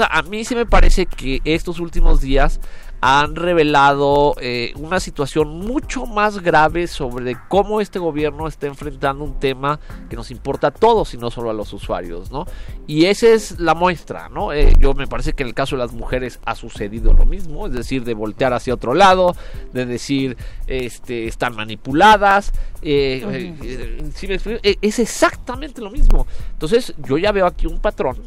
[0.10, 2.62] A mí sí me parece que estos últimos días
[3.02, 9.40] han revelado eh, una situación mucho más grave sobre cómo este gobierno está enfrentando un
[9.40, 12.46] tema que nos importa a todos y no solo a los usuarios, ¿no?
[12.86, 14.54] Y esa es la muestra, ¿no?
[14.54, 17.66] Eh, yo me parece que en el caso de las mujeres ha sucedido lo mismo,
[17.66, 19.36] es decir, de voltear hacia otro lado,
[19.74, 20.38] de decir,
[20.68, 22.54] este, están manipuladas,
[22.84, 26.28] eh, es exactamente lo mismo.
[26.54, 28.18] Entonces, yo ya veo aquí un patrón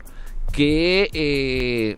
[0.53, 1.97] que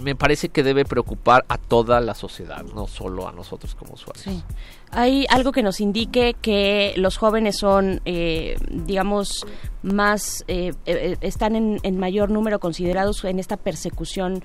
[0.00, 4.44] me parece que debe preocupar a toda la sociedad, no solo a nosotros como usuarios.
[4.90, 9.44] ¿Hay algo que nos indique que los jóvenes son, eh, digamos,
[9.82, 14.42] más, eh, eh, están en, mayor número considerados en esta persecución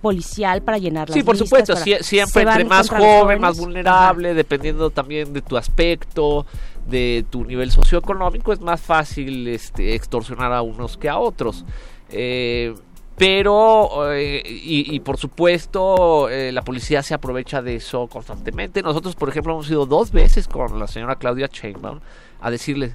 [0.00, 5.32] policial para llenar las Sí, por supuesto, siempre entre más joven, más vulnerable, dependiendo también
[5.32, 6.46] de tu aspecto,
[6.86, 11.64] de tu nivel socioeconómico, es más fácil este, extorsionar a unos que a otros.
[12.10, 12.74] Eh,
[13.18, 18.82] pero eh, y, por supuesto eh, la policía se aprovecha de eso constantemente.
[18.82, 22.00] Nosotros por ejemplo hemos ido dos veces con la señora Claudia Sheinbaum
[22.40, 22.94] a decirle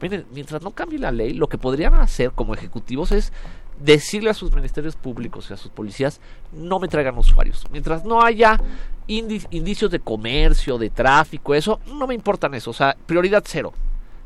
[0.00, 3.32] miren mientras no cambie la ley lo que podrían hacer como ejecutivos es
[3.80, 6.20] decirle a sus ministerios públicos y a sus policías
[6.52, 7.64] no me traigan usuarios.
[7.72, 8.60] Mientras no haya
[9.06, 12.70] indicios de comercio de tráfico eso no me importan eso.
[12.70, 13.72] O sea prioridad cero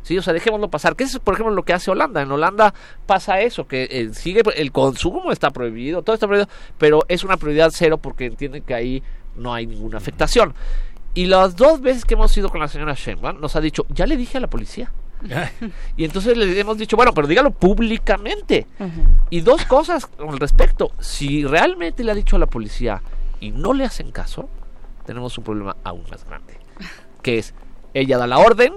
[0.08, 0.96] Sí, o sea, dejémoslo pasar.
[0.96, 2.22] Que es, por ejemplo, lo que hace Holanda.
[2.22, 2.72] En Holanda
[3.04, 6.48] pasa eso, que eh, sigue el consumo está prohibido, todo está prohibido,
[6.78, 9.02] pero es una prioridad cero porque entienden que ahí
[9.36, 10.54] no hay ninguna afectación.
[11.12, 14.06] Y las dos veces que hemos ido con la señora Sheinbaum nos ha dicho, ya
[14.06, 14.90] le dije a la policía.
[15.98, 18.66] y entonces le hemos dicho, bueno, pero dígalo públicamente.
[19.28, 20.90] Y dos cosas con respecto.
[21.00, 23.02] Si realmente le ha dicho a la policía
[23.40, 24.48] y no le hacen caso,
[25.04, 26.54] tenemos un problema aún más grande.
[27.20, 27.52] Que es,
[27.92, 28.72] ella da la orden,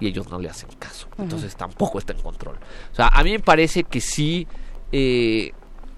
[0.00, 1.08] y ellos no le hacen caso.
[1.18, 2.56] Entonces tampoco está en control.
[2.92, 4.46] O sea, a mí me parece que sí
[4.92, 5.52] eh,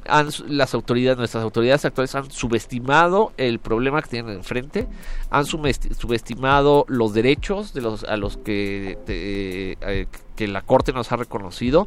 [0.06, 4.89] han, las autoridades, nuestras autoridades actuales han subestimado el problema que tienen enfrente,
[5.31, 10.06] han subestimado los derechos de los a los que, eh,
[10.36, 11.86] que la corte nos ha reconocido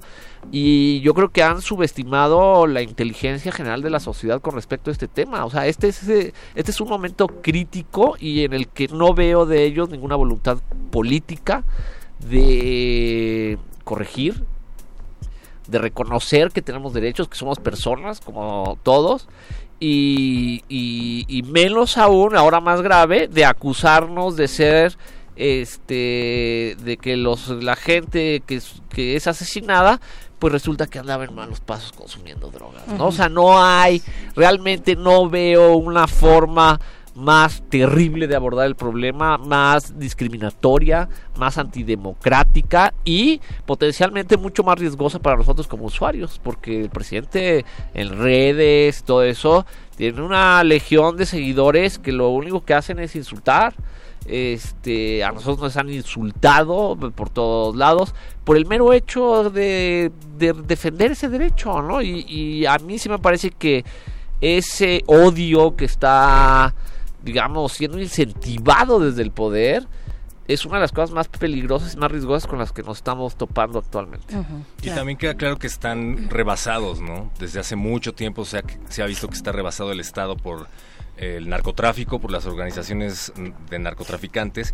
[0.52, 4.94] y yo creo que han subestimado la inteligencia general de la sociedad con respecto a
[4.94, 5.45] este tema.
[5.45, 9.45] O sea, este es este es un momento crítico y en el que no veo
[9.45, 10.60] de ellos ninguna voluntad
[10.91, 11.64] política
[12.30, 14.44] de corregir,
[15.68, 19.28] de reconocer que tenemos derechos, que somos personas como todos,
[19.80, 24.98] y, y, menos aún, ahora más grave, de acusarnos de ser
[25.36, 30.00] este de que los la gente que, que es asesinada
[30.38, 33.08] pues resulta que andaba en malos pasos consumiendo drogas ¿no?
[33.08, 34.04] o sea no hay
[34.36, 36.80] realmente no veo una forma
[37.15, 45.19] más terrible de abordar el problema, más discriminatoria, más antidemocrática y potencialmente mucho más riesgosa
[45.19, 49.65] para nosotros como usuarios, porque el presidente en redes, todo eso,
[49.95, 53.73] tiene una legión de seguidores que lo único que hacen es insultar.
[54.26, 58.15] Este, a nosotros nos han insultado por todos lados
[58.45, 62.02] por el mero hecho de, de defender ese derecho, ¿no?
[62.02, 63.84] Y, y a mí sí me parece que
[64.40, 66.73] ese odio que está,
[67.24, 69.88] digamos, siendo incentivado desde el poder
[70.48, 73.36] es una de las cosas más peligrosas y más riesgosas con las que nos estamos
[73.36, 74.36] topando actualmente.
[74.82, 77.32] Y también queda claro que están rebasados, ¿no?
[77.40, 80.68] Desde hace mucho tiempo se ha, se ha visto que está rebasado el Estado por
[81.18, 83.32] el narcotráfico, por las organizaciones
[83.70, 84.74] de narcotraficantes.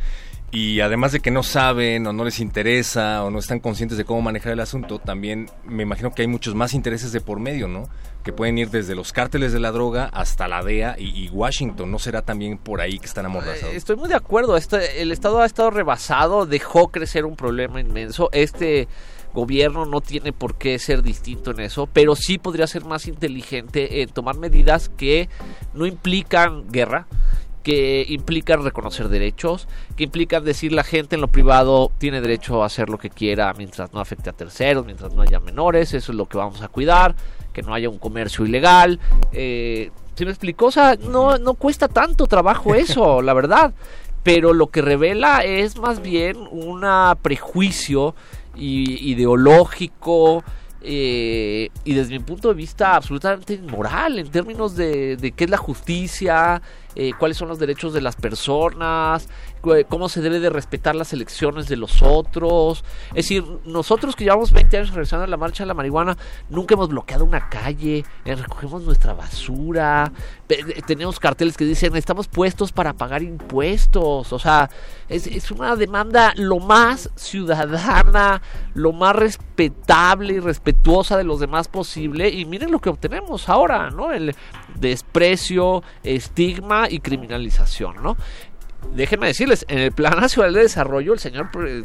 [0.52, 4.06] Y además de que no saben o no les interesa o no están conscientes de
[4.06, 7.68] cómo manejar el asunto, también me imagino que hay muchos más intereses de por medio,
[7.68, 7.88] ¿no?
[8.24, 11.90] Que pueden ir desde los cárteles de la droga hasta la DEA y, Washington.
[11.90, 13.74] ¿No será también por ahí que están amordazados?
[13.74, 14.58] Estoy muy de acuerdo.
[14.58, 18.30] Este, el Estado ha estado rebasado, dejó crecer un problema inmenso.
[18.34, 18.88] Este
[19.34, 24.02] gobierno no tiene por qué ser distinto en eso, pero sí podría ser más inteligente
[24.02, 25.30] en tomar medidas que
[25.74, 27.08] no implican guerra,
[27.64, 32.66] que implican reconocer derechos, que implican decir la gente en lo privado tiene derecho a
[32.66, 36.18] hacer lo que quiera mientras no afecte a terceros, mientras no haya menores, eso es
[36.18, 37.16] lo que vamos a cuidar,
[37.60, 39.00] que no haya un comercio ilegal.
[39.32, 40.68] Eh, ¿Se me explicó?
[40.68, 43.74] O sea, no, no cuesta tanto trabajo eso, la verdad.
[44.24, 46.86] Pero lo que revela es más bien un
[47.22, 48.16] prejuicio
[48.56, 50.44] ideológico
[50.82, 55.50] eh, y desde mi punto de vista absolutamente inmoral en términos de, de qué es
[55.50, 56.62] la justicia,
[56.96, 59.30] eh, cuáles son los derechos de las personas,
[59.88, 62.84] cómo se debe de respetar las elecciones de los otros.
[63.10, 66.18] Es decir, nosotros que llevamos 20 años realizando la marcha de la marihuana,
[66.50, 70.12] nunca hemos bloqueado una calle, eh, recogemos nuestra basura,
[70.48, 74.32] eh, tenemos carteles que dicen estamos puestos para pagar impuestos.
[74.34, 74.70] O sea,
[75.08, 78.42] es, es una demanda lo más ciudadana,
[78.74, 82.30] lo más respetable y respetuosa de los demás posible.
[82.30, 84.12] Y miren lo que obtenemos ahora, ¿no?
[84.12, 84.36] El
[84.76, 88.18] desprecio, estigma y criminalización, ¿no?
[88.94, 91.84] Déjenme decirles, en el Plan Nacional de Desarrollo, el señor pre-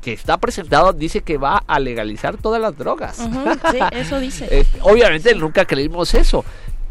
[0.00, 3.16] que está presentado dice que va a legalizar todas las drogas.
[3.16, 4.46] Sí, eso dice.
[4.50, 6.44] Eh, obviamente nunca creímos eso,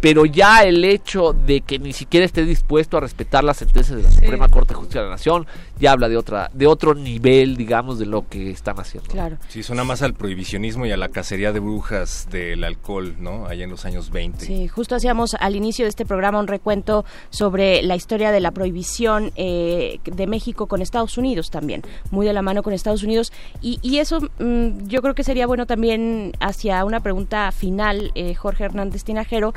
[0.03, 4.03] pero ya el hecho de que ni siquiera esté dispuesto a respetar las sentencias de
[4.03, 5.47] la Suprema Corte de Justicia de la Nación
[5.79, 9.09] ya habla de otra de otro nivel, digamos, de lo que están haciendo.
[9.09, 9.37] Claro.
[9.47, 13.47] Sí, suena más al prohibicionismo y a la cacería de brujas del alcohol, ¿no?
[13.47, 14.45] Allá en los años 20.
[14.45, 18.51] Sí, justo hacíamos al inicio de este programa un recuento sobre la historia de la
[18.51, 21.81] prohibición eh, de México con Estados Unidos también,
[22.11, 23.31] muy de la mano con Estados Unidos.
[23.61, 28.35] Y, y eso mm, yo creo que sería bueno también hacia una pregunta final, eh,
[28.35, 29.53] Jorge Hernández Tinajero,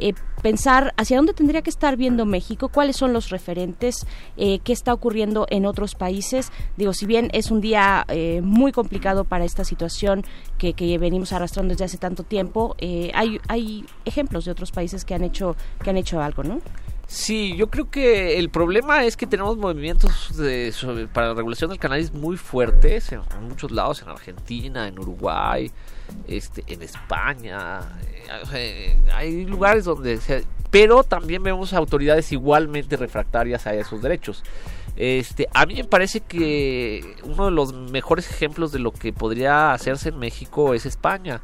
[0.00, 4.06] eh, pensar hacia dónde tendría que estar viendo México, cuáles son los referentes,
[4.36, 6.50] eh, qué está ocurriendo en otros países.
[6.76, 10.24] Digo, si bien es un día eh, muy complicado para esta situación
[10.58, 15.14] que, venimos arrastrando desde hace tanto tiempo, eh, hay, hay ejemplos de otros países que
[15.14, 16.60] han hecho que han hecho algo, ¿no?
[17.06, 21.70] Sí, yo creo que el problema es que tenemos movimientos de- sobre- para la regulación
[21.70, 25.70] del cannabis muy fuertes en, en muchos lados, en Argentina, en Uruguay,
[26.28, 27.80] este, en España.
[28.54, 34.42] eh, eh, hay lugares donde se, pero también vemos autoridades igualmente refractarias a esos derechos.
[34.96, 39.72] Este, a mí me parece que uno de los mejores ejemplos de lo que podría
[39.72, 41.40] hacerse en México es España.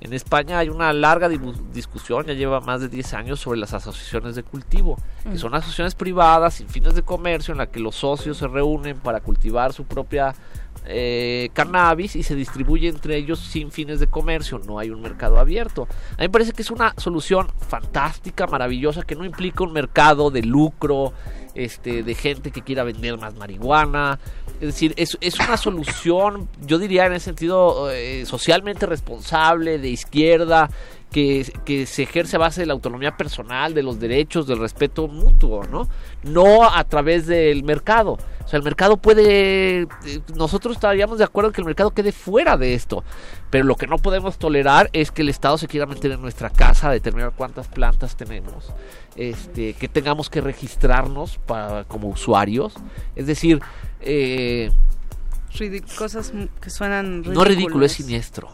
[0.00, 4.34] En España hay una larga discusión, ya lleva más de 10 años, sobre las asociaciones
[4.34, 5.38] de cultivo, que Mm.
[5.38, 9.20] son asociaciones privadas sin fines de comercio en la que los socios se reúnen para
[9.20, 10.34] cultivar su propia
[10.86, 15.38] eh, cannabis y se distribuye entre ellos sin fines de comercio, no hay un mercado
[15.38, 15.88] abierto.
[16.12, 20.30] A mí me parece que es una solución fantástica, maravillosa, que no implica un mercado
[20.30, 21.12] de lucro,
[21.54, 24.18] este, de gente que quiera vender más marihuana.
[24.60, 29.88] Es decir, es, es una solución, yo diría en ese sentido, eh, socialmente responsable, de
[29.88, 30.70] izquierda,
[31.10, 35.08] que, que se ejerce a base de la autonomía personal, de los derechos, del respeto
[35.08, 35.88] mutuo, ¿no?
[36.22, 38.18] No a través del mercado.
[38.44, 39.82] O sea, el mercado puede...
[39.82, 39.86] eh,
[40.34, 43.04] Nosotros estaríamos de acuerdo en que el mercado quede fuera de esto.
[43.50, 46.50] Pero lo que no podemos tolerar es que el Estado se quiera meter en nuestra
[46.50, 48.72] casa, determinar cuántas plantas tenemos,
[49.16, 52.74] este, que tengamos que registrarnos para, como usuarios.
[53.16, 53.60] Es decir,
[54.00, 54.70] eh,
[55.98, 58.50] cosas que suenan no ridículo, es siniestro.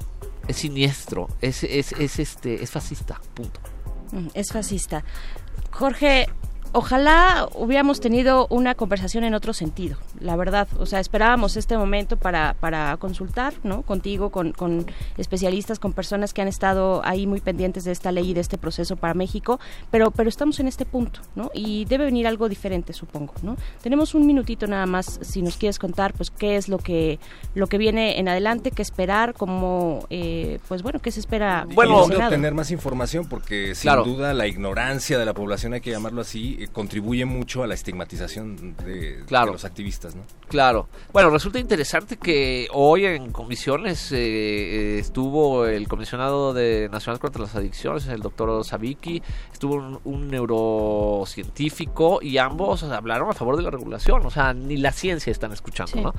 [0.48, 3.60] Es siniestro, es, es, es, este, es fascista, punto.
[4.12, 5.02] Mm, Es fascista.
[5.72, 6.26] Jorge,
[6.76, 10.68] ojalá hubiéramos tenido una conversación en otro sentido, la verdad.
[10.78, 13.80] O sea, esperábamos este momento para, para consultar, ¿no?
[13.80, 14.84] Contigo, con, con
[15.16, 18.58] especialistas, con personas que han estado ahí muy pendientes de esta ley y de este
[18.58, 19.58] proceso para México,
[19.90, 21.50] pero, pero estamos en este punto, ¿no?
[21.54, 23.56] Y debe venir algo diferente, supongo, ¿no?
[23.82, 27.18] Tenemos un minutito nada más, si nos quieres contar, pues, qué es lo que,
[27.54, 31.66] lo que viene en adelante, qué esperar, cómo, eh, pues, bueno, qué se espera.
[31.74, 34.04] Bueno, obtener más información porque sin Claro.
[34.04, 38.76] duda la ignorancia de la población, hay que llamarlo así, contribuye mucho a la estigmatización
[38.76, 39.46] de, Claro.
[39.46, 40.22] de los activistas, ¿no?
[40.48, 40.88] Claro.
[41.12, 47.42] Bueno, resulta interesante que hoy en comisiones eh, eh, estuvo el comisionado de Nacional contra
[47.42, 49.22] las Adicciones, el doctor Sabiki,
[49.52, 54.24] estuvo un, un neurocientífico y ambos hablaron a favor de la regulación.
[54.24, 56.00] O sea, ni la ciencia están escuchando, Sí.
[56.00, 56.14] ¿no?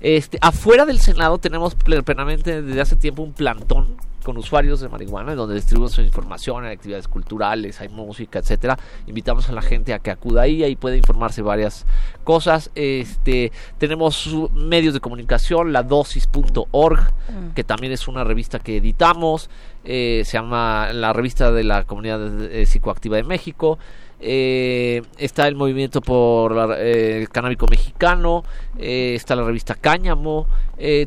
[0.00, 4.88] Este, afuera del Senado tenemos ple- plenamente desde hace tiempo un plantón con usuarios de
[4.88, 8.78] marihuana, donde distribuimos información, hay actividades culturales, hay música, etcétera.
[9.06, 11.86] Invitamos a la gente a que acuda ahí, ahí puede informarse varias
[12.24, 12.70] cosas.
[12.74, 17.54] Este, tenemos medios de comunicación, la dosis.org, Mm.
[17.54, 19.48] que también es una revista que editamos,
[19.84, 23.78] eh, se llama la revista de la comunidad eh, psicoactiva de México.
[24.24, 28.44] Eh, está el movimiento por la- eh, el canábico mexicano,
[28.78, 30.46] eh, está la revista Cáñamo.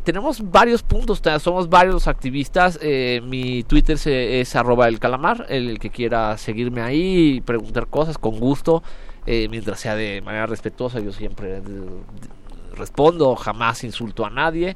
[0.03, 2.79] tenemos varios puntos, somos varios activistas.
[3.23, 8.39] mi Twitter es arroba el calamar, el, que quiera seguirme ahí y preguntar cosas con
[8.39, 8.83] gusto,
[9.25, 11.61] mientras sea de manera respetuosa, yo siempre
[12.77, 14.75] respondo, jamás insulto a nadie.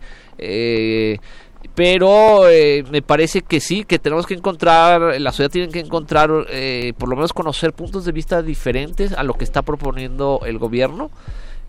[1.76, 6.30] Pero eh, me parece que sí, que tenemos que encontrar, la sociedad tiene que encontrar,
[6.49, 10.57] eh, por lo menos conocer puntos de vista diferentes a lo que está proponiendo el
[10.57, 11.11] gobierno,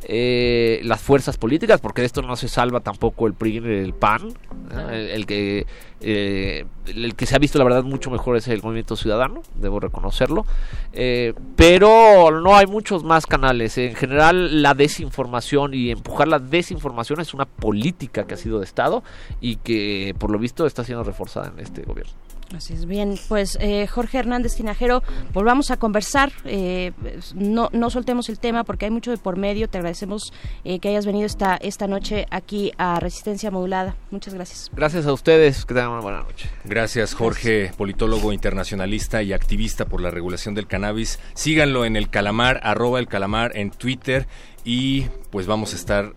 [0.05, 4.33] eh, las fuerzas políticas, porque de esto no se salva tampoco el PRI el PAN,
[4.73, 4.91] ¿no?
[4.91, 5.67] el, el que
[6.03, 9.81] eh, el que se ha visto la verdad mucho mejor es el movimiento ciudadano, debo
[9.81, 10.47] reconocerlo,
[10.93, 13.77] eh, pero no hay muchos más canales.
[13.77, 18.65] En general la desinformación y empujar la desinformación es una política que ha sido de
[18.65, 19.03] Estado
[19.41, 22.13] y que por lo visto está siendo reforzada en este gobierno.
[22.57, 26.93] Así es, bien, pues eh, Jorge Hernández Tinajero, volvamos a conversar, eh,
[27.35, 30.33] no, no soltemos el tema porque hay mucho de por medio, te agradecemos
[30.65, 34.71] eh, que hayas venido esta, esta noche aquí a Resistencia Modulada, muchas gracias.
[34.75, 36.51] Gracias a ustedes, que tengan una buena noche.
[36.65, 41.21] Gracias, Jorge, politólogo internacionalista y activista por la regulación del cannabis.
[41.35, 44.27] Síganlo en el calamar, arroba el calamar en Twitter
[44.65, 46.15] y pues vamos a estar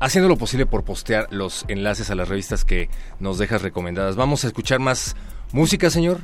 [0.00, 2.88] haciendo lo posible por postear los enlaces a las revistas que
[3.20, 4.16] nos dejas recomendadas.
[4.16, 5.14] Vamos a escuchar más
[5.52, 6.20] música, señor.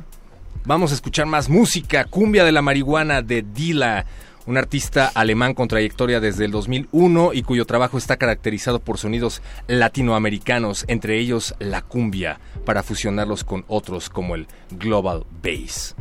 [0.65, 4.05] Vamos a escuchar más música, Cumbia de la Marihuana de Dila,
[4.45, 9.41] un artista alemán con trayectoria desde el 2001 y cuyo trabajo está caracterizado por sonidos
[9.67, 15.95] latinoamericanos, entre ellos la cumbia, para fusionarlos con otros como el global bass.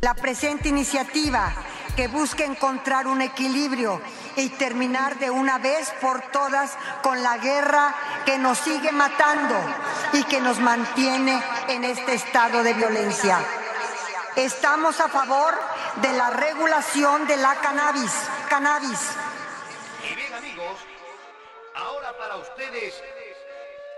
[0.00, 1.52] La presente iniciativa
[1.98, 4.00] que busca encontrar un equilibrio
[4.36, 7.92] y terminar de una vez por todas con la guerra
[8.24, 9.56] que nos sigue matando
[10.12, 13.40] y que nos mantiene en este estado de violencia.
[14.36, 15.52] Estamos a favor
[16.00, 18.12] de la regulación de la cannabis.
[18.48, 19.00] Cannabis.
[20.08, 20.78] Y bien amigos,
[21.74, 22.94] ahora para ustedes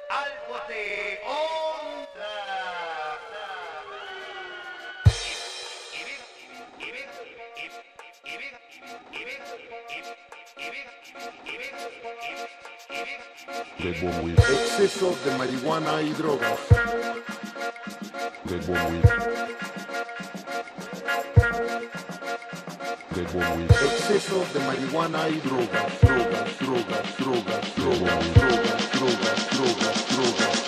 [0.09, 3.00] algo de onda.
[13.81, 13.99] De
[14.55, 16.59] Exceso de marihuana y drogas.
[18.45, 18.59] De
[23.15, 23.23] De
[23.87, 26.01] Exceso de marihuana y drogas.
[26.01, 30.09] Drogas, drogas, drogas, drogas, drogas, drogas, drogas, drogas.
[30.09, 30.60] drogas.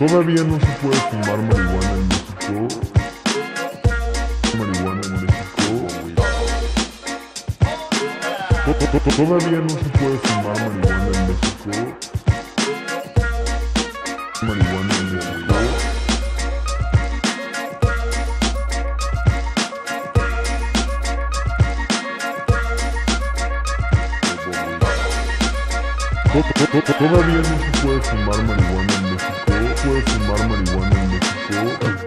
[0.00, 2.68] Todavía no se puede fumar marihuana en México.
[4.56, 6.22] Marihuana en México.
[8.64, 11.72] To- to- to- Todavía no se puede fumar marihuana en México.
[14.40, 15.54] Marihuana en México.
[26.32, 29.09] To- to- to- Todavía no se puede fumar marihuana en México.
[29.82, 31.99] Puede fumar marihuana en México.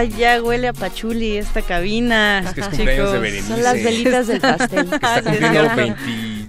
[0.00, 2.38] Ay, ya huele a pachuli esta cabina.
[2.40, 3.18] Es que es cumpleaños de.
[3.18, 3.48] Berenice.
[3.48, 4.88] Son las velitas del pastel.
[4.88, 6.00] Que está cumpliendo 20...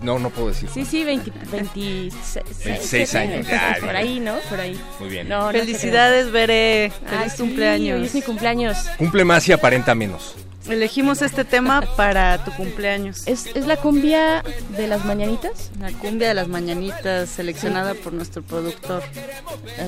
[0.04, 0.70] No, no puedo decir.
[0.74, 4.36] Sí, sí, 20, 26, 26 años, ya, Por ahí, ¿no?
[4.50, 4.80] Por ahí.
[5.00, 5.28] Muy bien.
[5.30, 6.92] No, no Felicidades, Veré.
[7.06, 7.10] creo.
[7.10, 8.00] Feliz Ah, sí, cumpleaños.
[8.00, 8.78] hoy es mi cumpleaños.
[8.98, 10.34] Cumple más y aparenta menos.
[10.70, 13.28] Elegimos este tema para tu cumpleaños.
[13.28, 14.44] ¿Es, ¿Es la cumbia
[14.78, 15.72] de las mañanitas?
[15.80, 19.04] La cumbia de las mañanitas seleccionada por nuestro productor.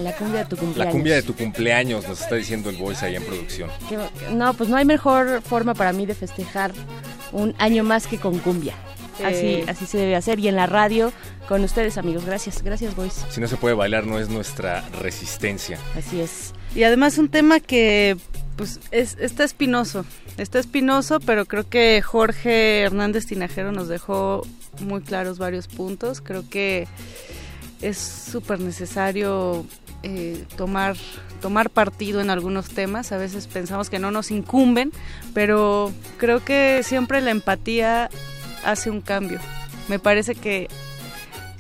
[0.02, 0.94] La cumbia de tu La cumpleaños.
[0.94, 3.70] cumbia de tu cumpleaños, nos está diciendo el voice ahí en producción.
[3.90, 3.98] Que-
[4.34, 6.72] no, pues no hay mejor forma para mí de festejar
[7.32, 8.74] un año más que con cumbia.
[9.24, 10.40] Así, así se debe hacer.
[10.40, 11.14] Y en la radio,
[11.48, 12.26] con ustedes, amigos.
[12.26, 13.24] Gracias, gracias, boys.
[13.30, 15.78] Si no se puede bailar, no es nuestra resistencia.
[15.96, 16.54] Así es.
[16.76, 18.18] Y además un tema que
[18.56, 20.06] pues es, está espinoso,
[20.38, 24.46] está espinoso, pero creo que Jorge Hernández Tinajero nos dejó
[24.80, 26.20] muy claros varios puntos.
[26.22, 26.88] Creo que
[27.84, 29.66] es súper necesario
[30.04, 30.96] eh, tomar,
[31.42, 33.12] tomar partido en algunos temas.
[33.12, 34.92] A veces pensamos que no nos incumben,
[35.34, 38.10] pero creo que siempre la empatía
[38.66, 39.40] hace un cambio.
[39.90, 40.70] Me parece que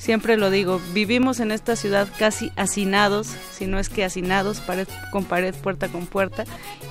[0.03, 4.85] siempre lo digo, vivimos en esta ciudad casi hacinados, si no es que hacinados, pared
[5.13, 6.43] con pared, puerta con puerta,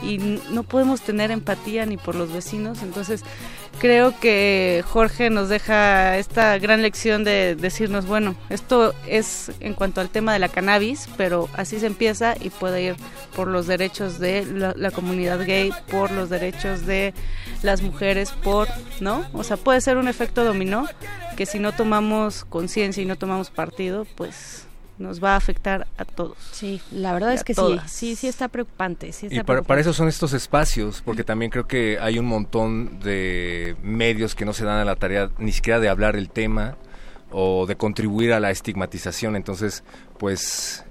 [0.02, 0.16] y
[0.51, 2.82] no podemos tener empatía ni por los vecinos.
[2.82, 3.22] Entonces,
[3.78, 10.01] creo que Jorge nos deja esta gran lección de decirnos, bueno, esto es en cuanto
[10.01, 12.97] al tema de la cannabis, pero así se empieza y puede ir
[13.36, 17.12] por los derechos de la, la comunidad gay, por los derechos de
[17.64, 18.68] las mujeres, por,
[19.01, 19.24] ¿no?
[19.32, 20.86] O sea, puede ser un efecto dominó
[21.36, 24.66] que si no tomamos conciencia y no tomamos partido, pues
[24.98, 26.36] nos va a afectar a todos.
[26.52, 27.90] Sí, la verdad Y es que todas.
[27.90, 29.12] sí, sí, sí está preocupante.
[29.12, 29.68] Sí está Y para, preocupante.
[29.68, 34.44] para eso son estos espacios, porque también creo que hay un montón de medios que
[34.44, 36.76] no se dan a la tarea ni siquiera de hablar el tema
[37.30, 39.34] o de contribuir a la estigmatización.
[39.34, 39.82] Entonces,
[40.18, 40.84] pues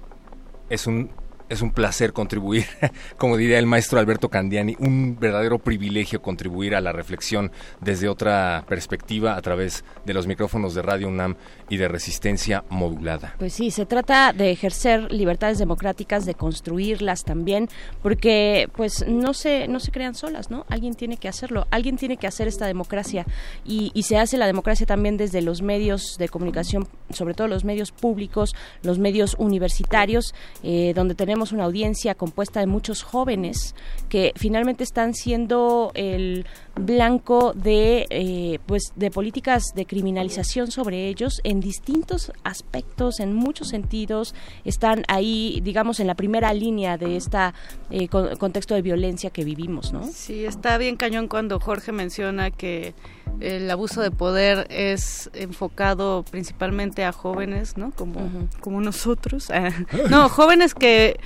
[0.68, 1.10] es un
[1.52, 2.66] es un placer contribuir,
[3.18, 8.64] como diría el maestro Alberto Candiani, un verdadero privilegio contribuir a la reflexión desde otra
[8.68, 11.36] perspectiva a través de los micrófonos de Radio UNAM
[11.68, 13.34] y de resistencia modulada.
[13.38, 17.68] Pues sí, se trata de ejercer libertades democráticas, de construirlas también,
[18.02, 20.64] porque pues no se, no se crean solas, ¿no?
[20.68, 23.26] Alguien tiene que hacerlo, alguien tiene que hacer esta democracia
[23.64, 27.92] y, se hace la democracia también desde los medios de comunicación, sobre todo los medios
[27.92, 28.52] públicos,
[28.82, 30.34] los medios universitarios,
[30.64, 33.74] eh, donde tenemos una audiencia compuesta de muchos jóvenes
[34.08, 36.46] que finalmente están siendo el
[36.76, 43.68] blanco de eh, pues de políticas de criminalización sobre ellos en distintos aspectos en muchos
[43.70, 44.34] sentidos.
[44.64, 47.54] Están ahí digamos en la primera línea de esta
[47.90, 52.50] eh, con- contexto de violencia que vivimos no Sí, está bien cañón cuando Jorge menciona
[52.50, 52.94] que
[53.40, 57.90] el abuso de poder es enfocado principalmente a jóvenes, ¿no?
[57.92, 59.50] Como, como nosotros.
[59.50, 59.70] Ah,
[60.10, 61.18] no, jóvenes que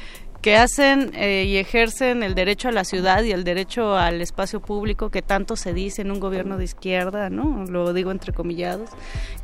[0.46, 4.60] que hacen eh, y ejercen el derecho a la ciudad y el derecho al espacio
[4.60, 7.64] público que tanto se dice en un gobierno de izquierda, ¿no?
[7.64, 8.90] Lo digo entre comillados,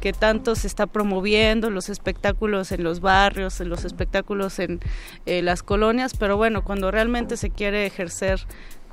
[0.00, 4.78] que tanto se está promoviendo los espectáculos en los barrios, en los espectáculos en
[5.26, 8.40] eh, las colonias, pero bueno, cuando realmente se quiere ejercer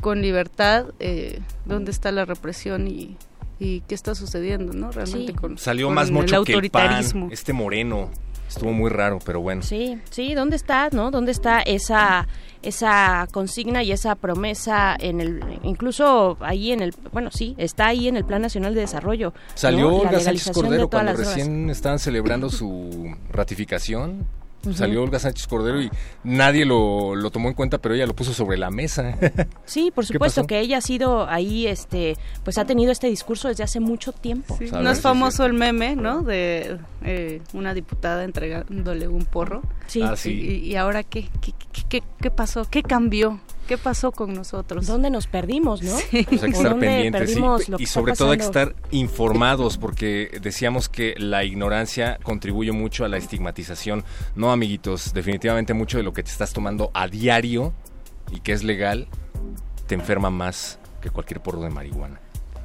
[0.01, 3.17] con libertad, eh, ¿dónde está la represión y,
[3.59, 4.91] y qué está sucediendo, no?
[4.91, 5.37] Realmente Sí.
[5.37, 8.09] con Salió con más el mucho que el pan, este moreno.
[8.47, 9.61] Estuvo muy raro, pero bueno.
[9.61, 11.11] Sí, sí, ¿dónde está, no?
[11.11, 12.27] ¿Dónde está esa
[12.61, 18.07] esa consigna y esa promesa en el incluso ahí en el bueno, sí, está ahí
[18.07, 19.33] en el Plan Nacional de Desarrollo.
[19.53, 19.97] Salió ¿no?
[19.97, 24.25] Olga Sánchez Cordero cuando recién estaban celebrando su ratificación.
[24.73, 25.89] Salió Olga Sánchez Cordero y
[26.23, 29.17] nadie lo, lo tomó en cuenta, pero ella lo puso sobre la mesa.
[29.65, 33.47] Sí, por ¿Qué supuesto que ella ha sido ahí este pues ha tenido este discurso
[33.47, 34.55] desde hace mucho tiempo.
[34.57, 36.23] Sí, no es sí, famoso el meme, ¿no?
[36.23, 39.61] De eh, una diputada entregándole un porro.
[39.87, 40.01] Sí.
[40.01, 40.31] Ah, sí.
[40.31, 42.65] Y, y ahora qué qué, qué, qué- qué pasó?
[42.69, 43.39] ¿Qué cambió?
[43.69, 44.87] ¿Qué pasó con nosotros?
[44.87, 45.95] ¿Dónde nos perdimos, no?
[46.09, 47.73] Pues hay que ¿O estar pendientes sí.
[47.77, 53.09] y sobre todo hay que estar informados porque decíamos que la ignorancia contribuye mucho a
[53.09, 54.03] la estigmatización.
[54.35, 57.71] No, amiguitos, definitivamente mucho de lo que te estás tomando a diario
[58.31, 59.07] y que es legal
[59.85, 62.19] te enferma más que cualquier porro de marihuana.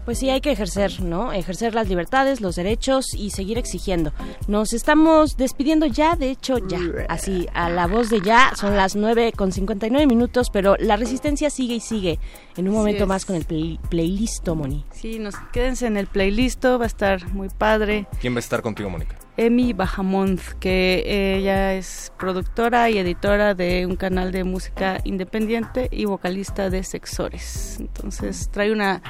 [0.04, 1.32] Pues sí, hay que ejercer, ¿no?
[1.32, 4.12] Ejercer las libertades, los derechos y seguir exigiendo.
[4.48, 6.78] Nos estamos despidiendo ya, de hecho, ya.
[7.08, 11.48] Así, a la voz de ya, son las 9 con 59 minutos, pero la resistencia
[11.48, 12.18] sigue y sigue.
[12.56, 14.84] En un momento más con el play- playlist, Moni.
[14.92, 18.06] Sí, nos quédense en el playlist, va a estar muy padre.
[18.20, 19.16] ¿Quién va a estar contigo, Mónica?
[19.36, 21.02] Emi Bajamont, que
[21.38, 27.78] ella es productora y editora de un canal de música independiente y vocalista de Sexores.
[27.80, 29.02] Entonces trae una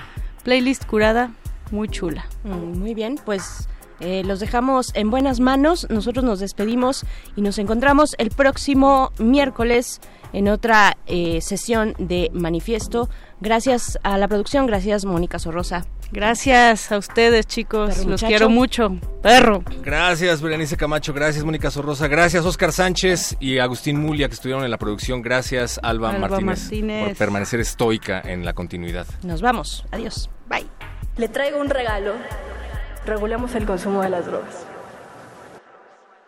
[0.44, 1.30] playlist curada
[1.70, 2.26] muy chula.
[2.44, 3.68] Mm, Muy bien, pues
[4.00, 5.86] eh, los dejamos en buenas manos.
[5.90, 7.04] Nosotros nos despedimos
[7.36, 10.00] y nos encontramos el próximo miércoles
[10.34, 13.08] en otra eh, sesión de Manifiesto.
[13.40, 15.86] Gracias a la producción, gracias Mónica Sorrosa.
[16.12, 17.96] Gracias a ustedes, chicos.
[17.96, 18.96] Perro Los quiero mucho.
[19.22, 19.64] Perro.
[19.82, 21.12] Gracias, Berenice Camacho.
[21.12, 22.06] Gracias, Mónica Sorrosa.
[22.06, 25.22] Gracias, Oscar Sánchez y Agustín Mulia, que estuvieron en la producción.
[25.22, 27.08] Gracias, Alba, Alba Martínez, Martínez.
[27.08, 29.06] por permanecer estoica en la continuidad.
[29.22, 29.84] Nos vamos.
[29.90, 30.30] Adiós.
[30.48, 30.66] Bye.
[31.16, 32.12] Le traigo un regalo.
[33.06, 34.66] Regulemos el consumo de las drogas.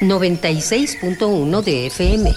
[0.00, 2.34] 96.1 de FM.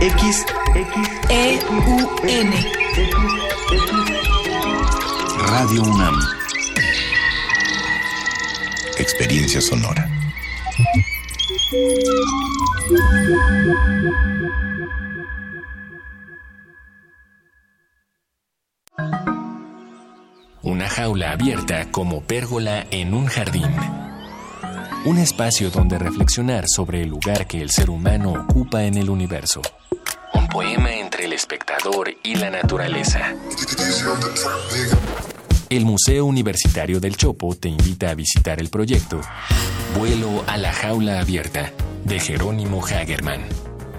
[0.00, 2.72] X, X, E, U, N.
[5.38, 6.18] Radio UNAM.
[8.98, 10.08] Experiencia sonora.
[20.66, 23.72] Una jaula abierta como pérgola en un jardín.
[25.04, 29.62] Un espacio donde reflexionar sobre el lugar que el ser humano ocupa en el universo.
[30.34, 33.32] Un poema entre el espectador y la naturaleza.
[35.70, 39.20] El Museo Universitario del Chopo te invita a visitar el proyecto
[39.96, 41.70] Vuelo a la jaula abierta
[42.02, 43.46] de Jerónimo Hagerman.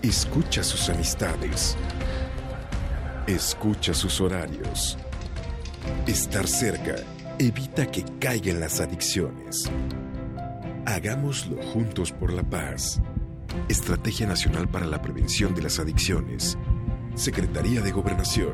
[0.01, 1.77] Escucha sus amistades.
[3.27, 4.97] Escucha sus horarios.
[6.07, 6.95] Estar cerca
[7.39, 9.71] evita que caigan las adicciones.
[10.85, 13.01] Hagámoslo juntos por la paz.
[13.69, 16.57] Estrategia Nacional para la Prevención de las Adicciones.
[17.15, 18.51] Secretaría de Gobernación.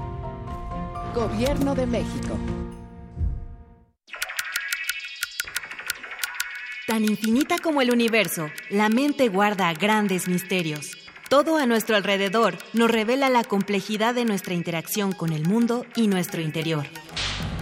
[1.15, 2.37] Gobierno de México.
[6.85, 10.95] Tan infinita como el universo, la mente guarda grandes misterios.
[11.27, 16.07] Todo a nuestro alrededor nos revela la complejidad de nuestra interacción con el mundo y
[16.07, 16.85] nuestro interior.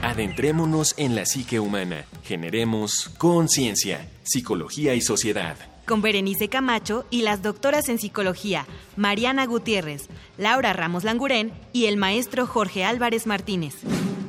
[0.03, 2.03] Adentrémonos en la psique humana.
[2.25, 5.55] Generemos conciencia, psicología y sociedad.
[5.85, 8.67] Con Berenice Camacho y las doctoras en psicología,
[8.97, 13.75] Mariana Gutiérrez, Laura Ramos Langurén y el maestro Jorge Álvarez Martínez.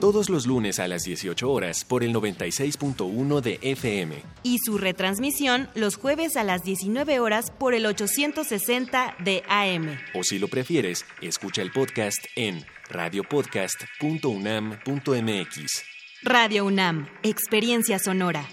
[0.00, 4.22] Todos los lunes a las 18 horas por el 96.1 de FM.
[4.44, 9.98] Y su retransmisión los jueves a las 19 horas por el 860 de AM.
[10.14, 15.82] O si lo prefieres, escucha el podcast en radiopodcast.unam.mx.
[16.22, 18.46] Radio UNAM, Experiencia Sonora.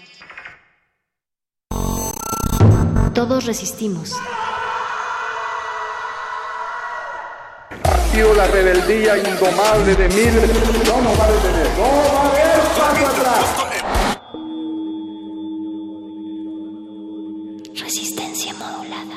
[3.14, 4.12] Todos resistimos.
[7.84, 10.50] Ha sido la rebeldía indomable de miles.
[10.86, 11.68] No nos va a detener.
[11.76, 13.46] No va a haber paso atrás.
[17.74, 19.16] Resistencia modulada.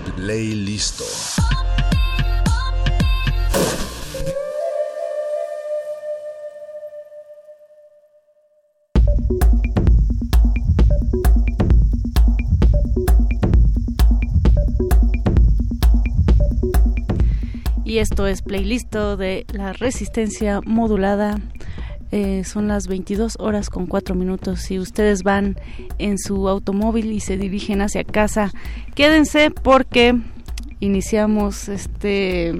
[0.00, 1.04] Play listo.
[17.84, 21.40] Y esto es playlist de la resistencia modulada.
[22.16, 24.60] Eh, son las 22 horas con 4 minutos.
[24.60, 25.56] Si ustedes van
[25.98, 28.52] en su automóvil y se dirigen hacia casa,
[28.94, 30.14] quédense porque
[30.78, 32.54] iniciamos este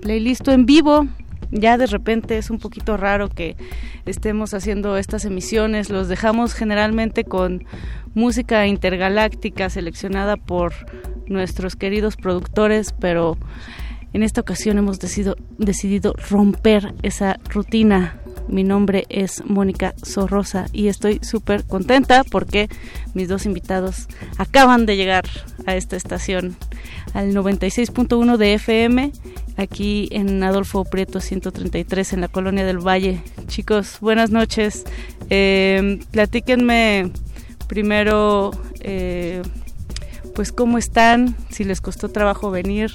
[0.00, 1.06] playlist en vivo.
[1.50, 3.56] Ya de repente es un poquito raro que
[4.06, 5.90] estemos haciendo estas emisiones.
[5.90, 7.66] Los dejamos generalmente con
[8.14, 10.72] música intergaláctica seleccionada por
[11.26, 13.36] nuestros queridos productores, pero
[14.14, 18.22] en esta ocasión hemos decidido romper esa rutina.
[18.48, 22.68] Mi nombre es Mónica Sorrosa y estoy súper contenta porque
[23.14, 24.06] mis dos invitados
[24.38, 25.24] acaban de llegar
[25.66, 26.56] a esta estación,
[27.12, 29.12] al 96.1 de FM,
[29.56, 33.22] aquí en Adolfo Prieto 133 en la Colonia del Valle.
[33.48, 34.84] Chicos, buenas noches.
[35.28, 37.10] Eh, platíquenme
[37.66, 39.42] primero, eh,
[40.34, 42.92] pues cómo están, si les costó trabajo venir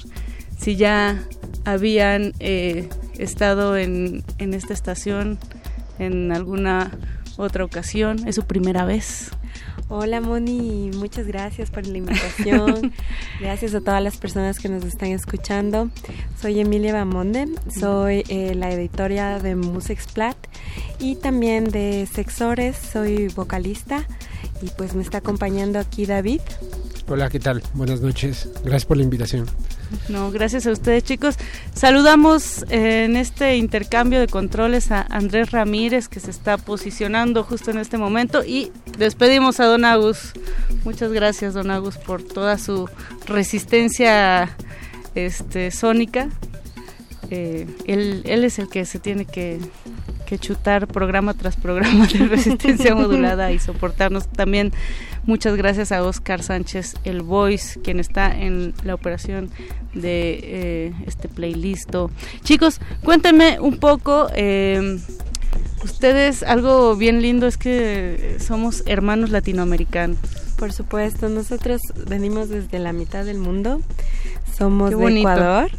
[0.58, 1.22] si ya
[1.64, 2.88] habían eh,
[3.18, 5.38] estado en, en esta estación
[5.98, 6.90] en alguna
[7.36, 8.26] otra ocasión.
[8.26, 9.30] ¿Es su primera vez?
[9.88, 12.92] Hola Moni, muchas gracias por la invitación.
[13.40, 15.90] gracias a todas las personas que nos están escuchando.
[16.40, 17.46] Soy Emilia Bamonde,
[17.78, 20.36] soy eh, la editora de Musexplat
[20.98, 24.06] y también de Sexores, soy vocalista
[24.62, 26.40] y pues me está acompañando aquí David.
[27.08, 27.62] Hola, ¿qué tal?
[27.74, 28.48] Buenas noches.
[28.62, 29.46] Gracias por la invitación.
[30.08, 31.34] No, gracias a ustedes chicos.
[31.74, 37.78] Saludamos en este intercambio de controles a Andrés Ramírez que se está posicionando justo en
[37.78, 40.32] este momento y despedimos a Don Agus.
[40.84, 42.88] Muchas gracias Don Agus por toda su
[43.26, 44.56] resistencia
[45.14, 46.28] este, sónica.
[47.34, 49.58] Eh, él, él es el que se tiene que,
[50.26, 54.72] que chutar programa tras programa de resistencia modulada y soportarnos también
[55.24, 59.50] Muchas gracias a Oscar Sánchez, el voice, quien está en la operación
[59.94, 61.94] de eh, este playlist.
[62.42, 64.28] Chicos, cuéntenme un poco.
[64.34, 64.98] Eh,
[65.84, 70.18] ustedes, algo bien lindo es que somos hermanos latinoamericanos.
[70.58, 73.80] Por supuesto, nosotros venimos desde la mitad del mundo.
[74.58, 75.70] Somos de Ecuador.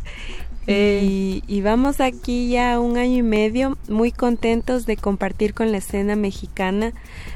[0.66, 1.42] Eh.
[1.46, 6.16] y, vamos aquí ya un año y medio muy contentos de compartir con la escena
[6.16, 6.94] mexicana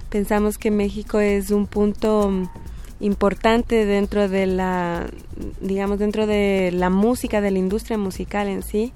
[0.10, 2.32] Pensamos que México es un punto
[3.02, 5.08] importante dentro de la,
[5.60, 8.94] digamos, dentro de la música, de la industria musical en sí.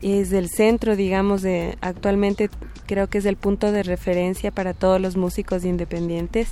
[0.00, 2.48] Es el centro, digamos, de actualmente
[2.86, 6.48] creo que es el punto de referencia para todos los músicos independientes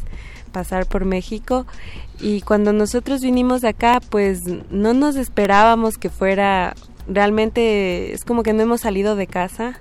[0.53, 1.67] pasar por México
[2.21, 6.75] y cuando nosotros vinimos acá pues no nos esperábamos que fuera
[7.11, 9.81] realmente es como que no hemos salido de casa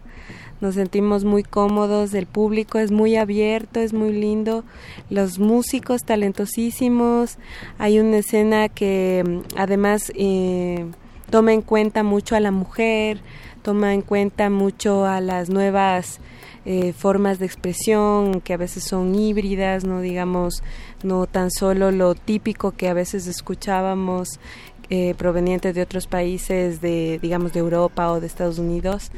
[0.62, 4.66] nos sentimos muy cómodos, el público es muy abierto, es muy lindo,
[5.10, 7.38] los músicos talentosísimos,
[7.78, 10.86] hay una escena que mm, además eh,
[11.30, 13.22] toma en cuenta mucho a la mujer,
[13.62, 16.20] toma en cuenta mucho a las nuevas
[16.66, 20.62] eh, formas de expresión que a veces son híbridas, no digamos,
[21.04, 24.42] no tan solo lo típico que a veces escuchábamos
[24.90, 29.12] eh, provenientes de otros países de digamos de Europa o de Estados Unidos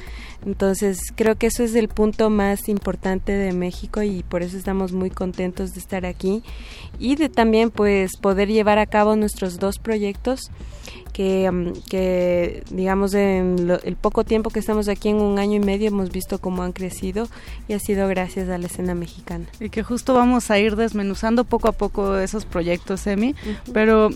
[0.46, 4.92] entonces creo que eso es el punto más importante de México y por eso estamos
[4.92, 6.44] muy contentos de estar aquí
[7.00, 10.52] y de también pues poder llevar a cabo nuestros dos proyectos
[11.12, 15.60] que, um, que digamos en el poco tiempo que estamos aquí en un año y
[15.60, 17.28] medio hemos visto cómo han crecido
[17.68, 19.46] y ha sido gracias a la escena mexicana.
[19.60, 23.36] Y que justo vamos a ir desmenuzando poco a poco esos proyectos, Emi,
[23.74, 24.10] pero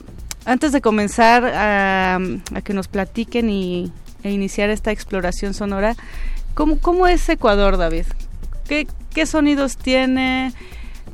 [0.46, 3.92] antes de comenzar a, a que nos platiquen y
[4.26, 5.96] e iniciar esta exploración sonora.
[6.56, 8.06] ¿Cómo, cómo es Ecuador, David?
[8.68, 10.52] ¿Qué, qué sonidos tiene?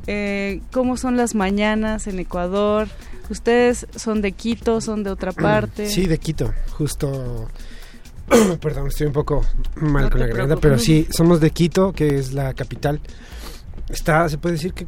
[0.08, 2.88] Eh, ¿Cómo son las mañanas en Ecuador?
[3.30, 5.90] ¿Ustedes son de Quito, son de otra parte?
[5.90, 7.49] Sí, de Quito, justo...
[8.62, 9.45] Perdón, estoy un poco
[9.76, 13.02] mal con la garganta, pero sí, somos de Quito, que es la capital.
[13.91, 14.88] Está, se puede decir que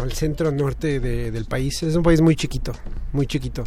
[0.00, 1.82] al centro norte del país.
[1.82, 2.72] Es un país muy chiquito,
[3.12, 3.64] muy chiquito.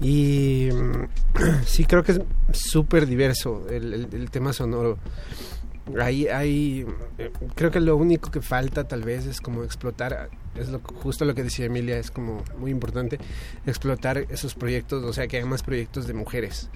[0.00, 2.20] Y mm, sí, creo que es
[2.52, 4.98] súper diverso el, tema sonoro.
[6.00, 6.86] Ahí hay,
[7.18, 11.24] eh, creo que lo único que falta tal vez es como explotar, es lo, justo
[11.24, 13.18] lo que decía Emilia, es como muy importante
[13.66, 16.68] explotar esos proyectos, o sea, que hay más proyectos de mujeres.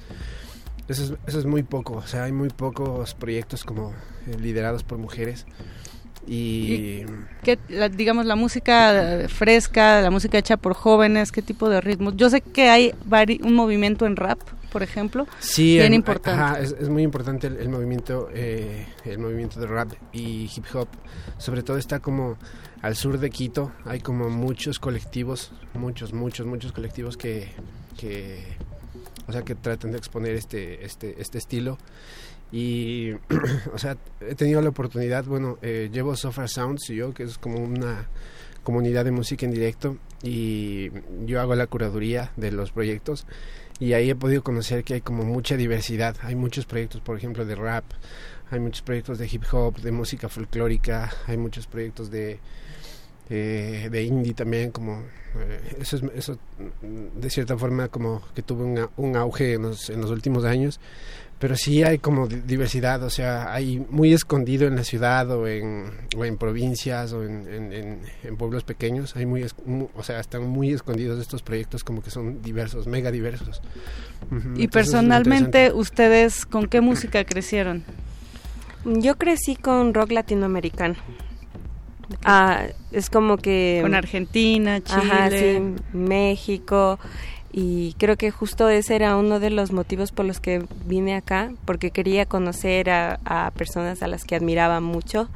[0.88, 3.92] Eso es, eso es muy poco, o sea, hay muy pocos proyectos como
[4.26, 5.46] eh, liderados por mujeres.
[6.26, 7.04] Y,
[7.42, 7.58] ¿Qué,
[7.92, 12.16] digamos, la música fresca, la música hecha por jóvenes, qué tipo de ritmos?
[12.16, 12.94] Yo sé que hay
[13.42, 14.38] un movimiento en rap,
[14.72, 16.62] por ejemplo, sí, bien importante.
[16.62, 20.88] es, muy importante el, movimiento, eh, el movimiento de rap y hip hop.
[21.38, 22.38] Sobre todo está como
[22.80, 27.52] al sur de Quito, hay como muchos colectivos, muchos, muchos, muchos colectivos que,
[27.98, 28.56] que
[29.26, 31.78] o sea, que tratan de exponer este, este, este estilo
[32.54, 33.10] y,
[33.74, 37.36] o sea, he tenido la oportunidad, bueno, eh, llevo Software Sounds y yo, que es
[37.36, 38.06] como una
[38.62, 40.92] comunidad de música en directo y
[41.26, 43.26] yo hago la curaduría de los proyectos
[43.80, 46.14] y ahí he podido conocer que hay como mucha diversidad.
[46.22, 47.86] Hay muchos proyectos, por ejemplo, de rap,
[48.52, 52.38] hay muchos proyectos de hip hop, de música folclórica, hay muchos proyectos de,
[53.30, 55.02] eh, de indie también, como
[55.40, 56.38] eh, eso, es, eso
[56.80, 58.64] de cierta forma como que tuvo
[58.96, 60.78] un auge en los, en los últimos años
[61.44, 65.90] pero sí hay como diversidad, o sea, hay muy escondido en la ciudad o en,
[66.16, 69.44] o en provincias o en, en, pueblos pequeños, hay muy,
[69.94, 73.60] o sea, están muy escondidos estos proyectos como que son diversos, mega diversos.
[74.56, 77.84] y personalmente, ¿ustedes con qué música crecieron?
[78.86, 80.94] Yo crecí con rock latinoamericano.
[82.24, 83.80] Ah, es como que...
[83.82, 85.74] Con Argentina, Chile.
[85.92, 86.98] México
[87.56, 91.52] y creo que justo ese era uno de los motivos por los que vine acá,
[91.64, 95.28] porque quería conocer a, personas a las que admiraba mucho.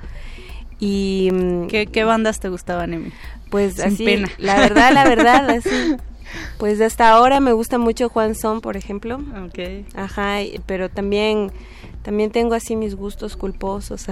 [0.80, 3.12] Y mm, ¿Qué, bandas te gustaban, Emi?
[3.50, 4.28] Pues así, pena.
[4.38, 5.96] la verdad, la verdad, así.
[6.58, 9.20] Pues hasta ahora me gusta mucho Juan Son, por ejemplo.
[9.50, 9.86] Okay.
[9.94, 11.52] Ajá, pero también
[12.02, 14.06] también tengo así mis gustos culposos.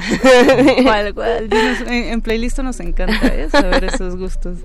[0.84, 1.48] ¿Cuál, cuál?
[1.88, 3.50] en, playlist nos encanta ¿eh?
[3.50, 4.58] saber esos gustos.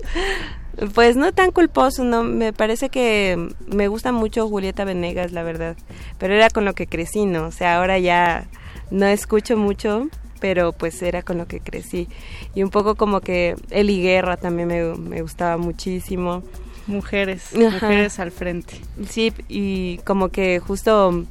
[0.94, 5.76] Pues no tan culposo, no, me parece que me gusta mucho Julieta Venegas, la verdad,
[6.18, 7.46] pero era con lo que crecí, ¿no?
[7.46, 8.46] O sea, ahora ya
[8.90, 10.08] no escucho mucho,
[10.40, 12.08] pero pues era con lo que crecí.
[12.54, 16.42] Y un poco como que Eli Guerra también me, gustaba muchísimo.
[16.86, 18.74] Mujeres, mujeres al frente.
[19.08, 21.26] Sí, y como que justo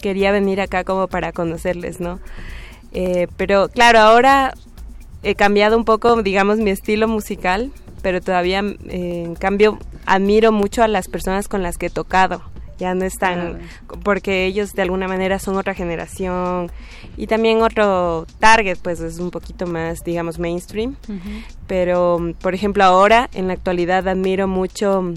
[0.00, 2.20] quería venir acá como para conocerles, ¿no?
[2.92, 4.54] Eh, pero claro, ahora
[5.22, 7.70] he cambiado un poco, digamos, mi estilo musical
[8.02, 12.42] pero todavía, eh, en cambio, admiro mucho a las personas con las que he tocado.
[12.78, 13.58] Ya no están,
[14.04, 16.70] porque ellos de alguna manera son otra generación
[17.16, 20.94] y también otro target, pues es un poquito más, digamos, mainstream.
[21.66, 25.12] Pero, por ejemplo, ahora, en la actualidad, admiro mucho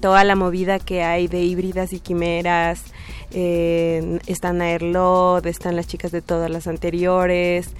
[0.00, 2.82] toda la movida que hay de híbridas y quimeras.
[3.30, 7.70] Eh, están Airlod, están las chicas de todas las anteriores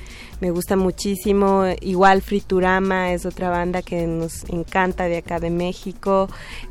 [0.42, 1.64] me gusta muchísimo.
[1.80, 6.28] Igual Friturama es otra banda que nos encanta de acá de México.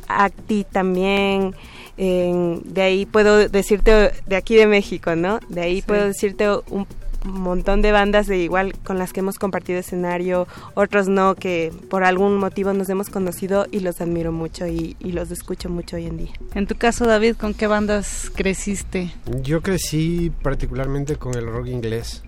[0.10, 1.56] Acti también.
[1.98, 5.39] de ahí puedo decirte, de aquí de México, ¿no?
[5.48, 6.85] De ahí puedo decirte un
[7.23, 12.03] montón de bandas de igual con las que hemos compartido escenario, otros no, que por
[12.03, 16.07] algún motivo nos hemos conocido y los admiro mucho y, y, los escucho mucho hoy
[16.07, 16.31] en día.
[16.56, 19.14] En tu caso, David, ¿con qué bandas creciste?
[19.43, 22.23] Yo crecí particularmente con el rock inglés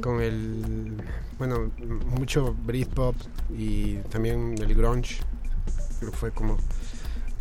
[0.00, 1.02] con el,
[1.38, 1.70] bueno,
[2.06, 3.16] mucho Britpop
[3.50, 5.20] y también el grunge.
[5.98, 6.56] Pero fue como,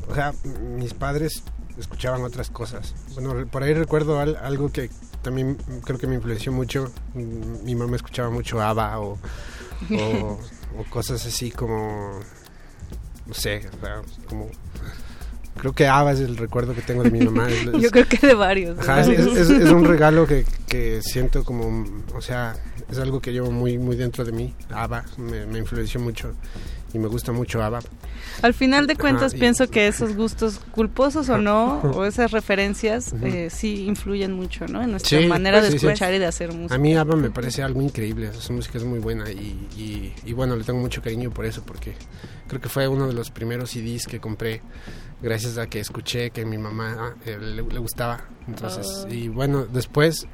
[0.07, 0.33] o sea,
[0.77, 1.43] mis padres
[1.77, 2.93] escuchaban otras cosas.
[3.13, 4.89] Bueno, por ahí recuerdo algo que
[5.21, 6.91] también creo que me influenció mucho.
[7.13, 9.17] Mi mamá escuchaba mucho ABBA o,
[9.91, 10.39] o,
[10.89, 12.19] cosas así como,
[13.25, 13.69] no sé,
[14.27, 14.49] como
[15.59, 17.47] creo que Ava es el recuerdo que tengo de mi mamá.
[17.79, 18.77] Yo creo que de varios.
[18.79, 22.55] es, un regalo que, que, siento como, o sea,
[22.89, 24.53] es algo que llevo muy, muy dentro de mí.
[24.71, 26.33] Ava me, me influenció mucho
[26.93, 27.79] y me gusta mucho Ava.
[28.41, 33.49] Al final de cuentas pienso que esos gustos culposos o no, o esas referencias, eh,
[33.49, 34.81] sí influyen mucho, ¿no?
[34.81, 36.75] En nuestra manera de escuchar y de hacer música.
[36.75, 40.33] A mí Ava me parece algo increíble, su música es muy buena y, y, y
[40.33, 41.93] bueno, le tengo mucho cariño por eso, porque
[42.47, 44.61] creo que fue uno de los primeros CDs que compré
[45.21, 48.25] gracias a que escuché que mi mamá eh, le, gustaba.
[48.47, 49.13] Entonces, ah.
[49.13, 50.27] y bueno, después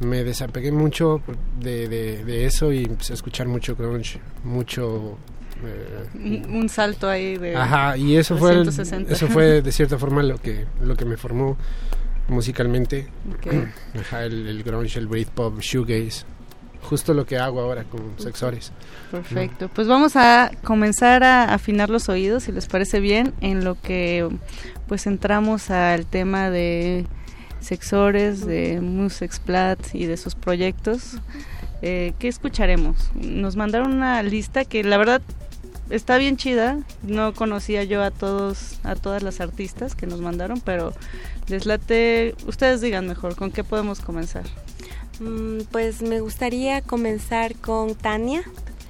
[0.00, 1.22] me desapegué mucho
[1.60, 5.18] de, de, eso y empecé a escuchar mucho grunge, mucho...
[5.64, 7.56] Eh, un salto ahí de...
[7.56, 11.56] Ajá, y eso fue, eso fue de cierta forma lo que, lo que me formó
[12.28, 13.08] musicalmente.
[14.00, 16.24] Ajá, el, el grunge, el Britpop, shoegaze
[16.82, 18.72] justo lo que hago ahora con sexores.
[19.10, 19.68] Perfecto.
[19.74, 24.28] Pues vamos a comenzar a afinar los oídos, si les parece bien, en lo que
[24.86, 27.06] pues entramos al tema de
[27.60, 31.18] sexores, de Musexplat y de sus proyectos.
[31.82, 33.10] Eh, ¿Qué escucharemos?
[33.14, 35.22] Nos mandaron una lista que la verdad
[35.90, 36.78] está bien chida.
[37.02, 40.92] No conocía yo a todos, a todas las artistas que nos mandaron, pero
[41.48, 42.34] les late.
[42.46, 44.44] Ustedes digan mejor, ¿con qué podemos comenzar?
[45.20, 48.42] Mm, pues me gustaría comenzar con Tania.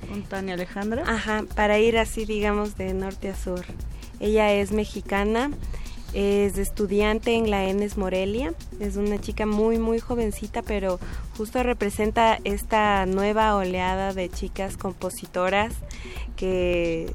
[0.09, 1.05] Con Tania Alejandra.
[1.07, 3.65] Ajá, para ir así, digamos, de norte a sur.
[4.21, 5.51] Ella es mexicana,
[6.15, 10.99] es estudiante en la ENES Morelia, es una chica muy muy jovencita, pero
[11.37, 15.75] justo representa esta nueva oleada de chicas compositoras
[16.37, 17.13] que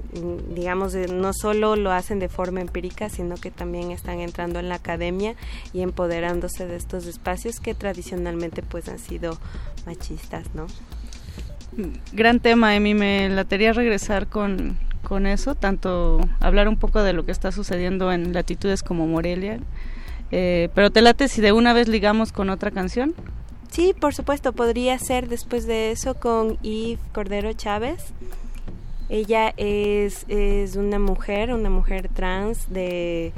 [0.54, 4.76] digamos no solo lo hacen de forma empírica, sino que también están entrando en la
[4.76, 5.36] academia
[5.74, 9.40] y empoderándose de estos espacios que tradicionalmente pues han sido
[9.86, 10.68] machistas, ¿no?
[12.12, 17.26] Gran tema, Emi, me latería regresar con, con eso, tanto hablar un poco de lo
[17.26, 19.60] que está sucediendo en latitudes como Morelia.
[20.32, 23.14] Eh, pero te late si de una vez ligamos con otra canción.
[23.70, 28.14] Sí, por supuesto, podría ser después de eso con Yves Cordero Chávez.
[29.10, 33.34] Ella es, es una mujer, una mujer trans de,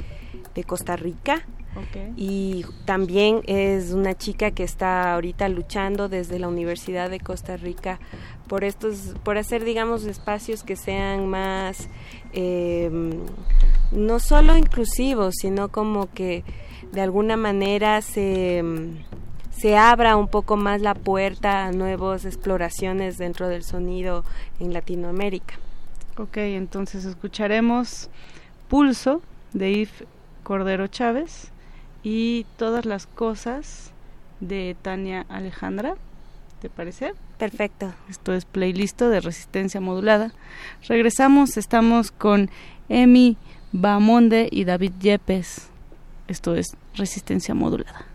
[0.54, 1.46] de Costa Rica.
[2.16, 7.98] Y también es una chica que está ahorita luchando desde la Universidad de Costa Rica
[8.48, 11.88] por estos, por hacer digamos espacios que sean más
[12.32, 12.90] eh,
[13.92, 16.44] no solo inclusivos, sino como que
[16.92, 18.62] de alguna manera se
[19.56, 24.22] se abra un poco más la puerta a nuevas exploraciones dentro del sonido
[24.60, 25.54] en Latinoamérica.
[26.18, 28.10] Ok, entonces escucharemos
[28.68, 29.22] Pulso
[29.54, 30.04] de Yves
[30.42, 31.52] Cordero Chávez
[32.08, 33.90] y todas las cosas
[34.38, 35.96] de Tania Alejandra.
[36.62, 37.14] ¿Te parece?
[37.36, 37.94] Perfecto.
[38.08, 40.32] Esto es playlist de resistencia modulada.
[40.86, 42.48] Regresamos, estamos con
[42.88, 43.36] Emi
[43.72, 45.68] Bamonde y David Yepes.
[46.28, 48.06] Esto es resistencia modulada.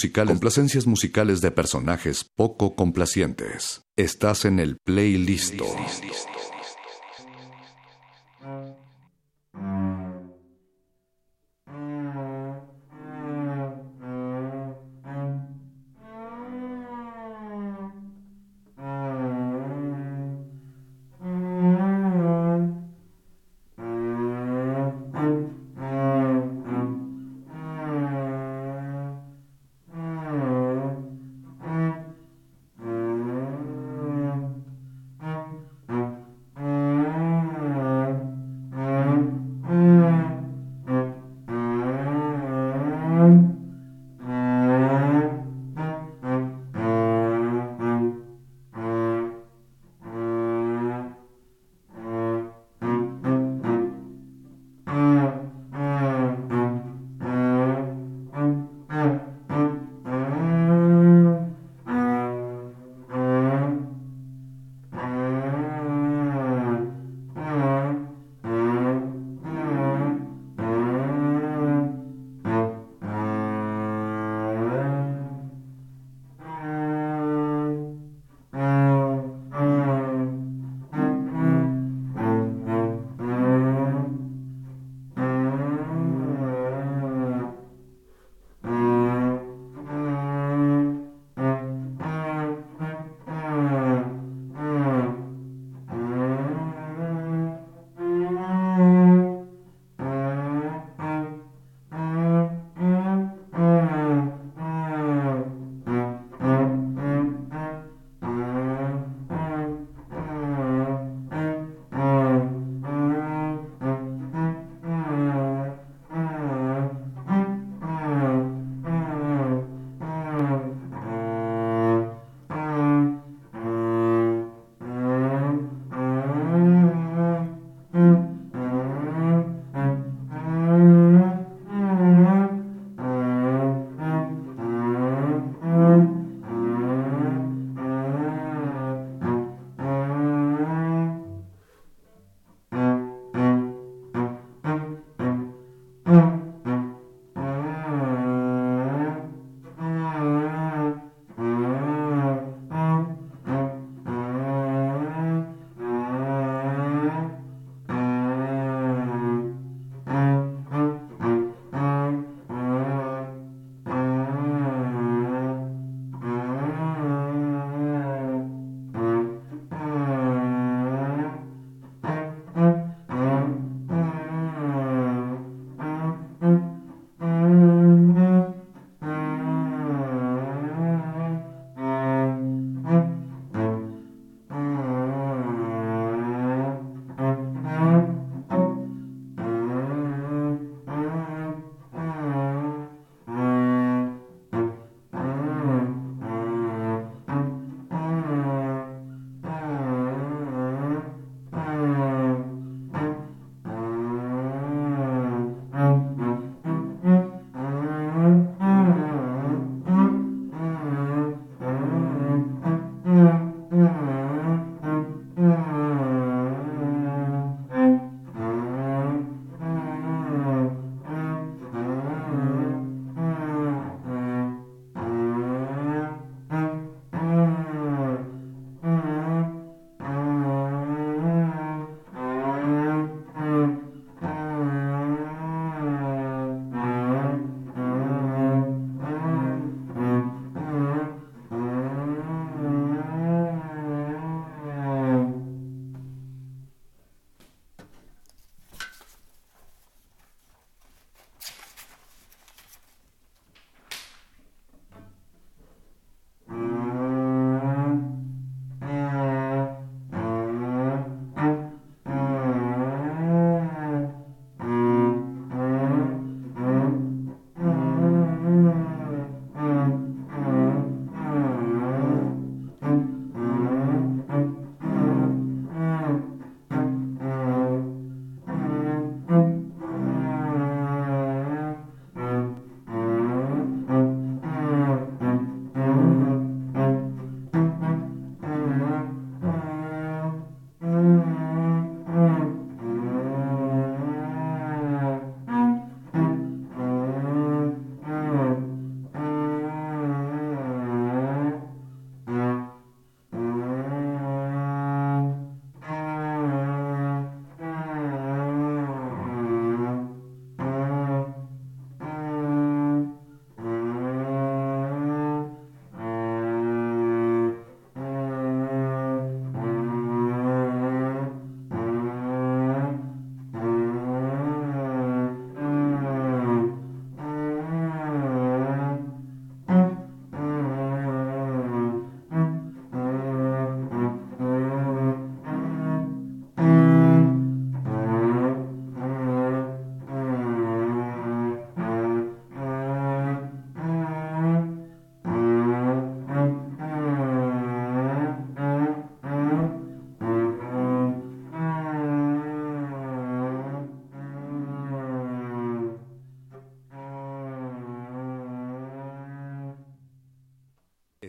[0.00, 3.82] musicales, complacencias musicales de personajes poco complacientes.
[3.96, 5.60] Estás en el playlist.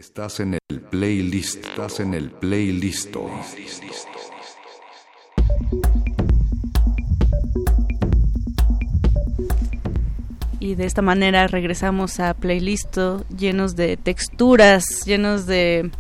[0.02, 1.64] Estás en el playlist.
[1.64, 3.16] Estás en el playlist.
[10.60, 12.98] Y de esta manera regresamos a playlist
[13.38, 15.92] llenos de texturas, llenos de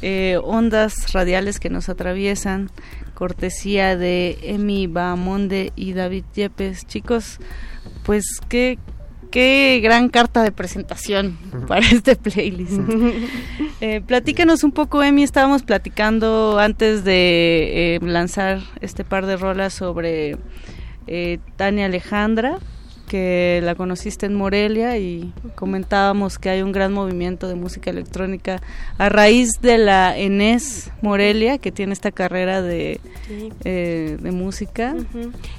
[0.00, 2.70] eh, ondas radiales que nos atraviesan,
[3.14, 6.86] cortesía de Emi Bahamonde y David Yepes.
[6.86, 7.40] Chicos,
[8.04, 8.78] pues qué,
[9.34, 12.80] qué gran carta de presentación para este playlist.
[13.80, 19.74] eh, platícanos un poco, Emi, estábamos platicando antes de eh, lanzar este par de rolas
[19.74, 20.36] sobre
[21.08, 22.58] eh, Tania Alejandra,
[23.14, 28.60] que la conociste en Morelia y comentábamos que hay un gran movimiento de música electrónica
[28.98, 32.98] a raíz de la Enes Morelia, que tiene esta carrera de,
[33.62, 34.96] eh, de música.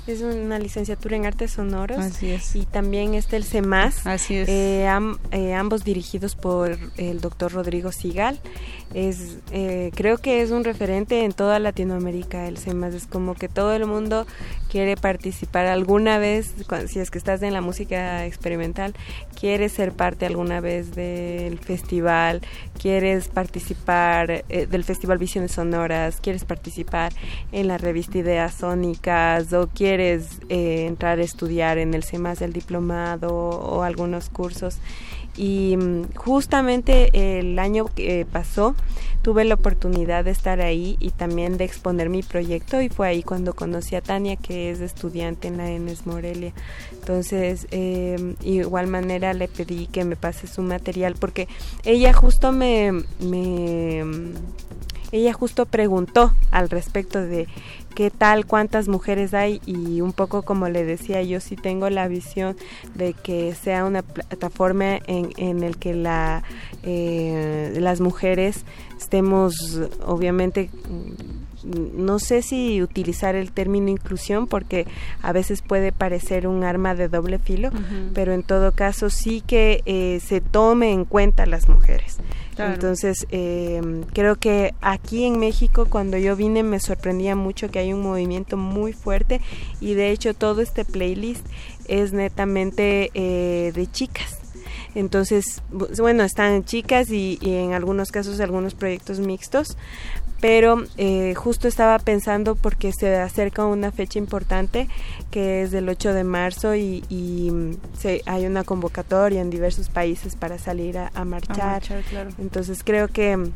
[0.06, 2.00] Es una licenciatura en artes sonoros.
[2.00, 2.58] Así es.
[2.58, 4.06] Y también está el CEMAS.
[4.06, 4.50] Así es.
[4.50, 4.86] Eh,
[5.32, 8.42] eh, ambos dirigidos por el doctor Rodrigo Sigal.
[8.96, 9.40] Es,
[9.94, 12.94] creo que es un referente en toda Latinoamérica el CEMAS.
[12.94, 14.26] Es como que todo el mundo
[14.76, 16.54] quiere participar alguna vez,
[16.88, 18.94] si es que estás en la música experimental,
[19.40, 22.42] quieres ser parte alguna vez del festival,
[22.78, 27.14] quieres participar eh, del Festival Visiones Sonoras, quieres participar
[27.52, 32.54] en la revista Ideas Sónicas o quieres eh, entrar a estudiar en el CEMAS del
[32.54, 34.80] diplomado o algunos cursos
[35.38, 38.76] y mm, justamente el año que pasó
[39.22, 43.24] tuve la oportunidad de estar ahí y también de exponer mi proyecto y fue ahí
[43.24, 46.54] cuando conocí a Tania que es estudiante en la ENES Morelia.
[46.92, 51.48] Entonces eh, igual manera le pedí que me pase su material porque
[51.86, 54.04] ella justo me, me
[55.12, 57.48] ella justo preguntó al respecto de
[57.96, 62.08] qué tal, cuántas mujeres hay y un poco como le decía, yo sí tengo la
[62.08, 62.56] visión
[62.94, 66.44] de que sea una plataforma en, en el que la,
[66.84, 68.66] eh, las mujeres
[68.98, 69.56] estemos
[70.06, 70.70] obviamente
[71.66, 74.86] no sé si utilizar el término inclusión porque
[75.22, 77.72] a veces puede parecer un arma de doble filo,
[78.14, 82.18] pero en todo caso sí que eh, se tome en cuenta las mujeres.
[82.58, 83.82] Entonces, eh,
[84.14, 88.56] creo que aquí en México, cuando yo vine, me sorprendía mucho que hay un movimiento
[88.56, 89.42] muy fuerte
[89.82, 91.46] y de hecho todo este playlist
[91.88, 94.40] es netamente eh, de chicas.
[94.94, 95.62] Entonces,
[95.98, 99.78] bueno, están chicas y, y, en algunos casos algunos proyectos mixtos,
[100.42, 104.88] pero eh, justo estaba pensando porque se acerca una fecha importante
[105.32, 110.36] que es del 8 de marzo y, y se, hay una convocatoria en diversos países
[110.36, 111.82] para salir a, a marchar.
[112.10, 112.30] claro.
[112.38, 113.50] Entonces creo que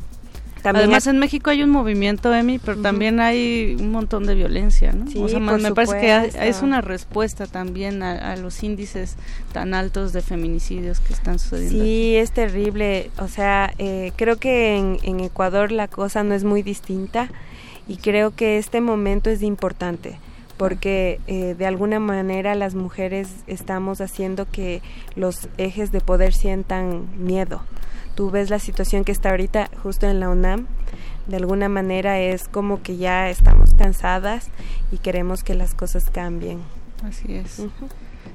[0.64, 5.10] Además, en México hay un movimiento, Emi, pero también hay un montón de violencia, ¿no?
[5.10, 9.16] Sí, o sea, por me parece que es una respuesta también a, a, los índices
[9.52, 11.84] tan altos de feminicidios que están sucediendo.
[11.84, 13.10] Sí, es terrible.
[13.18, 17.28] O sea, eh, creo que en, en Ecuador la cosa no es muy distinta
[17.88, 20.18] y creo que este momento es importante
[20.60, 24.82] porque eh, de alguna manera las mujeres estamos haciendo que
[25.16, 27.62] los ejes de poder sientan miedo
[28.20, 30.66] tú ves la situación que está ahorita justo en la UNAM,
[31.26, 34.48] de alguna manera es como que ya estamos cansadas
[34.92, 36.58] y queremos que las cosas cambien.
[37.02, 37.60] Así es.
[37.60, 37.88] Uh -huh.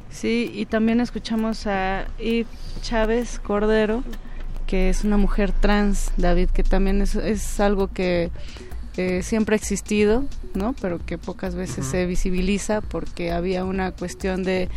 [0.09, 2.47] Sí, y también escuchamos a Eve
[2.81, 4.03] Chávez Cordero,
[4.65, 8.31] que es una mujer trans, David, que también es, es algo que
[8.97, 10.73] eh, siempre ha existido, ¿no?
[10.81, 11.91] Pero que pocas veces uh -huh.
[11.91, 14.67] se visibiliza porque había una cuestión de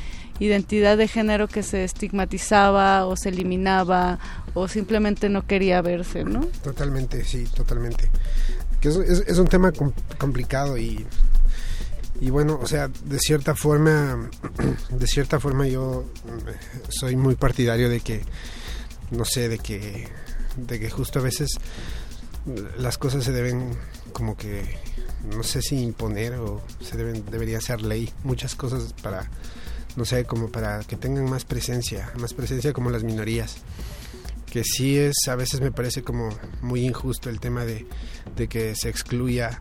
[0.41, 4.19] identidad de género que se estigmatizaba o se eliminaba
[4.59, 6.41] o simplemente no quería verse, ¿no?
[6.62, 8.11] Totalmente, sí, totalmente.
[8.81, 11.07] Que es, un tema com complicado y
[12.20, 14.28] y bueno, o sea, de cierta forma,
[14.91, 16.05] de cierta forma yo
[16.89, 18.23] soy muy partidario de que,
[19.11, 20.09] no sé, de que,
[20.57, 21.51] de que justo a veces
[22.78, 23.70] las cosas se deben
[24.12, 24.65] como que,
[25.33, 29.28] no sé si imponer o se deben, debería ser ley, muchas cosas para
[29.99, 33.57] no sé, como para que tengan más presencia, más presencia como las minorías.
[34.51, 36.31] Que sí es, a veces me parece como
[36.62, 37.86] muy injusto el tema de,
[38.36, 39.60] de que se excluya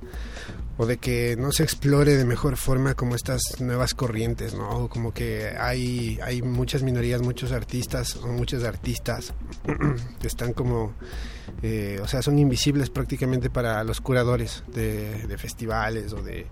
[0.77, 4.90] o de que no se explore de mejor forma como estas nuevas corrientes, ¿no?
[4.90, 9.33] Como que hay, hay muchas minorías, muchos artistas o muchos artistas
[10.22, 10.93] que están como,
[11.64, 16.45] eh, o sea, son invisibles prácticamente para los curadores de, de festivales o de,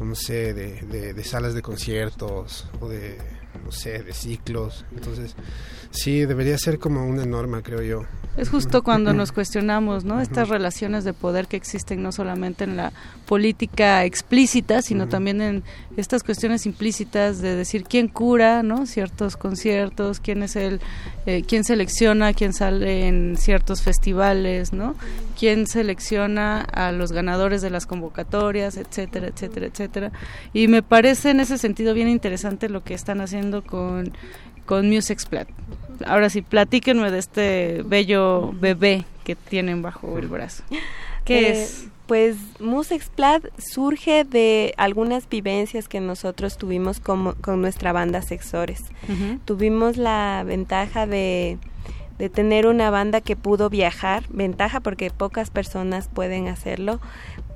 [0.00, 3.18] no sé, de, de, salas de conciertos o de,
[3.62, 4.86] no sé, de ciclos.
[4.92, 5.34] Entonces,
[5.90, 8.04] sí, debería ser como una norma, creo yo.
[8.38, 10.20] Es justo cuando nos cuestionamos, ¿no?
[10.20, 12.92] Estas relaciones de poder que existen no solamente en la
[13.26, 15.64] política explícita, sino también en
[15.96, 18.86] estas cuestiones implícitas de decir quién cura, ¿no?
[18.86, 20.80] Ciertos conciertos, quién es el,
[21.26, 24.94] eh, quién selecciona, quién sale en ciertos festivales, ¿no?
[25.36, 30.12] Quién selecciona a los ganadores de las convocatorias, etcétera, etcétera, etcétera.
[30.52, 34.12] Y me parece en ese sentido bien interesante lo que están haciendo con
[34.68, 35.48] con Music Splat.
[36.06, 40.62] Ahora sí, platíquenme de este bello bebé que tienen bajo el brazo.
[41.24, 41.86] ¿Qué Eh, es?
[42.06, 48.84] Pues Music Splat surge de algunas vivencias que nosotros tuvimos como, con nuestra banda Sexores.
[49.44, 51.58] Tuvimos la ventaja de,
[52.18, 57.00] de tener una banda que pudo viajar, ventaja porque pocas personas pueden hacerlo,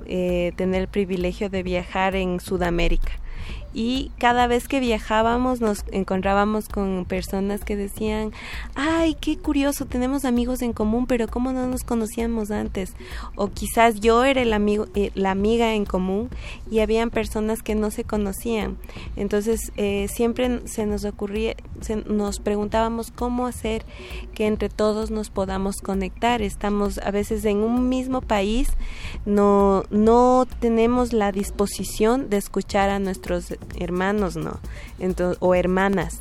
[0.05, 3.13] eh, tener el privilegio de viajar en Sudamérica.
[3.73, 8.31] Y cada vez que viajábamos nos encontrábamos con personas que decían,
[8.75, 12.93] ay, qué curioso, tenemos amigos en común, pero ¿cómo no nos conocíamos antes?
[13.35, 16.29] O quizás yo era el amigo, eh, la amiga en común
[16.69, 18.77] y habían personas que no se conocían.
[19.15, 23.85] Entonces eh, siempre se nos ocurría, se- nos preguntábamos cómo hacer
[24.35, 26.41] que entre todos nos podamos conectar.
[26.41, 28.69] Estamos a veces en un mismo país,
[29.25, 34.59] no, no tenemos la disposición de escuchar a nuestros hermanos, ¿no?
[34.99, 36.19] Ento- o hermanas.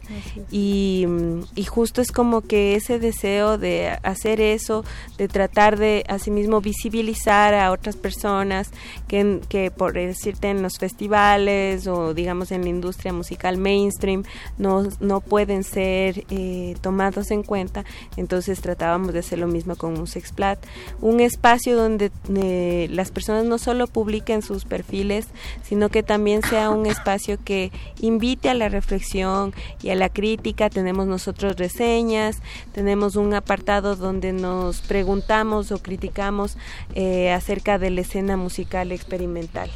[0.50, 1.06] Y,
[1.54, 4.84] y justo es como que ese deseo de hacer eso,
[5.18, 8.70] de tratar de asimismo visibilizar a otras personas
[9.08, 14.24] que, que por decirte en los festivales o digamos en la industria musical mainstream
[14.58, 17.84] no, no pueden ser eh, tomados en cuenta,
[18.16, 20.58] entonces tratábamos de hacer lo mismo con Musexplat,
[21.00, 25.26] un espacio donde eh, las personas no solo publiquen sus perfiles,
[25.62, 27.70] sino que también sea un espacio que
[28.00, 30.70] invite a la reflexión y a la crítica.
[30.70, 32.38] Tenemos nosotros reseñas,
[32.72, 36.56] tenemos un apartado donde nos preguntamos o criticamos
[36.94, 39.70] eh, acerca de la escena musical experimental.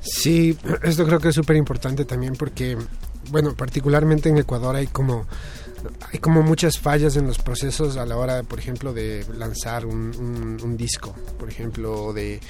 [0.00, 2.76] Sí, esto creo que es súper importante también porque,
[3.30, 5.26] bueno, particularmente en Ecuador hay como
[6.12, 10.12] hay como muchas fallas en los procesos a la hora, por ejemplo, de lanzar un,
[10.18, 12.40] un- un disco, por ejemplo, o de,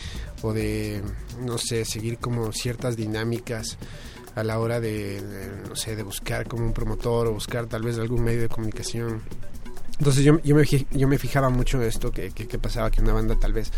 [0.42, 1.02] o de,
[1.42, 3.76] no sé, seguir como ciertas dinámicas
[4.34, 7.82] a la hora de, de, no sé, de buscar como un promotor o buscar tal
[7.82, 9.20] vez algún medio de comunicación.
[9.99, 13.12] Entonces yo, yo, me, yo me fijaba mucho esto, que, que, que pasaba que una
[13.12, 13.73] banda tal vez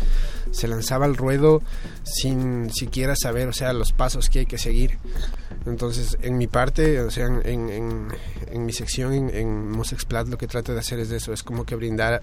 [0.51, 1.61] se lanzaba al ruedo
[2.03, 4.97] sin siquiera saber, o sea, los pasos que hay que seguir.
[5.65, 7.69] Entonces, en mi parte, o sea, en, en,
[8.51, 11.65] en- mi sección, en, en Musexplat, lo que trato de hacer es eso, es como
[11.65, 12.21] que brindar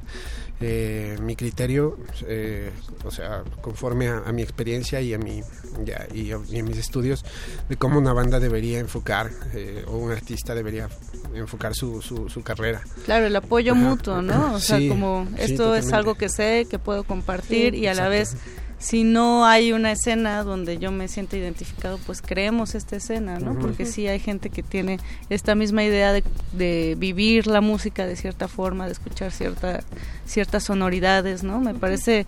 [0.61, 1.97] eh, mi criterio,
[2.27, 2.71] eh,
[3.05, 5.41] o sea, conforme a, a mi experiencia y a, mi,
[5.85, 7.25] ya, y, a, y a mis estudios,
[7.69, 10.89] de cómo una banda debería enfocar, eh, o un artista debería
[11.35, 12.83] enfocar su, su, su carrera.
[13.05, 13.88] Claro, el apoyo Ajá.
[13.91, 14.55] Mutuo, ¿no?
[14.55, 17.87] O sea, Sí, como sí, esto es algo que sé, que puedo compartir Sí, y
[17.87, 18.37] a la vez
[18.79, 23.59] si no hay una escena donde yo me sienta identificado, pues creemos esta escena, ¿no?
[23.59, 25.01] Porque sí hay gente que tiene
[25.31, 29.81] esta misma idea de, de vivir la música de cierta forma, de escuchar cierta,
[30.27, 31.61] ciertas sonoridades, ¿no?
[31.61, 32.25] Me parece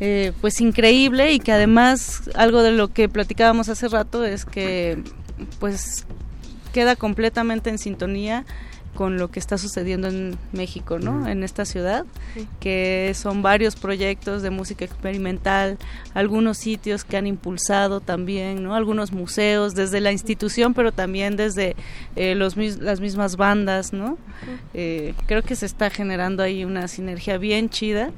[0.00, 5.02] eh, pues increíble y que además algo de lo que platicábamos hace rato es que
[5.58, 6.06] pues
[6.74, 8.44] queda completamente en sintonía
[9.00, 11.26] con lo que está sucediendo en México, ¿no?
[11.26, 12.04] En esta ciudad,
[12.34, 12.46] Sí.
[12.60, 15.78] que son varios proyectos de música experimental,
[16.12, 18.74] algunos sitios que han impulsado también, ¿no?
[18.74, 21.76] Algunos museos desde la institución, pero también desde
[22.14, 24.18] eh, los mis- las mismas bandas, ¿no?
[24.74, 28.10] Eh, creo que se está generando ahí una sinergia bien chida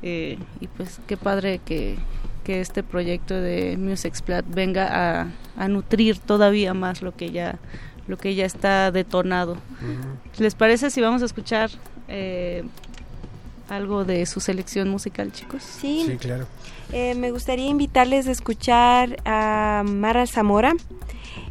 [0.00, 1.96] eh, y pues qué padre que
[2.44, 4.88] que este proyecto de Musexplat venga
[5.20, 5.26] a,
[5.58, 7.58] a nutrir todavía más lo que ya
[8.10, 9.56] lo que ya está detonado.
[10.38, 11.70] ¿Les parece si vamos a escuchar
[12.08, 12.64] eh,
[13.68, 15.62] algo de su selección musical, chicos?
[15.62, 16.46] Sí, Sí, claro.
[16.92, 20.74] Eh, me gustaría invitarles a escuchar a Mara Zamora.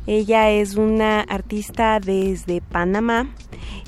[0.05, 3.29] Ella es una artista desde Panamá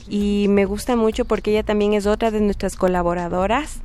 [0.08, 3.82] y me gusta mucho porque ella también es otra de nuestras colaboradoras.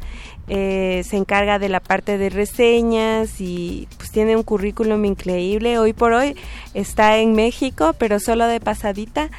[0.49, 5.79] Eh, se encarga de la parte de reseñas y pues tiene un currículum increíble.
[5.79, 6.37] Hoy por hoy
[6.73, 9.31] está en México, pero solo de pasadita.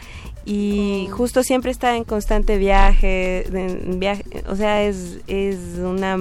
[0.45, 6.17] Y justo siempre está en constante viaje, en viaje o sea, es, es una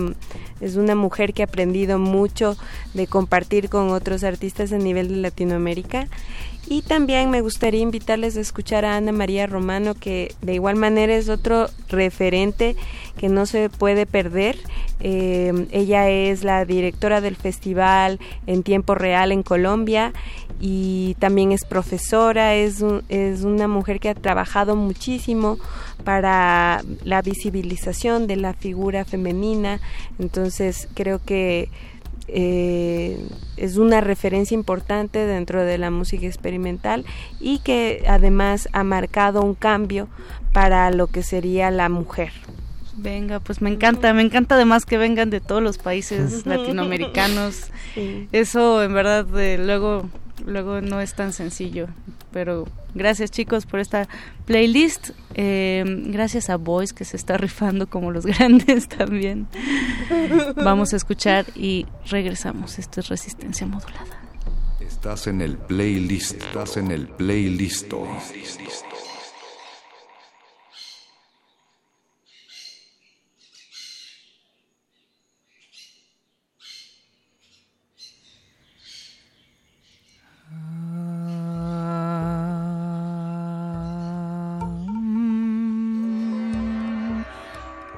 [0.60, 2.56] es una mujer que ha aprendido mucho
[2.94, 6.08] de compartir con otros artistas a nivel de Latinoamérica
[6.68, 11.14] y también me gustaría invitarles a escuchar a Ana María Romano, que de igual manera
[11.14, 12.76] es otro referente
[13.16, 14.58] que no se puede perder.
[15.00, 20.12] Eh, ella es la directora del festival en tiempo real en Colombia
[20.60, 25.58] y también es profesora, es, es una mujer que ha trabajado muchísimo
[26.04, 29.80] para la visibilización de la figura femenina.
[30.18, 31.68] Entonces creo que
[32.28, 33.18] eh,
[33.56, 37.05] es una referencia importante dentro de la música experimental
[37.40, 40.08] y que además ha marcado un cambio
[40.52, 42.32] para lo que sería la mujer.
[42.96, 47.70] Venga, pues me encanta, me encanta además que vengan de todos los países latinoamericanos.
[48.32, 49.26] Eso en verdad
[49.58, 50.08] luego
[50.44, 51.89] luego no es tan sencillo,
[52.32, 54.08] pero gracias chicos por esta
[54.44, 55.10] playlist.
[55.34, 59.47] Eh, gracias a Boys que se está rifando como los grandes también.
[60.56, 62.78] Vamos a escuchar y regresamos.
[62.78, 64.20] Esto es resistencia modulada.
[64.81, 67.92] Estás en el playlist, estás en el playlist.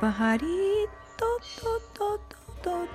[0.01, 2.21] Pajarito, to, to,
[2.63, 2.89] to,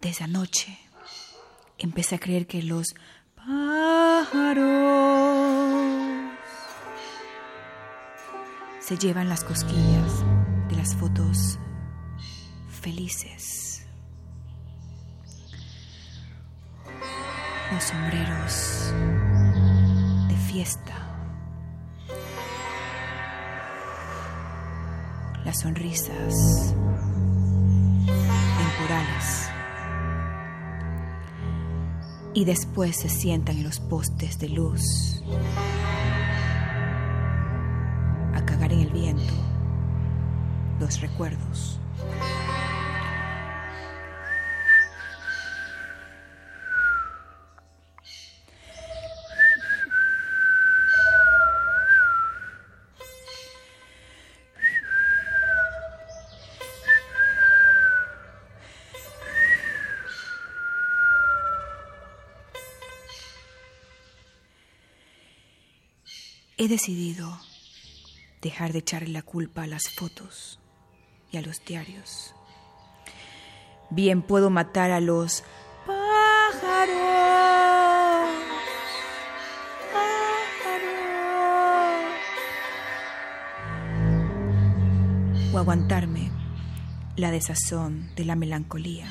[0.00, 0.78] De esa noche
[1.78, 2.94] empecé a creer que los
[3.46, 4.66] pájaros
[8.80, 10.24] se llevan las cosquillas
[10.68, 11.58] de las fotos
[12.68, 13.86] felices.
[17.72, 18.92] Los sombreros
[20.28, 20.94] de fiesta.
[25.44, 26.74] Las sonrisas
[28.58, 29.55] temporales
[32.36, 35.22] y después se sientan en los postes de luz
[38.34, 39.32] a cagar en el viento
[40.78, 41.80] los recuerdos.
[66.66, 67.38] He decidido
[68.42, 70.58] dejar de echarle la culpa a las fotos
[71.30, 72.34] y a los diarios.
[73.88, 75.44] Bien puedo matar a los
[75.86, 76.96] pájaros,
[85.52, 86.32] o aguantarme
[87.14, 89.06] la desazón de la melancolía.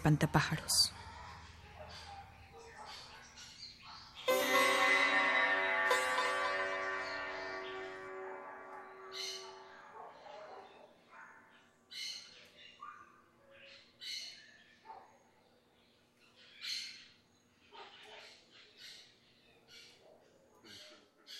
[0.00, 0.92] Espantapájaros.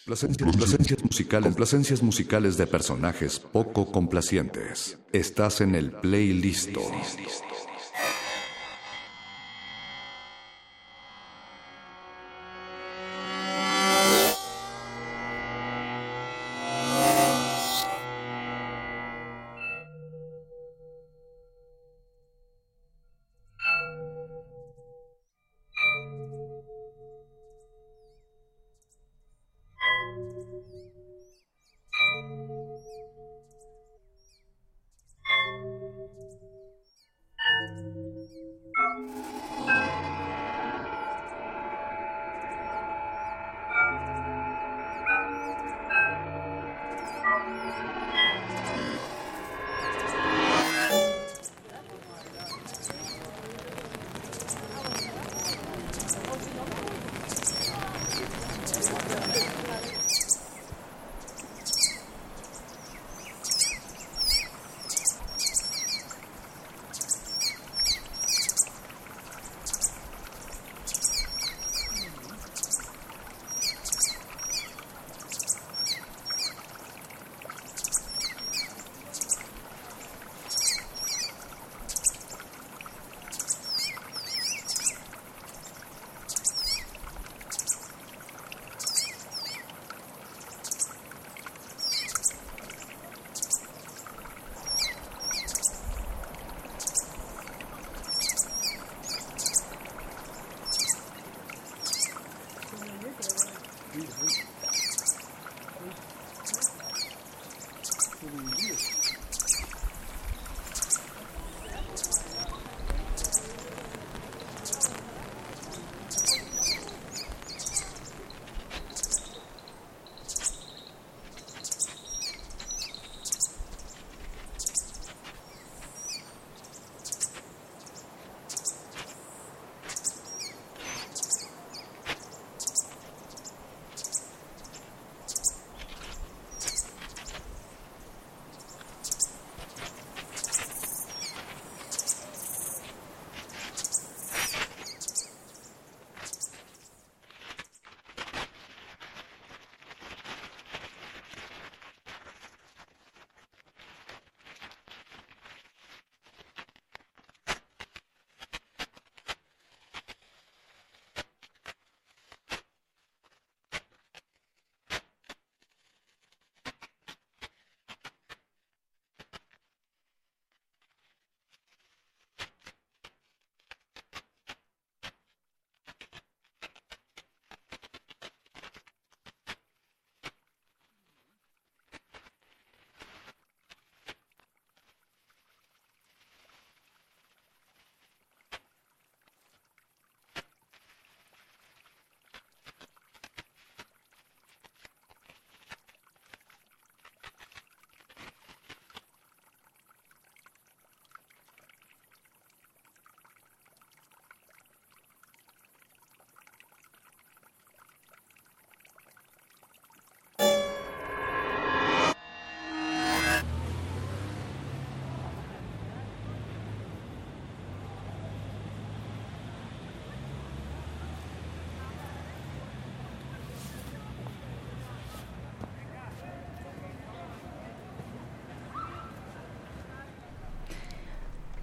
[0.06, 4.98] Placencias, musicales, placencias musicales de personajes poco complacientes.
[5.12, 6.70] Estás en el playlist.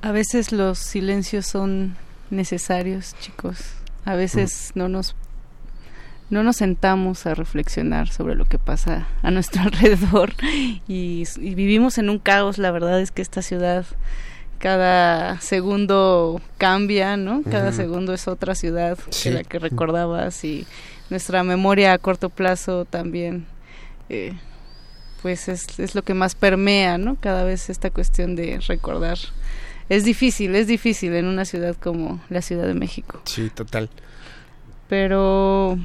[0.07, 1.97] A veces los silencios son
[2.29, 3.59] necesarios, chicos.
[4.05, 4.79] A veces mm.
[4.79, 5.15] no nos
[6.29, 10.33] no nos sentamos a reflexionar sobre lo que pasa a nuestro alrededor
[10.87, 12.57] y, vivimos en un caos.
[12.57, 13.85] La verdad es que esta ciudad
[14.59, 17.41] cada segundo cambia, ¿no?
[17.43, 20.65] Cada segundo es otra ciudad que la que recordabas y
[21.09, 23.45] nuestra memoria a corto plazo también,
[24.07, 24.31] eh,
[25.21, 27.17] pues es, es lo que más permea, ¿no?
[27.19, 29.17] Cada vez esta cuestión de recordar.
[29.90, 33.22] Es difícil, es difícil en una ciudad como la Ciudad de México.
[33.25, 33.90] Sí, total.
[34.90, 35.77] Pero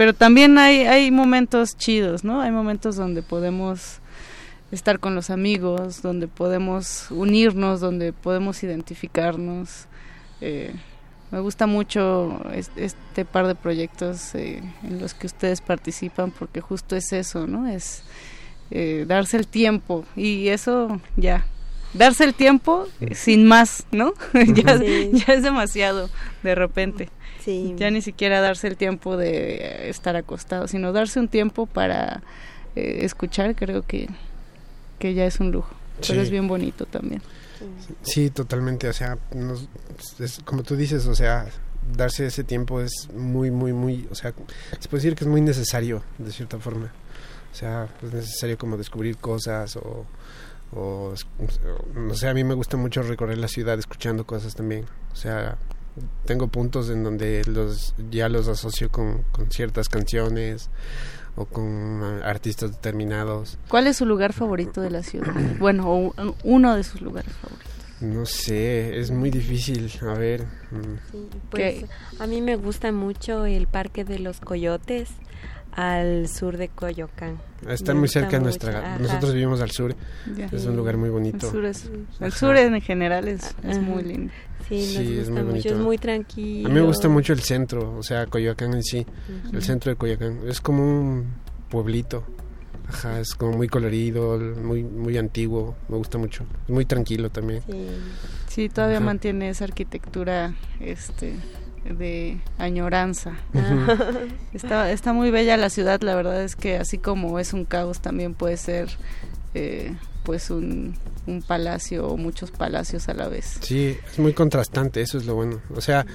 [0.00, 2.40] pero también hay, hay momentos chidos, ¿no?
[2.40, 3.98] Hay momentos donde podemos
[4.72, 9.86] estar con los amigos, donde podemos unirnos, donde podemos identificarnos.
[10.40, 10.72] Eh,
[11.30, 12.40] me gusta mucho
[12.76, 17.68] este, par de proyectos eh, en los que ustedes participan porque justo es eso, ¿no?
[17.68, 18.02] Es
[18.70, 21.44] eh, darse el tiempo y eso ya,
[21.94, 24.12] darse el tiempo sin más, ¿no?
[24.54, 24.80] ya,
[25.12, 26.10] ya es demasiado
[26.42, 27.08] de repente.
[27.76, 32.22] Ya ni siquiera darse el tiempo de estar acostado, sino darse un tiempo para
[32.76, 34.08] eh, escuchar, creo que,
[34.98, 35.74] que ya es un lujo.
[36.06, 37.22] Pero es bien bonito también.
[38.02, 38.88] Sí, totalmente.
[38.88, 39.18] O sea,
[40.44, 41.46] como tú dices, o sea,
[41.96, 44.32] darse ese tiempo es muy, muy, muy, o sea,
[44.78, 46.92] se puede decir que es muy necesario, de cierta forma.
[47.52, 50.06] O sea, es necesario como descubrir cosas o,
[50.72, 51.14] o,
[51.94, 54.86] no sé, a mí me gusta mucho recorrer la ciudad escuchando cosas también.
[55.12, 55.58] O sea,
[56.24, 60.70] tengo puntos en donde los ya los asocio con, ciertas canciones
[61.36, 63.58] o con artistas determinados.
[63.68, 65.34] ¿Cuál es su lugar favorito de la ciudad?
[65.58, 67.70] Bueno, uno de sus lugares favoritos.
[68.00, 69.92] No sé, es muy difícil.
[70.02, 70.46] A ver.
[70.70, 71.48] Mm.
[71.50, 71.84] pues
[72.18, 75.10] a mí me gusta mucho el Parque de los Coyotes
[75.72, 77.38] al sur de Coyoacán.
[77.68, 78.98] Está muy cerca de nuestra...
[78.98, 79.94] Nosotros vivimos al sur.
[80.52, 81.46] Es un lugar muy bonito.
[81.46, 81.90] El sur, es,
[82.20, 84.32] el sur en general es, es muy lindo.
[84.68, 86.68] Sí, es muy mucho, es muy tranquilo.
[86.68, 89.04] A mí me gusta mucho el centro, o sea, Coyoacán en sí,
[89.52, 90.40] el centro de Coyoacán.
[90.46, 91.26] Es como un
[91.68, 92.24] pueblito.
[92.88, 96.44] Ajá, es como muy colorido, muy muy antiguo, me gusta mucho.
[96.64, 97.62] Es muy tranquilo también.
[98.48, 101.34] Sí, todavía mantiene esa arquitectura este
[101.84, 103.32] de añoranza.
[104.52, 108.00] está, está muy bella la ciudad, la verdad es que así como es un caos
[108.00, 108.88] también puede ser
[109.54, 110.94] eh, pues un,
[111.26, 113.58] un palacio o muchos palacios a la vez.
[113.62, 115.60] Sí, es muy contrastante, eso es lo bueno.
[115.74, 116.06] O sea,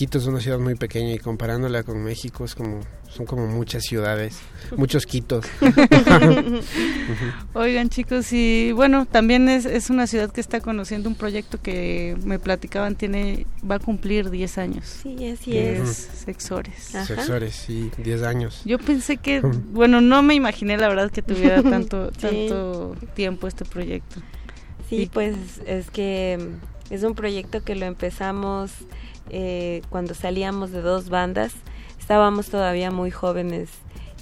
[0.00, 2.80] Quito es una ciudad muy pequeña y comparándola con México es como
[3.10, 4.38] son como muchas ciudades,
[4.74, 5.44] muchos Quitos.
[7.52, 12.16] Oigan chicos, y bueno, también es, es una ciudad que está conociendo un proyecto que
[12.24, 15.00] me platicaban, tiene va a cumplir 10 años.
[15.02, 16.08] Sí, así es.
[16.24, 16.82] Sexores.
[17.06, 18.62] Sexores, sí, 10 años.
[18.64, 23.66] Yo pensé que, bueno, no me imaginé la verdad que tuviera tanto, tanto tiempo este
[23.66, 24.22] proyecto.
[24.88, 26.38] Sí, pues es que
[26.88, 28.72] es un proyecto que lo empezamos
[29.30, 31.52] eh, cuando salíamos de dos bandas,
[31.98, 33.68] estábamos todavía muy jóvenes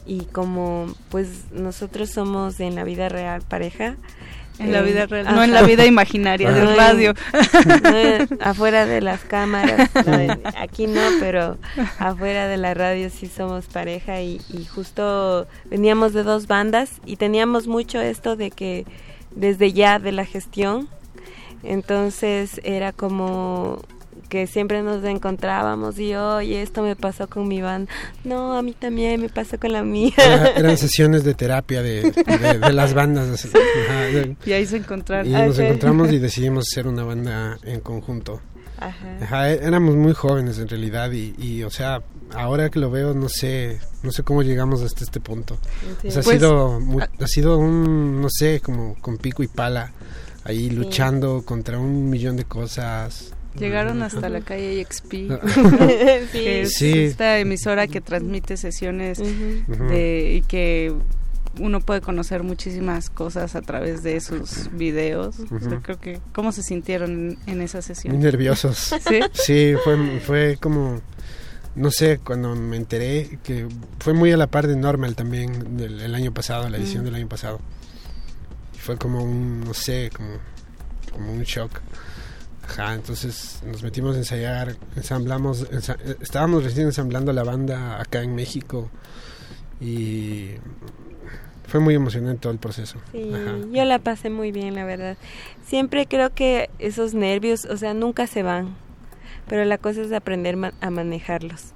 [0.06, 3.96] y como pues nosotros somos en la vida real pareja,
[4.58, 7.14] en la vida real, no en la vida imaginaria del radio.
[8.40, 9.90] afuera de las cámaras,
[10.56, 11.58] aquí no, pero
[11.98, 17.16] afuera de la radio sí somos pareja y, y, justo veníamos de dos bandas y
[17.16, 18.84] teníamos mucho esto de que
[19.34, 20.88] desde ya de la gestión,
[21.62, 23.82] entonces era como
[24.28, 27.90] que siempre nos encontrábamos y oye, esto me pasó con mi banda.
[28.24, 30.12] No, a mí también me pasó con la mía.
[30.56, 32.12] eran sesiones de terapia de,
[32.72, 33.48] las bandas.
[34.44, 35.26] y ahí se encontraron.
[35.26, 38.40] Y nos encontramos y decidimos hacer una banda en conjunto.
[38.78, 39.50] Ajá.
[39.50, 43.28] E, éramos muy jóvenes en realidad y, y, o sea, ahora que lo veo no
[43.28, 45.54] sé, no sé cómo llegamos hasta este punto.
[45.54, 46.80] ha pues, sido
[47.20, 49.92] ha sido un no sé, como con pico y pala
[50.44, 55.10] ahí luchando contra un millón de cosas Llegaron hasta la calle XP,
[56.32, 60.94] que es esta emisora que transmite sesiones de, y que
[61.60, 65.36] uno puede conocer muchísimas cosas a través de esos videos.
[65.82, 68.14] creo que, ¿cómo se sintieron en, esa sesión?
[68.14, 68.78] Muy nerviosos.
[69.08, 69.20] ¿Sí?
[69.32, 71.00] Sí, fue, fue como,
[71.74, 73.66] no sé, cuando me enteré que
[73.98, 77.28] fue muy a la par de Normal también el año pasado, la edición del año
[77.28, 77.60] pasado.
[78.78, 80.30] Fue como un, no sé, como,
[81.12, 81.80] como un shock.
[82.68, 85.66] Ajá, entonces nos metimos a ensayar, ensamblamos,
[86.20, 88.90] estábamos recién ensamblando la banda acá en México
[89.80, 90.50] y
[91.66, 92.98] fue muy emocionante todo el proceso.
[93.12, 93.30] Sí,
[93.72, 95.16] yo la pasé muy bien, la verdad.
[95.66, 98.76] Siempre creo que esos nervios, o sea, nunca se van.
[99.48, 101.72] pero la cosa es aprender a manejarlos.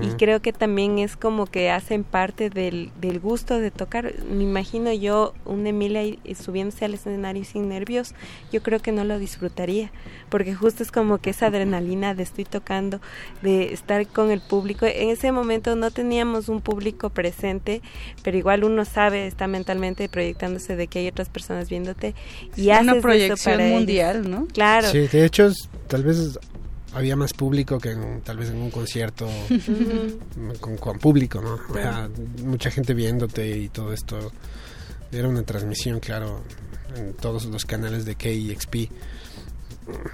[0.00, 4.14] Y creo que también es como que hacen parte del, del gusto de tocar.
[4.24, 8.14] Me imagino yo, una Emilia subiéndose al escenario sin nervios,
[8.52, 9.90] yo creo que no lo disfrutaría,
[10.30, 13.00] porque justo es como que esa adrenalina de estoy tocando,
[13.42, 14.86] de estar con el público.
[14.86, 17.82] En ese momento no teníamos un público presente,
[18.22, 22.14] pero igual uno sabe, está mentalmente proyectándose de que hay otras personas viéndote
[22.56, 24.46] y haces una proyección mundial, ¿no?
[24.46, 24.88] Claro.
[24.88, 25.52] Sí, de hecho,
[25.88, 26.38] tal vez
[26.94, 29.28] había más público que tal vez en un concierto
[30.60, 31.58] con, público, ¿no?
[32.44, 34.32] mucha gente viéndote y todo esto.
[35.12, 36.42] Era una transmisión, claro,
[36.96, 38.90] en todos los canales de KXP.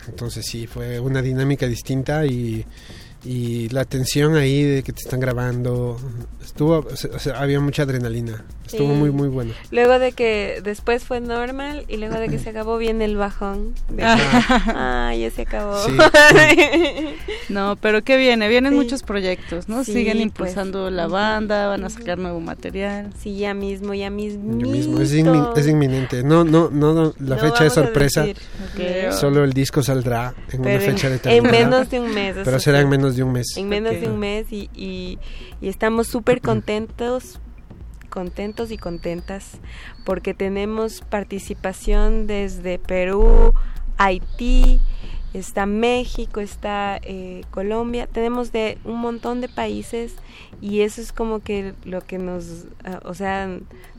[0.08, 2.64] Entonces sí, fue una dinámica distinta y
[3.24, 5.98] y la tensión ahí de que te están grabando
[6.42, 9.52] estuvo o sea, había mucha adrenalina estuvo muy muy bueno.
[9.70, 13.74] Luego de que después fue normal y luego de que se acabó viene el bajón
[14.00, 15.76] ah, ya se acabó
[17.48, 20.22] no pero qué viene vienen muchos proyectos no siguen pues.
[20.22, 23.10] impulsando la banda van a sacar nuevo material.
[23.18, 26.22] Sí ya mismo ya mismo, Es, inminente.
[26.22, 28.26] No no no, la fecha es sorpresa
[29.12, 31.58] solo el disco saldrá en una fecha determinada.
[31.58, 33.56] en menos de un mes pero será en menos de un mes.
[33.56, 35.18] En menos de un mes y, y,
[35.60, 37.38] estamos súper contentos,
[38.10, 39.58] contentos y contentas
[40.04, 43.54] porque tenemos participación desde Perú,
[43.96, 44.80] Haití,
[45.32, 50.14] está México, está eh, Colombia, tenemos de un montón de países
[50.60, 53.48] y eso es como que lo que nos, ah, o sea,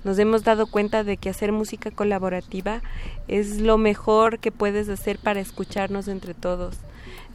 [0.04, 2.82] nos hemos dado cuenta de que hacer música colaborativa
[3.28, 6.78] es lo mejor que puedes hacer para escucharnos entre todos.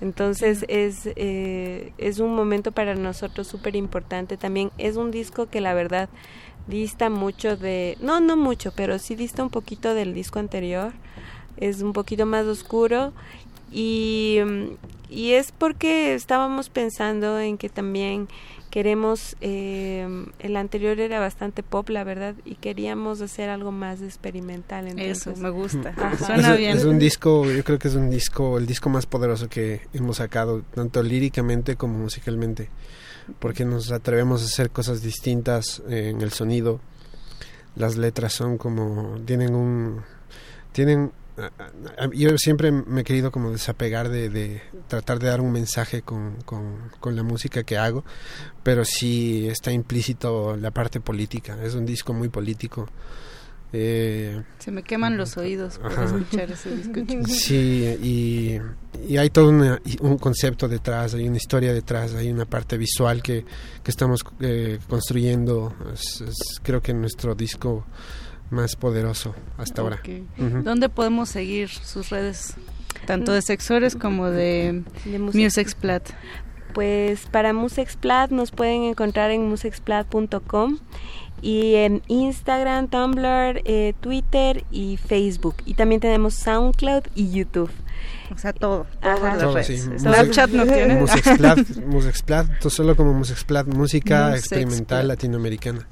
[0.00, 4.36] Entonces es, eh, es un momento para nosotros súper importante.
[4.36, 6.08] También es un disco que la verdad
[6.66, 10.92] dista mucho de, no, no mucho, pero sí dista un poquito del disco anterior.
[11.56, 13.12] Es un poquito más oscuro
[13.72, 14.38] y,
[15.08, 18.28] y es porque estábamos pensando en que también
[18.70, 20.06] queremos eh,
[20.38, 25.48] el anterior era bastante pop la verdad y queríamos hacer algo más experimental eso me
[25.48, 25.94] gusta.
[26.18, 26.76] Suena es, bien.
[26.76, 30.18] es un disco yo creo que es un disco el disco más poderoso que hemos
[30.18, 32.68] sacado tanto líricamente como musicalmente
[33.38, 36.80] porque nos atrevemos a hacer cosas distintas en el sonido
[37.76, 40.02] las letras son como tienen un
[40.72, 41.12] tienen
[42.14, 47.16] yo siempre me he querido como desapegar de, tratar de dar un mensaje con, con,
[47.16, 48.04] la música que hago,
[48.62, 52.88] pero sí está implícito la parte política, es un disco muy político.
[53.72, 57.00] Eh, Se me queman los oídos por escuchar ese disco.
[57.26, 58.60] Sí, y,
[59.12, 63.44] y hay todo un concepto detrás, hay una historia detrás, hay una parte visual que,
[63.82, 65.74] que estamos eh, construyendo.
[66.62, 67.84] creo que nuestro disco
[68.50, 70.00] más poderoso hasta ahora.
[70.36, 72.54] ¿Dónde podemos seguir sus redes?
[73.06, 76.08] Tanto de Sexores como de, de Musexplat.
[76.72, 80.78] Pues para Musexplat nos pueden encontrar en musexplat.com
[81.42, 85.56] y en Instagram, Tumblr, eh, Twitter y Facebook.
[85.64, 87.70] Y también tenemos SoundCloud y YouTube.
[88.34, 88.86] O sea, todo.
[89.00, 89.38] Ajá.
[89.38, 89.78] Todo, sí.
[89.78, 90.96] Snapchat no tiene.
[90.96, 95.86] Musexplat, Musexplat, solo como Musexplat, música experimental latinoamericana.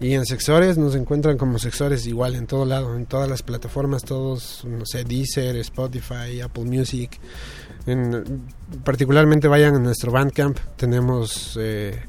[0.00, 4.02] Y en Sexores nos encuentran como Sexores igual en todo lado, en todas las plataformas,
[4.02, 7.18] todos, no sé, Deezer, Spotify, Apple Music.
[7.86, 8.42] En,
[8.84, 11.56] particularmente vayan a nuestro Bandcamp, tenemos...
[11.60, 12.00] Eh,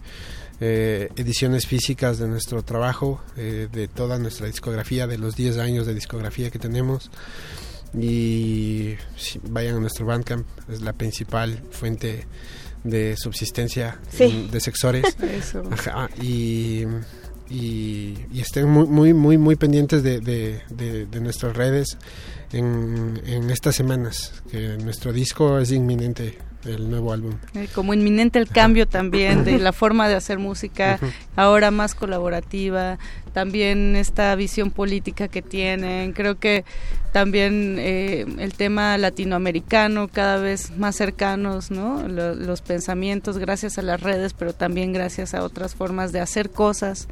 [0.62, 5.88] eh, ediciones físicas de nuestro trabajo, eh, de toda nuestra discografía, de los 10 años
[5.88, 7.10] de discografía que tenemos.
[7.98, 8.96] Y
[9.44, 12.28] vayan a nuestro Bandcamp, es la principal fuente
[12.84, 15.16] de subsistencia de sexores.
[16.22, 16.84] y,
[17.50, 21.98] y, estén muy, muy, muy, muy pendientes de, de, nuestras redes
[22.52, 27.34] en, en estas semanas, que nuestro disco es inminente el nuevo álbum.
[27.54, 31.00] Eh, como inminente el cambio también de la forma de hacer música,
[31.36, 33.00] ahora más colaborativa,
[33.34, 36.14] también esta visión política que tienen.
[36.14, 36.66] Creo que
[37.12, 42.08] también eh, el tema latinoamericano cada vez más cercanos, ¿no?
[42.08, 47.08] los pensamientos gracias a las redes, pero también gracias a otras formas de hacer cosas.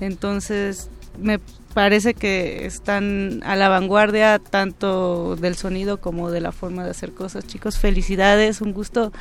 [0.00, 1.40] Entonces, me
[1.74, 7.12] parece que están a la vanguardia tanto del sonido como de la forma de hacer
[7.12, 7.46] cosas.
[7.46, 9.12] Chicos, felicidades, un gusto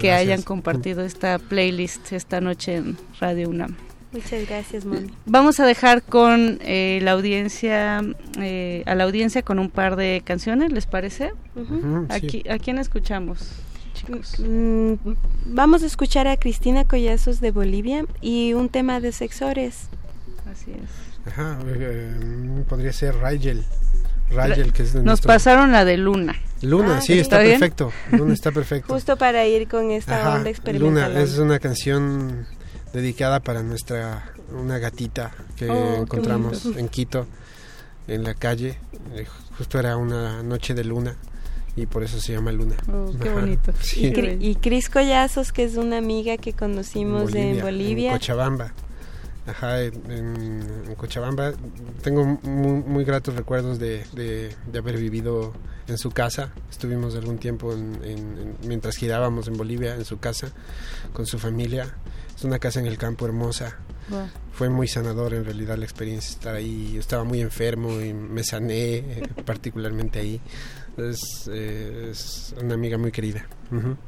[0.00, 3.76] que hayan compartido esta playlist esta noche en Radio UNAM.
[4.10, 5.10] Muchas gracias, Moni.
[5.26, 8.00] Vamos a dejar con eh, la audiencia,
[8.40, 11.32] eh, a la audiencia con un par de canciones, ¿les parece?
[12.08, 13.50] Aquí, ¿A quién escuchamos?
[13.92, 14.36] Chicos.
[14.38, 14.94] Mm,
[15.46, 19.88] vamos a escuchar a Cristina Collazos de Bolivia y un tema de sexores.
[20.50, 21.07] Así es.
[21.26, 23.64] Ajá, eh, podría ser Rigel.
[24.30, 26.36] Rigel, que es de Nos pasaron la de Luna.
[26.62, 27.92] Luna, Ah, sí, ¿está está, perfecto.
[28.12, 28.92] Luna está perfecto.
[28.92, 31.12] Justo para ir con esta Ajá, onda experimental.
[31.12, 32.46] Luna es una canción
[32.92, 37.26] dedicada para nuestra una gatita que Oh, encontramos en Quito
[38.06, 38.78] en la calle.
[39.14, 41.16] Eh, justo era una noche de luna
[41.76, 42.76] y por eso se llama Luna.
[42.92, 43.72] Oh, qué bonito.
[43.80, 44.06] sí.
[44.06, 48.12] Y, Cri- y Cris Collazos, que es una amiga que conocimos en Bolivia.
[48.12, 48.72] En Cochabamba.
[49.48, 51.52] Ajá, en, Cochabamba.
[52.02, 55.52] Tengo muy, muy gratos recuerdos de, de- de haber vivido
[55.86, 56.52] en su casa.
[56.70, 60.52] Estuvimos algún tiempo en- en- en- mientras girábamos en Bolivia, en su casa,
[61.12, 61.94] con su familia.
[62.36, 63.76] Es una casa en el campo hermosa.
[64.10, 64.26] Wow.
[64.52, 66.92] Fue muy sanador en realidad la experiencia estar ahí.
[66.94, 70.40] Yo estaba muy enfermo y me sané eh, particularmente ahí.
[70.96, 73.46] Es, eh, es una amiga muy querida.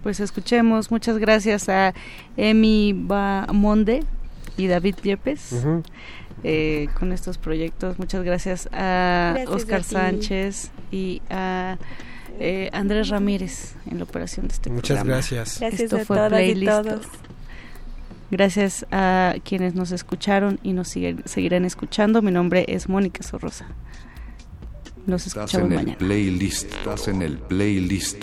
[0.03, 1.95] Pues escuchemos, muchas gracias a
[2.37, 4.03] Emi Bamonde
[4.61, 5.55] y David Yepes
[6.45, 7.99] eh, con estos proyectos.
[7.99, 9.85] Muchas gracias a Gracias Oscar a.
[9.85, 11.79] Sánchez y a
[12.39, 15.11] eh, Andrés Ramírez en la operación de este Muchas programa.
[15.17, 15.59] gracias.
[15.61, 16.73] Gracias Esto a fue todas y Playlist.
[16.73, 17.07] todos.
[18.31, 22.23] Gracias a quienes nos escucharon y nos siguen- seguirán escuchando.
[22.23, 23.67] Mi nombre es Mónica Sorrosa.
[25.07, 25.99] Nos Estás escuchamos en el mañana.
[25.99, 28.23] playlist, estás en el playlist.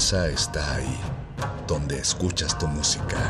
[0.00, 0.98] Casa está ahí,
[1.68, 3.29] donde escuchas tu música.